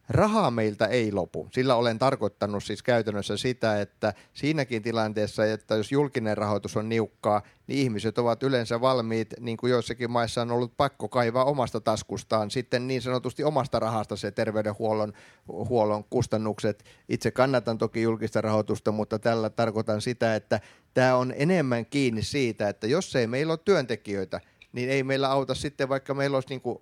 rahaa 0.09 0.51
meiltä 0.51 0.87
ei 0.87 1.13
lopu. 1.13 1.49
Sillä 1.53 1.75
olen 1.75 1.99
tarkoittanut 1.99 2.65
siis 2.65 2.83
käytännössä 2.83 3.37
sitä, 3.37 3.81
että 3.81 4.15
siinäkin 4.33 4.83
tilanteessa, 4.83 5.47
että 5.47 5.75
jos 5.75 5.93
julkinen 5.93 6.37
rahoitus 6.37 6.77
on 6.77 6.89
niukkaa, 6.89 7.43
niin 7.67 7.79
ihmiset 7.79 8.19
ovat 8.19 8.43
yleensä 8.43 8.81
valmiit, 8.81 9.35
niin 9.41 9.57
kuin 9.57 9.71
joissakin 9.71 10.11
maissa 10.11 10.43
on 10.43 10.51
ollut 10.51 10.77
pakko 10.77 11.09
kaivaa 11.09 11.45
omasta 11.45 11.81
taskustaan 11.81 12.51
sitten 12.51 12.87
niin 12.87 13.03
sanotusti 13.03 13.45
omasta 13.45 13.79
rahasta 13.79 14.17
se 14.17 14.31
terveydenhuollon 14.31 15.13
huollon 15.49 16.05
kustannukset. 16.05 16.85
Itse 17.09 17.31
kannatan 17.31 17.79
toki 17.79 18.03
julkista 18.03 18.41
rahoitusta, 18.41 18.93
mutta 18.93 19.19
tällä 19.19 19.51
tarkoitan 19.51 20.01
sitä, 20.01 20.35
että 20.35 20.61
tämä 20.95 21.17
on 21.17 21.33
enemmän 21.37 21.87
kiinni 21.87 22.23
siitä, 22.23 22.69
että 22.69 22.87
jos 22.87 23.17
ei 23.17 23.27
meillä 23.27 23.53
ole 23.53 23.61
työntekijöitä, 23.65 24.41
niin 24.73 24.91
ei 24.91 25.03
meillä 25.03 25.31
auta 25.31 25.55
sitten, 25.55 25.89
vaikka 25.89 26.15
meillä 26.15 26.37
olisi 26.37 26.49
niin 26.49 26.61
kuin 26.61 26.79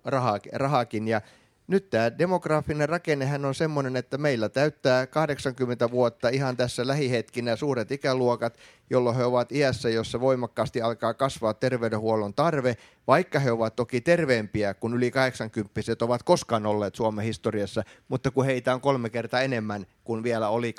rahakin. 0.53 1.07
Ja 1.07 1.21
nyt 1.67 1.89
tämä 1.89 2.17
demografinen 2.17 2.89
rakennehän 2.89 3.45
on 3.45 3.55
semmoinen, 3.55 3.95
että 3.95 4.17
meillä 4.17 4.49
täyttää 4.49 5.07
80 5.07 5.91
vuotta 5.91 6.29
ihan 6.29 6.57
tässä 6.57 6.87
lähihetkinä 6.87 7.55
suuret 7.55 7.91
ikäluokat, 7.91 8.57
jolloin 8.89 9.15
he 9.15 9.23
ovat 9.23 9.51
iässä, 9.51 9.89
jossa 9.89 10.19
voimakkaasti 10.19 10.81
alkaa 10.81 11.13
kasvaa 11.13 11.53
terveydenhuollon 11.53 12.33
tarve, 12.33 12.77
vaikka 13.07 13.39
he 13.39 13.51
ovat 13.51 13.75
toki 13.75 14.01
terveempiä 14.01 14.73
kuin 14.73 14.93
yli 14.93 15.11
80 15.11 15.81
ovat 16.01 16.23
koskaan 16.23 16.65
olleet 16.65 16.95
Suomen 16.95 17.25
historiassa, 17.25 17.83
mutta 18.07 18.31
kun 18.31 18.45
heitä 18.45 18.73
on 18.73 18.81
kolme 18.81 19.09
kertaa 19.09 19.41
enemmän 19.41 19.85
kuin 20.03 20.23
vielä 20.23 20.49
oli 20.49 20.73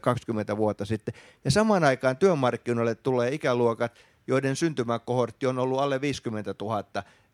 20 0.00 0.56
vuotta 0.56 0.84
sitten. 0.84 1.14
Ja 1.44 1.50
samaan 1.50 1.84
aikaan 1.84 2.16
työmarkkinoille 2.16 2.94
tulee 2.94 3.34
ikäluokat, 3.34 3.92
joiden 4.26 4.56
syntymäkohortti 4.56 5.46
on 5.46 5.58
ollut 5.58 5.80
alle 5.80 6.00
50 6.00 6.54
000, 6.60 6.84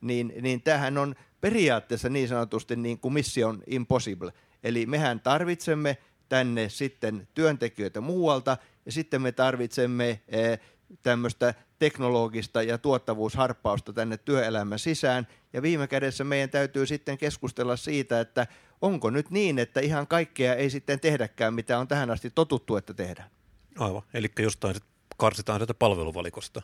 niin, 0.03 0.33
niin 0.41 0.63
tämähän 0.63 0.99
on 0.99 1.15
periaatteessa 1.41 2.09
niin 2.09 2.29
sanotusti 2.29 2.77
niin 2.77 2.99
kuin 2.99 3.15
mission 3.15 3.63
impossible. 3.67 4.33
Eli 4.65 4.87
mehän 4.87 5.21
tarvitsemme 5.21 5.97
tänne 6.29 6.69
sitten 6.69 7.29
työntekijöitä 7.35 8.01
muualta 8.01 8.57
ja 8.87 8.93
sitten 8.93 9.23
me 9.23 9.33
tarvitsemme 9.33 10.21
eh, 10.29 10.61
tämmöistä 11.03 11.55
teknologista 11.79 12.63
ja 12.63 12.79
tuottavuusharppausta 12.79 13.93
tänne 13.93 14.17
työelämän 14.17 14.79
sisään. 14.79 15.27
Ja 15.53 15.63
viime 15.63 15.87
kädessä 15.87 16.25
meidän 16.25 16.51
täytyy 16.51 16.87
sitten 16.87 17.19
keskustella 17.19 17.77
siitä, 17.77 18.21
että 18.21 18.47
onko 18.83 19.11
nyt 19.11 19.31
niin, 19.31 19.59
että 19.59 19.81
ihan 19.81 20.07
kaikkea 20.07 20.55
ei 20.55 20.71
sitten 20.71 21.01
tehdäkään, 21.01 21.55
mitä 21.55 21.79
on 21.79 21.89
tähän 21.89 22.11
asti 22.11 22.31
totuttu, 22.31 22.77
että 22.77 22.95
tehdään. 22.95 23.31
Aivan, 23.79 24.03
eli 24.15 24.29
jostain 24.39 24.77
karsitaan 25.17 25.59
sieltä 25.59 25.75
palveluvalikosta 25.75 26.63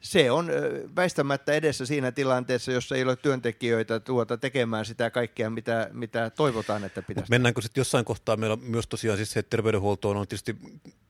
se 0.00 0.30
on 0.30 0.50
väistämättä 0.96 1.52
edessä 1.52 1.86
siinä 1.86 2.12
tilanteessa, 2.12 2.72
jossa 2.72 2.96
ei 2.96 3.02
ole 3.02 3.16
työntekijöitä 3.16 4.00
tuota 4.00 4.36
tekemään 4.36 4.84
sitä 4.84 5.10
kaikkea, 5.10 5.50
mitä, 5.50 5.90
mitä 5.92 6.30
toivotaan, 6.30 6.84
että 6.84 7.02
pitäisi. 7.02 7.30
Mennäänkö 7.30 7.60
sitten 7.60 7.80
jossain 7.80 8.04
kohtaa, 8.04 8.36
meillä 8.36 8.56
myös 8.56 8.86
tosiaan 8.86 9.16
siis 9.16 9.30
se, 9.30 9.40
että 9.40 9.50
terveydenhuoltoon 9.50 10.16
on 10.16 10.28
tietysti 10.28 10.56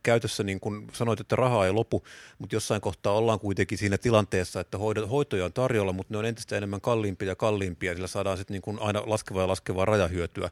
käytössä, 0.03 0.43
niin 0.43 0.61
kuin 0.61 0.87
sanoit, 0.93 1.21
että 1.21 1.37
rahaa 1.37 1.67
ei 1.67 1.73
lopu, 1.73 2.05
mutta 2.39 2.57
jossain 2.57 2.81
kohtaa 2.81 3.13
ollaan 3.13 3.41
kuitenkin 3.41 3.79
siinä 3.79 3.99
tilanteessa, 3.99 4.61
että 4.61 4.79
hoitoja 5.11 5.45
on 5.45 5.53
tarjolla, 5.53 5.93
mutta 5.93 6.15
ne 6.15 6.19
on 6.19 6.25
entistä 6.25 6.57
enemmän 6.57 6.81
kalliimpia 6.81 7.29
ja 7.29 7.37
kalliimpia, 7.37 7.95
sillä 7.95 8.07
saadaan 8.07 8.39
sitten 8.39 8.61
niin 8.67 8.79
aina 8.81 9.03
laskevaa 9.07 9.43
ja 9.43 9.49
laskevaa 9.49 9.85
rajahyötyä 9.85 10.51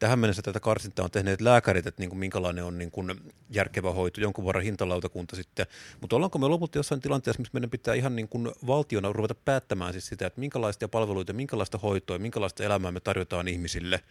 tähän 0.00 0.18
mennessä 0.18 0.42
tätä 0.42 0.60
karsintaa 0.60 1.04
on 1.04 1.10
tehneet 1.10 1.40
lääkärit, 1.40 1.86
että 1.86 2.02
niin 2.02 2.10
kuin 2.10 2.18
minkälainen 2.18 2.64
on 2.64 2.78
niin 2.78 2.90
kuin 2.90 3.20
järkevä 3.50 3.92
hoito, 3.92 4.20
jonkun 4.20 4.46
verran 4.46 4.64
hintalautakunta 4.64 5.36
sitten. 5.36 5.66
Mutta 6.00 6.16
ollaanko 6.16 6.38
me 6.38 6.48
lopulta 6.48 6.78
jossain 6.78 7.00
tilanteessa, 7.00 7.40
missä 7.40 7.50
meidän 7.52 7.70
pitää 7.70 7.94
ihan 7.94 8.16
niin 8.16 8.28
kuin 8.28 8.52
valtiona 8.66 9.12
ruveta 9.12 9.34
päättämään 9.34 9.92
siis 9.92 10.06
sitä, 10.06 10.26
että 10.26 10.40
minkälaisia 10.40 10.88
palveluita, 10.88 11.32
minkälaista 11.32 11.78
hoitoa, 11.78 12.18
minkälaista 12.18 12.64
elämää 12.64 12.92
me 12.92 13.00
tarjotaan 13.00 13.48
ihmisille– 13.48 14.00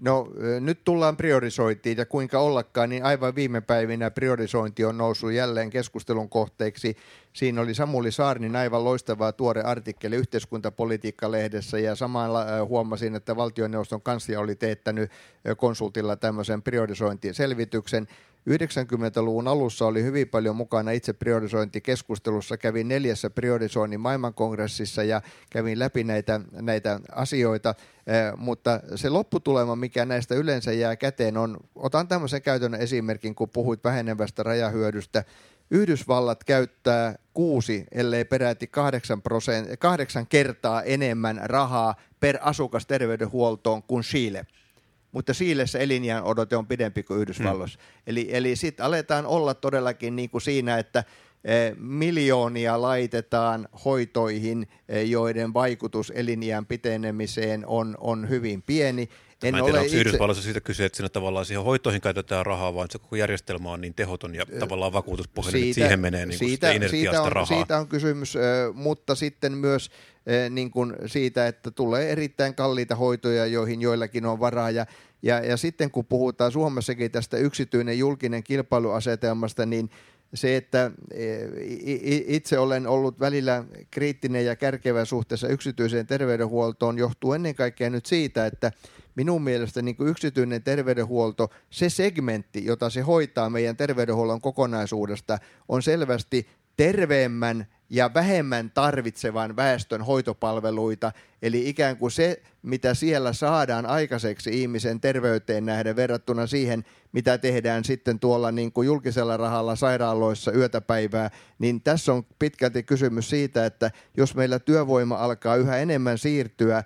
No 0.00 0.28
nyt 0.60 0.84
tullaan 0.84 1.16
priorisointiin 1.16 1.98
ja 1.98 2.06
kuinka 2.06 2.38
ollakaan, 2.38 2.88
niin 2.88 3.04
aivan 3.04 3.34
viime 3.34 3.60
päivinä 3.60 4.10
priorisointi 4.10 4.84
on 4.84 4.98
noussut 4.98 5.32
jälleen 5.32 5.70
keskustelun 5.70 6.28
kohteeksi. 6.28 6.96
Siinä 7.32 7.60
oli 7.60 7.74
Samuli 7.74 8.12
Saarnin 8.12 8.56
aivan 8.56 8.84
loistava 8.84 9.32
tuore 9.32 9.62
artikkeli 9.62 10.16
yhteiskuntapolitiikka-lehdessä 10.16 11.78
ja 11.78 11.94
samalla 11.94 12.44
huomasin, 12.64 13.14
että 13.14 13.36
valtioneuvoston 13.36 14.02
kanslia 14.02 14.40
oli 14.40 14.54
teettänyt 14.54 15.10
konsultilla 15.56 16.16
tämmöisen 16.16 16.62
priorisointiselvityksen. 16.62 18.08
90-luvun 18.50 19.48
alussa 19.48 19.86
oli 19.86 20.02
hyvin 20.02 20.28
paljon 20.28 20.56
mukana 20.56 20.90
itse 20.90 21.12
priorisointikeskustelussa. 21.12 22.56
Kävin 22.56 22.88
neljässä 22.88 23.30
priorisoinnin 23.30 24.00
maailmankongressissa 24.00 25.02
ja 25.02 25.22
kävin 25.50 25.78
läpi 25.78 26.04
näitä, 26.04 26.40
näitä 26.52 27.00
asioita, 27.12 27.74
eh, 28.06 28.32
mutta 28.36 28.80
se 28.94 29.08
lopputulema, 29.08 29.76
mikä 29.76 30.04
näistä 30.04 30.34
yleensä 30.34 30.72
jää 30.72 30.96
käteen 30.96 31.36
on, 31.36 31.56
otan 31.74 32.08
tämmöisen 32.08 32.42
käytännön 32.42 32.80
esimerkin, 32.80 33.34
kun 33.34 33.48
puhuit 33.48 33.84
vähenevästä 33.84 34.42
rajahyödystä. 34.42 35.24
Yhdysvallat 35.70 36.44
käyttää 36.44 37.14
kuusi, 37.34 37.84
ellei 37.92 38.24
peräti 38.24 38.66
kahdeksan, 38.66 39.22
prosent, 39.22 39.68
kahdeksan 39.78 40.26
kertaa 40.26 40.82
enemmän 40.82 41.40
rahaa 41.44 41.94
per 42.20 42.38
asukas 42.40 42.86
terveydenhuoltoon 42.86 43.82
kuin 43.82 44.02
Chile 44.02 44.46
mutta 45.16 45.34
Siilessä 45.34 45.78
elinjään 45.78 46.24
odote 46.24 46.56
on 46.56 46.66
pidempi 46.66 47.02
kuin 47.02 47.20
Yhdysvalloissa. 47.20 47.78
Hmm. 47.78 48.02
Eli, 48.06 48.28
eli 48.30 48.56
sitten 48.56 48.86
aletaan 48.86 49.26
olla 49.26 49.54
todellakin 49.54 50.16
niin 50.16 50.30
kuin 50.30 50.42
siinä, 50.42 50.78
että 50.78 51.04
eh, 51.44 51.74
miljoonia 51.78 52.82
laitetaan 52.82 53.68
hoitoihin, 53.84 54.68
eh, 54.88 55.08
joiden 55.08 55.54
vaikutus 55.54 56.12
elinjään 56.14 56.66
pitenemiseen 56.66 57.66
on, 57.66 57.94
on 58.00 58.28
hyvin 58.28 58.62
pieni. 58.62 59.08
En, 59.42 59.54
en 59.54 59.62
ole 59.62 59.70
tiedä, 59.70 59.84
itse... 59.84 59.96
Yhdysvalloissa 59.96 60.42
siitä 60.44 60.60
kyse, 60.60 60.84
että 60.84 60.96
siinä 60.96 61.08
tavallaan 61.08 61.46
siihen 61.46 61.64
hoitoihin 61.64 62.00
käytetään 62.00 62.46
rahaa, 62.46 62.74
vaan 62.74 62.88
se 62.90 62.98
koko 62.98 63.16
järjestelmä 63.16 63.72
on 63.72 63.80
niin 63.80 63.94
tehoton 63.94 64.34
ja 64.34 64.46
tavallaan 64.58 64.92
vakuutuspohjainen, 64.92 65.60
siitä, 65.60 65.80
että 65.80 65.88
siihen 65.88 66.00
menee 66.00 66.26
niin 66.26 66.38
siitä, 66.38 66.72
sitä 66.72 66.88
siitä 66.88 67.22
on, 67.22 67.32
rahaa. 67.32 67.56
Siitä 67.56 67.78
on 67.78 67.88
kysymys, 67.88 68.34
mutta 68.74 69.14
sitten 69.14 69.52
myös 69.52 69.90
niin 70.50 70.70
kuin 70.70 70.94
siitä, 71.06 71.46
että 71.46 71.70
tulee 71.70 72.12
erittäin 72.12 72.54
kalliita 72.54 72.94
hoitoja, 72.94 73.46
joihin 73.46 73.80
joillakin 73.80 74.26
on 74.26 74.40
varaa. 74.40 74.70
Ja, 74.70 74.86
ja, 75.22 75.40
ja 75.40 75.56
sitten 75.56 75.90
kun 75.90 76.04
puhutaan 76.04 76.52
Suomessakin 76.52 77.10
tästä 77.10 77.36
yksityinen 77.36 77.98
julkinen 77.98 78.42
kilpailuasetelmasta, 78.42 79.66
niin 79.66 79.90
se, 80.34 80.56
että 80.56 80.90
itse 82.26 82.58
olen 82.58 82.86
ollut 82.86 83.20
välillä 83.20 83.64
kriittinen 83.90 84.44
ja 84.44 84.56
kärkevä 84.56 85.04
suhteessa 85.04 85.48
yksityiseen 85.48 86.06
terveydenhuoltoon, 86.06 86.98
johtuu 86.98 87.32
ennen 87.32 87.54
kaikkea 87.54 87.90
nyt 87.90 88.06
siitä, 88.06 88.46
että 88.46 88.72
minun 89.14 89.42
mielestä 89.42 89.82
niin 89.82 89.96
kuin 89.96 90.08
yksityinen 90.08 90.62
terveydenhuolto, 90.62 91.50
se 91.70 91.90
segmentti, 91.90 92.64
jota 92.64 92.90
se 92.90 93.00
hoitaa 93.00 93.50
meidän 93.50 93.76
terveydenhuollon 93.76 94.40
kokonaisuudesta, 94.40 95.38
on 95.68 95.82
selvästi 95.82 96.48
terveemmän 96.76 97.66
ja 97.90 98.14
vähemmän 98.14 98.70
tarvitsevan 98.70 99.56
väestön 99.56 100.02
hoitopalveluita. 100.02 101.12
Eli 101.42 101.68
ikään 101.68 101.96
kuin 101.96 102.10
se, 102.10 102.42
mitä 102.62 102.94
siellä 102.94 103.32
saadaan 103.32 103.86
aikaiseksi 103.86 104.62
ihmisen 104.62 105.00
terveyteen 105.00 105.66
nähden 105.66 105.96
verrattuna 105.96 106.46
siihen, 106.46 106.84
mitä 107.12 107.38
tehdään 107.38 107.84
sitten 107.84 108.18
tuolla 108.18 108.52
niin 108.52 108.72
kuin 108.72 108.86
julkisella 108.86 109.36
rahalla 109.36 109.76
sairaaloissa 109.76 110.52
yötäpäivää, 110.52 111.30
niin 111.58 111.80
tässä 111.80 112.12
on 112.12 112.26
pitkälti 112.38 112.82
kysymys 112.82 113.30
siitä, 113.30 113.66
että 113.66 113.90
jos 114.16 114.34
meillä 114.34 114.58
työvoima 114.58 115.16
alkaa 115.16 115.56
yhä 115.56 115.76
enemmän 115.76 116.18
siirtyä 116.18 116.84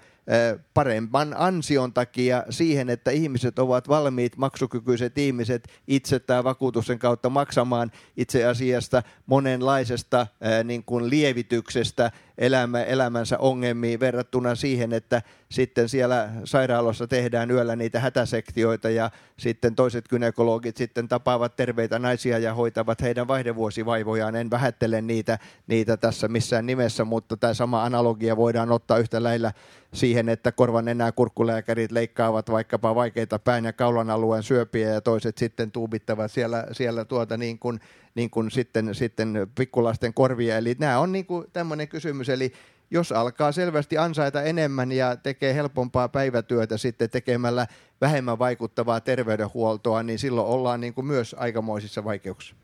paremman 0.74 1.34
ansion 1.36 1.92
takia 1.92 2.44
siihen, 2.50 2.90
että 2.90 3.10
ihmiset 3.10 3.58
ovat 3.58 3.88
valmiit, 3.88 4.36
maksukykyiset 4.36 5.18
ihmiset 5.18 5.68
itse 5.86 6.18
tai 6.18 6.44
vakuutuksen 6.44 6.98
kautta 6.98 7.30
maksamaan 7.30 7.90
itse 8.16 8.46
asiasta 8.46 9.02
monenlaisesta 9.26 10.26
niin 10.64 10.84
kuin 10.84 11.10
lievityksestä 11.10 12.10
elämä, 12.38 12.82
elämänsä 12.82 13.38
ongelmiin 13.38 14.00
verrattuna 14.00 14.54
siihen, 14.54 14.92
että 14.92 15.22
sitten 15.48 15.88
siellä 15.88 16.30
sairaalossa 16.44 17.06
tehdään 17.06 17.50
yöllä 17.50 17.76
niitä 17.76 18.00
hätäsektioita 18.00 18.90
ja 18.90 19.10
sitten 19.38 19.74
toiset 19.74 20.08
gynekologit 20.08 20.76
sitten 20.76 21.08
tapaavat 21.08 21.56
terveitä 21.56 21.98
naisia 21.98 22.38
ja 22.38 22.54
hoitavat 22.54 23.02
heidän 23.02 23.28
vaihdevuosivaivojaan. 23.28 24.36
En 24.36 24.50
vähättele 24.50 25.02
niitä, 25.02 25.38
niitä 25.66 25.96
tässä 25.96 26.28
missään 26.28 26.66
nimessä, 26.66 27.04
mutta 27.04 27.36
tämä 27.36 27.54
sama 27.54 27.84
analogia 27.84 28.36
voidaan 28.36 28.72
ottaa 28.72 28.98
yhtä 28.98 29.22
lailla 29.22 29.52
siihen, 29.94 30.28
että 30.28 30.52
korvan 30.52 30.88
enää 30.88 31.12
kurkkulääkärit 31.12 31.92
leikkaavat 31.92 32.50
vaikkapa 32.50 32.94
vaikeita 32.94 33.38
pään 33.38 33.64
ja 33.64 33.72
kaulan 33.72 34.10
alueen 34.10 34.42
syöpiä 34.42 34.88
ja 34.88 35.00
toiset 35.00 35.38
sitten 35.38 35.72
tuubittavat 35.72 36.30
siellä, 36.30 36.66
siellä 36.72 37.04
tuota 37.04 37.36
niin 37.36 37.58
kuin, 37.58 37.80
niin 38.14 38.30
kuin 38.30 38.50
sitten, 38.50 38.94
sitten 38.94 39.46
pikkulasten 39.54 40.14
korvia. 40.14 40.56
Eli 40.56 40.76
nämä 40.78 40.98
on 40.98 41.12
niin 41.12 41.26
kuin 41.26 41.46
tämmöinen 41.52 41.88
kysymys, 41.88 42.28
eli 42.28 42.52
jos 42.90 43.12
alkaa 43.12 43.52
selvästi 43.52 43.98
ansaita 43.98 44.42
enemmän 44.42 44.92
ja 44.92 45.16
tekee 45.16 45.54
helpompaa 45.54 46.08
päivätyötä 46.08 46.76
sitten 46.76 47.10
tekemällä 47.10 47.66
vähemmän 48.00 48.38
vaikuttavaa 48.38 49.00
terveydenhuoltoa, 49.00 50.02
niin 50.02 50.18
silloin 50.18 50.46
ollaan 50.46 50.80
niin 50.80 50.94
kuin 50.94 51.06
myös 51.06 51.36
aikamoisissa 51.38 52.04
vaikeuksissa. 52.04 52.56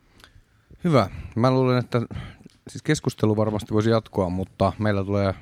Hyvä. 0.83 1.09
Mä 1.35 1.51
luulen, 1.51 1.77
että 1.77 2.01
siis 2.67 2.83
keskustelu 2.83 3.35
varmasti 3.35 3.73
voisi 3.73 3.89
jatkoa, 3.89 4.29
mutta 4.29 4.73
meillä 4.79 5.03
tulee 5.03 5.33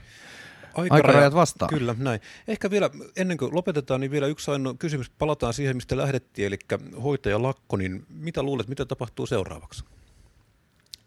Aikarajat, 0.76 1.06
aikarajat 1.06 1.34
vastaan. 1.34 1.70
Kyllä, 1.70 1.96
näin. 1.98 2.20
Ehkä 2.48 2.72
vielä 2.72 2.90
ennen 3.18 3.38
kuin 3.38 3.56
lopetetaan, 3.56 4.02
niin 4.02 4.12
vielä 4.12 4.28
yksi 4.28 4.52
ainoa 4.52 4.74
kysymys. 4.74 5.10
Palataan 5.10 5.54
siihen, 5.54 5.78
mistä 5.78 5.98
lähdettiin, 5.98 6.48
eli 6.48 6.58
hoitajalakko, 7.04 7.78
niin 7.78 8.06
mitä 8.10 8.44
luulet, 8.44 8.68
mitä 8.68 8.86
tapahtuu 8.86 9.26
seuraavaksi? 9.26 9.84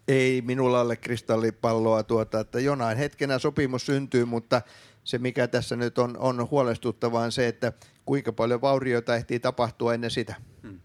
Ei 0.09 0.43
minulla 0.43 0.81
ole 0.81 0.97
kristallipalloa 0.97 2.03
tuota, 2.03 2.41
että 2.41 2.61
jonain 2.61 2.99
hetkenä 2.99 3.39
sopimus 3.39 3.87
syntyy, 3.87 4.25
mutta 4.25 4.62
se 5.05 5.19
mikä 5.19 5.49
tässä 5.49 5.77
nyt 5.77 5.99
on, 5.99 6.16
on 6.19 6.51
huolestuttavaa 6.51 7.25
on 7.25 7.33
se, 7.33 7.49
että 7.49 7.73
kuinka 8.05 8.33
paljon 8.33 8.61
vaurioita 8.61 9.16
ehtii 9.16 9.41
tapahtua 9.41 9.95
ennen 9.95 10.11
sitä. 10.11 10.35
Hmm. 10.62 10.81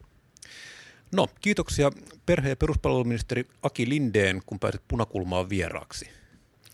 No, 1.12 1.28
kiitoksia 1.42 1.92
perhe- 2.26 2.50
ja 2.50 2.56
peruspalveluministeri 2.56 3.48
Aki 3.64 3.90
Lindeen, 3.90 4.42
kun 4.46 4.60
pääsit 4.60 4.82
punakulmaan 4.88 5.50
vieraaksi. 5.50 6.10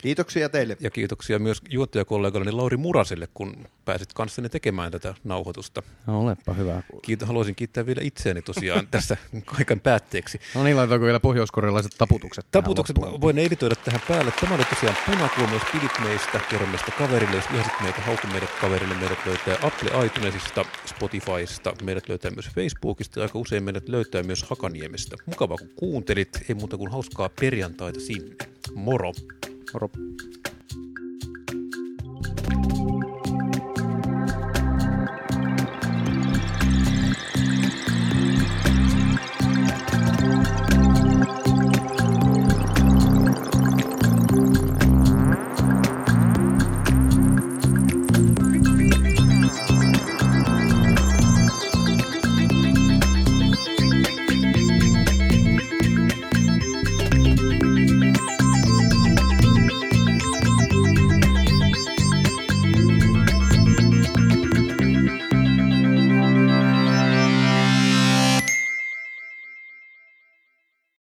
Kiitoksia 0.02 0.50
teille. 0.50 0.78
Ja 0.80 0.90
kiitoksia 0.90 1.40
myös 1.40 1.62
juontajakollegalleni 1.70 2.52
Lauri 2.52 2.78
Muraselle, 2.78 3.28
kun 3.34 3.68
pääsit 3.86 4.14
kanssani 4.14 4.50
tekemään 4.50 4.92
tätä 4.92 5.14
nauhoitusta. 5.24 5.84
No, 6.08 6.22
olepa 6.22 6.54
hyvä. 6.54 6.82
Kiito, 7.02 7.26
haluaisin 7.26 7.56
kiittää 7.56 7.86
vielä 7.86 8.02
itseäni 8.04 8.42
tosiaan 8.42 8.88
tässä 8.92 9.18
kaiken 9.46 9.80
päätteeksi. 9.80 10.40
No 10.56 10.64
niin, 10.64 10.76
laitetaanko 10.76 11.06
vielä 11.06 11.20
pohjoiskorealaiset 11.20 11.92
taputukset 11.98 12.46
Taputukset 12.52 12.96
voin 13.22 13.38
editoida 13.40 13.76
tähän 13.76 14.02
päälle. 14.08 14.34
Tämä 14.42 14.56
oli 14.56 14.64
tosiaan 14.66 14.96
punakulma, 15.06 15.54
jos 15.54 15.64
pidit 15.72 15.92
meistä, 16.04 16.40
kerro 16.50 16.68
meistä 16.68 16.92
kaverille. 16.98 17.36
Jos 17.36 17.52
vihasit 17.52 17.74
meitä, 17.82 18.02
hauku 18.02 18.28
meidät 18.28 18.52
kaverille. 18.62 18.96
Meidät 18.96 19.26
löytää 19.26 19.58
Apple 19.62 20.06
iTunesista, 20.06 20.66
Spotifysta, 20.86 21.74
meidät 21.84 22.10
löytää 22.10 22.32
myös 22.32 22.50
Facebookista 22.50 23.20
ja 23.20 23.24
aika 23.24 23.40
usein 23.40 23.64
meidät 23.64 23.90
löytää 23.90 24.24
myös 24.24 24.44
Hakaniemestä. 24.44 25.16
Mukavaa 25.26 25.58
kun 25.58 25.70
kuuntelit, 25.76 26.46
ei 26.50 26.56
muuta 26.56 26.78
kuin 26.78 26.92
hauskaa 26.92 27.30
perjantaita 27.40 28.00
sinne. 28.00 28.36
Moro! 28.76 29.12
Moro. 29.74 29.92